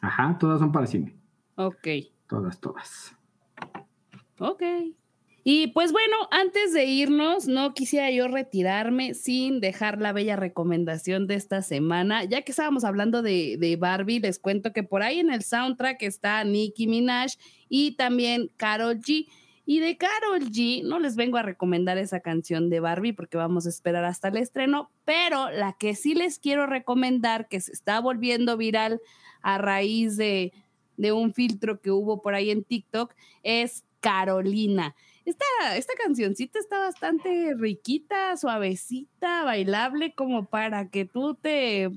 Ajá, 0.00 0.36
todas 0.38 0.60
son 0.60 0.70
para 0.70 0.86
cine. 0.86 1.16
Ok. 1.56 1.88
Todas, 2.28 2.60
todas. 2.60 3.16
Ok. 4.38 4.62
Y 5.44 5.68
pues 5.68 5.92
bueno, 5.92 6.16
antes 6.30 6.72
de 6.72 6.84
irnos, 6.84 7.46
no 7.46 7.72
quisiera 7.72 8.10
yo 8.10 8.28
retirarme 8.28 9.14
sin 9.14 9.60
dejar 9.60 10.00
la 10.00 10.12
bella 10.12 10.36
recomendación 10.36 11.26
de 11.26 11.36
esta 11.36 11.62
semana. 11.62 12.24
Ya 12.24 12.42
que 12.42 12.52
estábamos 12.52 12.84
hablando 12.84 13.22
de, 13.22 13.56
de 13.58 13.76
Barbie, 13.76 14.20
les 14.20 14.38
cuento 14.38 14.72
que 14.72 14.82
por 14.82 15.02
ahí 15.02 15.20
en 15.20 15.30
el 15.30 15.42
soundtrack 15.42 16.02
está 16.02 16.44
Nicki 16.44 16.86
Minaj 16.86 17.32
y 17.68 17.92
también 17.92 18.50
Carol 18.56 18.98
G. 18.98 19.26
Y 19.64 19.80
de 19.80 19.98
Carol 19.98 20.50
G, 20.50 20.82
no 20.82 20.98
les 20.98 21.14
vengo 21.14 21.36
a 21.36 21.42
recomendar 21.42 21.98
esa 21.98 22.20
canción 22.20 22.70
de 22.70 22.80
Barbie 22.80 23.12
porque 23.12 23.36
vamos 23.36 23.66
a 23.66 23.68
esperar 23.68 24.02
hasta 24.04 24.28
el 24.28 24.38
estreno, 24.38 24.90
pero 25.04 25.50
la 25.50 25.76
que 25.78 25.94
sí 25.94 26.14
les 26.14 26.38
quiero 26.38 26.66
recomendar, 26.66 27.48
que 27.48 27.60
se 27.60 27.72
está 27.72 28.00
volviendo 28.00 28.56
viral 28.56 29.00
a 29.42 29.58
raíz 29.58 30.16
de, 30.16 30.54
de 30.96 31.12
un 31.12 31.34
filtro 31.34 31.82
que 31.82 31.90
hubo 31.90 32.22
por 32.22 32.34
ahí 32.34 32.50
en 32.50 32.64
TikTok, 32.64 33.14
es 33.42 33.84
Carolina. 34.00 34.94
Esta, 35.28 35.76
esta 35.76 35.92
cancioncita 36.02 36.58
está 36.58 36.78
bastante 36.78 37.52
riquita, 37.54 38.34
suavecita, 38.38 39.44
bailable, 39.44 40.14
como 40.14 40.46
para 40.46 40.88
que 40.88 41.04
tú 41.04 41.34
te, 41.34 41.90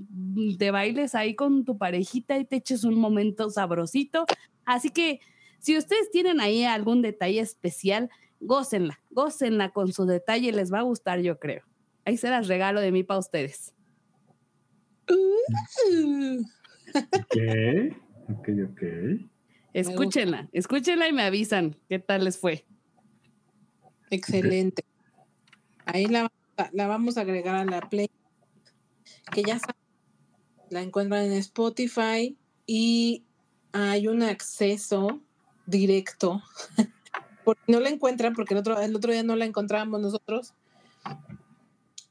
te 0.60 0.70
bailes 0.70 1.16
ahí 1.16 1.34
con 1.34 1.64
tu 1.64 1.78
parejita 1.78 2.38
y 2.38 2.44
te 2.44 2.58
eches 2.58 2.84
un 2.84 3.00
momento 3.00 3.50
sabrosito. 3.50 4.26
Así 4.66 4.90
que 4.90 5.22
si 5.60 5.78
ustedes 5.78 6.12
tienen 6.12 6.42
ahí 6.42 6.66
algún 6.66 7.02
detalle 7.02 7.40
especial, 7.40 8.10
gócenla, 8.42 9.00
gócenla 9.12 9.70
con 9.70 9.94
su 9.94 10.06
detalle, 10.06 10.52
les 10.52 10.74
va 10.74 10.80
a 10.80 10.84
gustar, 10.84 11.22
yo 11.22 11.40
creo. 11.40 11.64
Ahí 12.04 12.18
se 12.18 12.30
las 12.30 12.50
regalo 12.50 12.82
de 12.82 12.92
mí 12.92 13.04
para 13.04 13.22
ustedes. 13.22 13.74
Ok, 15.08 15.14
ok, 18.28 18.50
ok. 18.72 18.84
Escúchenla, 19.72 20.50
escúchenla 20.52 21.08
y 21.08 21.14
me 21.14 21.24
avisan 21.24 21.78
qué 21.88 21.98
tal 21.98 22.26
les 22.26 22.38
fue. 22.38 22.66
Excelente. 24.12 24.86
Ahí 25.86 26.06
la, 26.06 26.32
la 26.72 26.88
vamos 26.88 27.18
a 27.18 27.22
agregar 27.22 27.56
a 27.56 27.66
la 27.66 27.82
play. 27.90 28.10
Que 29.34 29.44
ya 29.44 29.58
saben, 29.60 29.76
la 30.70 30.82
encuentran 30.82 31.26
en 31.26 31.34
Spotify 31.34 32.38
y 32.66 33.24
hay 33.72 34.08
un 34.08 34.22
acceso 34.24 35.22
directo. 35.66 36.42
Porque 37.44 37.62
no 37.68 37.80
la 37.80 37.90
encuentran, 37.90 38.34
porque 38.36 38.54
el 38.54 38.60
otro, 38.60 38.80
el 38.80 38.96
otro 38.96 39.12
día 39.12 39.24
no 39.24 39.36
la 39.36 39.46
encontrábamos 39.46 40.00
nosotros. 40.00 40.54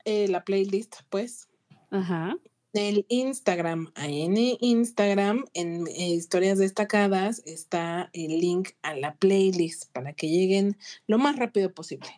eh, 0.05 0.27
la 0.27 0.44
playlist, 0.44 1.02
pues. 1.09 1.48
Ajá. 1.93 2.35
El 2.73 3.05
Instagram. 3.09 3.93
En 3.97 4.37
Instagram, 4.37 5.45
en 5.55 5.87
eh, 5.89 6.11
historias 6.11 6.59
destacadas, 6.59 7.43
está 7.47 8.11
el 8.13 8.41
link 8.41 8.71
a 8.83 8.95
la 8.95 9.15
playlist 9.15 9.91
para 9.93 10.13
que 10.13 10.29
lleguen 10.29 10.77
lo 11.07 11.19
más 11.19 11.37
rápido 11.37 11.73
posible 11.73 12.09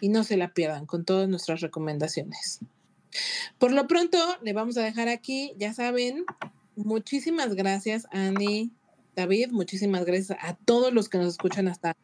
y 0.00 0.08
no 0.08 0.24
se 0.24 0.36
la 0.36 0.52
pierdan 0.52 0.86
con 0.86 1.04
todas 1.04 1.28
nuestras 1.28 1.60
recomendaciones. 1.60 2.60
Por 3.58 3.72
lo 3.72 3.86
pronto, 3.86 4.18
le 4.42 4.52
vamos 4.52 4.76
a 4.76 4.82
dejar 4.82 5.08
aquí, 5.08 5.54
ya 5.56 5.72
saben, 5.72 6.24
muchísimas 6.74 7.54
gracias, 7.54 8.06
Ani, 8.10 8.72
David, 9.14 9.50
muchísimas 9.50 10.04
gracias 10.04 10.38
a 10.42 10.54
todos 10.54 10.92
los 10.92 11.08
que 11.08 11.18
nos 11.18 11.28
escuchan 11.28 11.68
hasta 11.68 11.96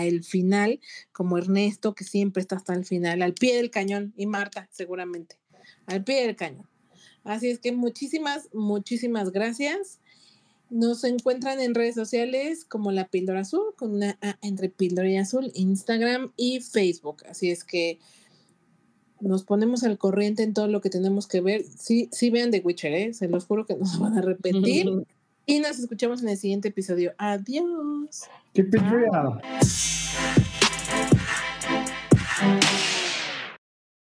el 0.00 0.24
final, 0.24 0.80
como 1.12 1.36
Ernesto, 1.36 1.94
que 1.94 2.04
siempre 2.04 2.40
está 2.40 2.56
hasta 2.56 2.74
el 2.74 2.86
final, 2.86 3.22
al 3.22 3.34
pie 3.34 3.56
del 3.56 3.70
cañón, 3.70 4.14
y 4.16 4.26
Marta, 4.26 4.68
seguramente, 4.72 5.38
al 5.86 6.02
pie 6.02 6.26
del 6.26 6.36
cañón. 6.36 6.66
Así 7.26 7.48
es 7.48 7.58
que 7.58 7.72
muchísimas, 7.72 8.48
muchísimas 8.54 9.32
gracias. 9.32 9.98
Nos 10.70 11.04
encuentran 11.04 11.60
en 11.60 11.74
redes 11.74 11.94
sociales 11.94 12.64
como 12.64 12.90
La 12.90 13.08
Píldora 13.08 13.40
Azul, 13.40 13.74
con 13.76 13.94
una 13.94 14.18
A 14.20 14.38
entre 14.42 14.68
Píldora 14.68 15.08
y 15.08 15.16
Azul, 15.16 15.50
Instagram 15.54 16.32
y 16.36 16.60
Facebook. 16.60 17.22
Así 17.28 17.50
es 17.50 17.64
que 17.64 17.98
nos 19.20 19.44
ponemos 19.44 19.84
al 19.84 19.98
corriente 19.98 20.42
en 20.42 20.54
todo 20.54 20.68
lo 20.68 20.80
que 20.80 20.90
tenemos 20.90 21.26
que 21.26 21.40
ver. 21.40 21.64
Sí, 21.78 22.08
sí 22.12 22.30
vean 22.30 22.50
The 22.50 22.60
Witcher, 22.60 22.92
¿eh? 22.92 23.14
se 23.14 23.28
los 23.28 23.46
juro 23.46 23.66
que 23.66 23.76
nos 23.76 23.98
van 23.98 24.18
a 24.18 24.22
repetir. 24.22 24.88
y 25.46 25.60
nos 25.60 25.78
escuchamos 25.78 26.22
en 26.22 26.28
el 26.28 26.36
siguiente 26.36 26.68
episodio. 26.68 27.12
Adiós. 27.18 28.24
Keep 28.52 28.74
it 28.74 28.82
real. 28.82 29.40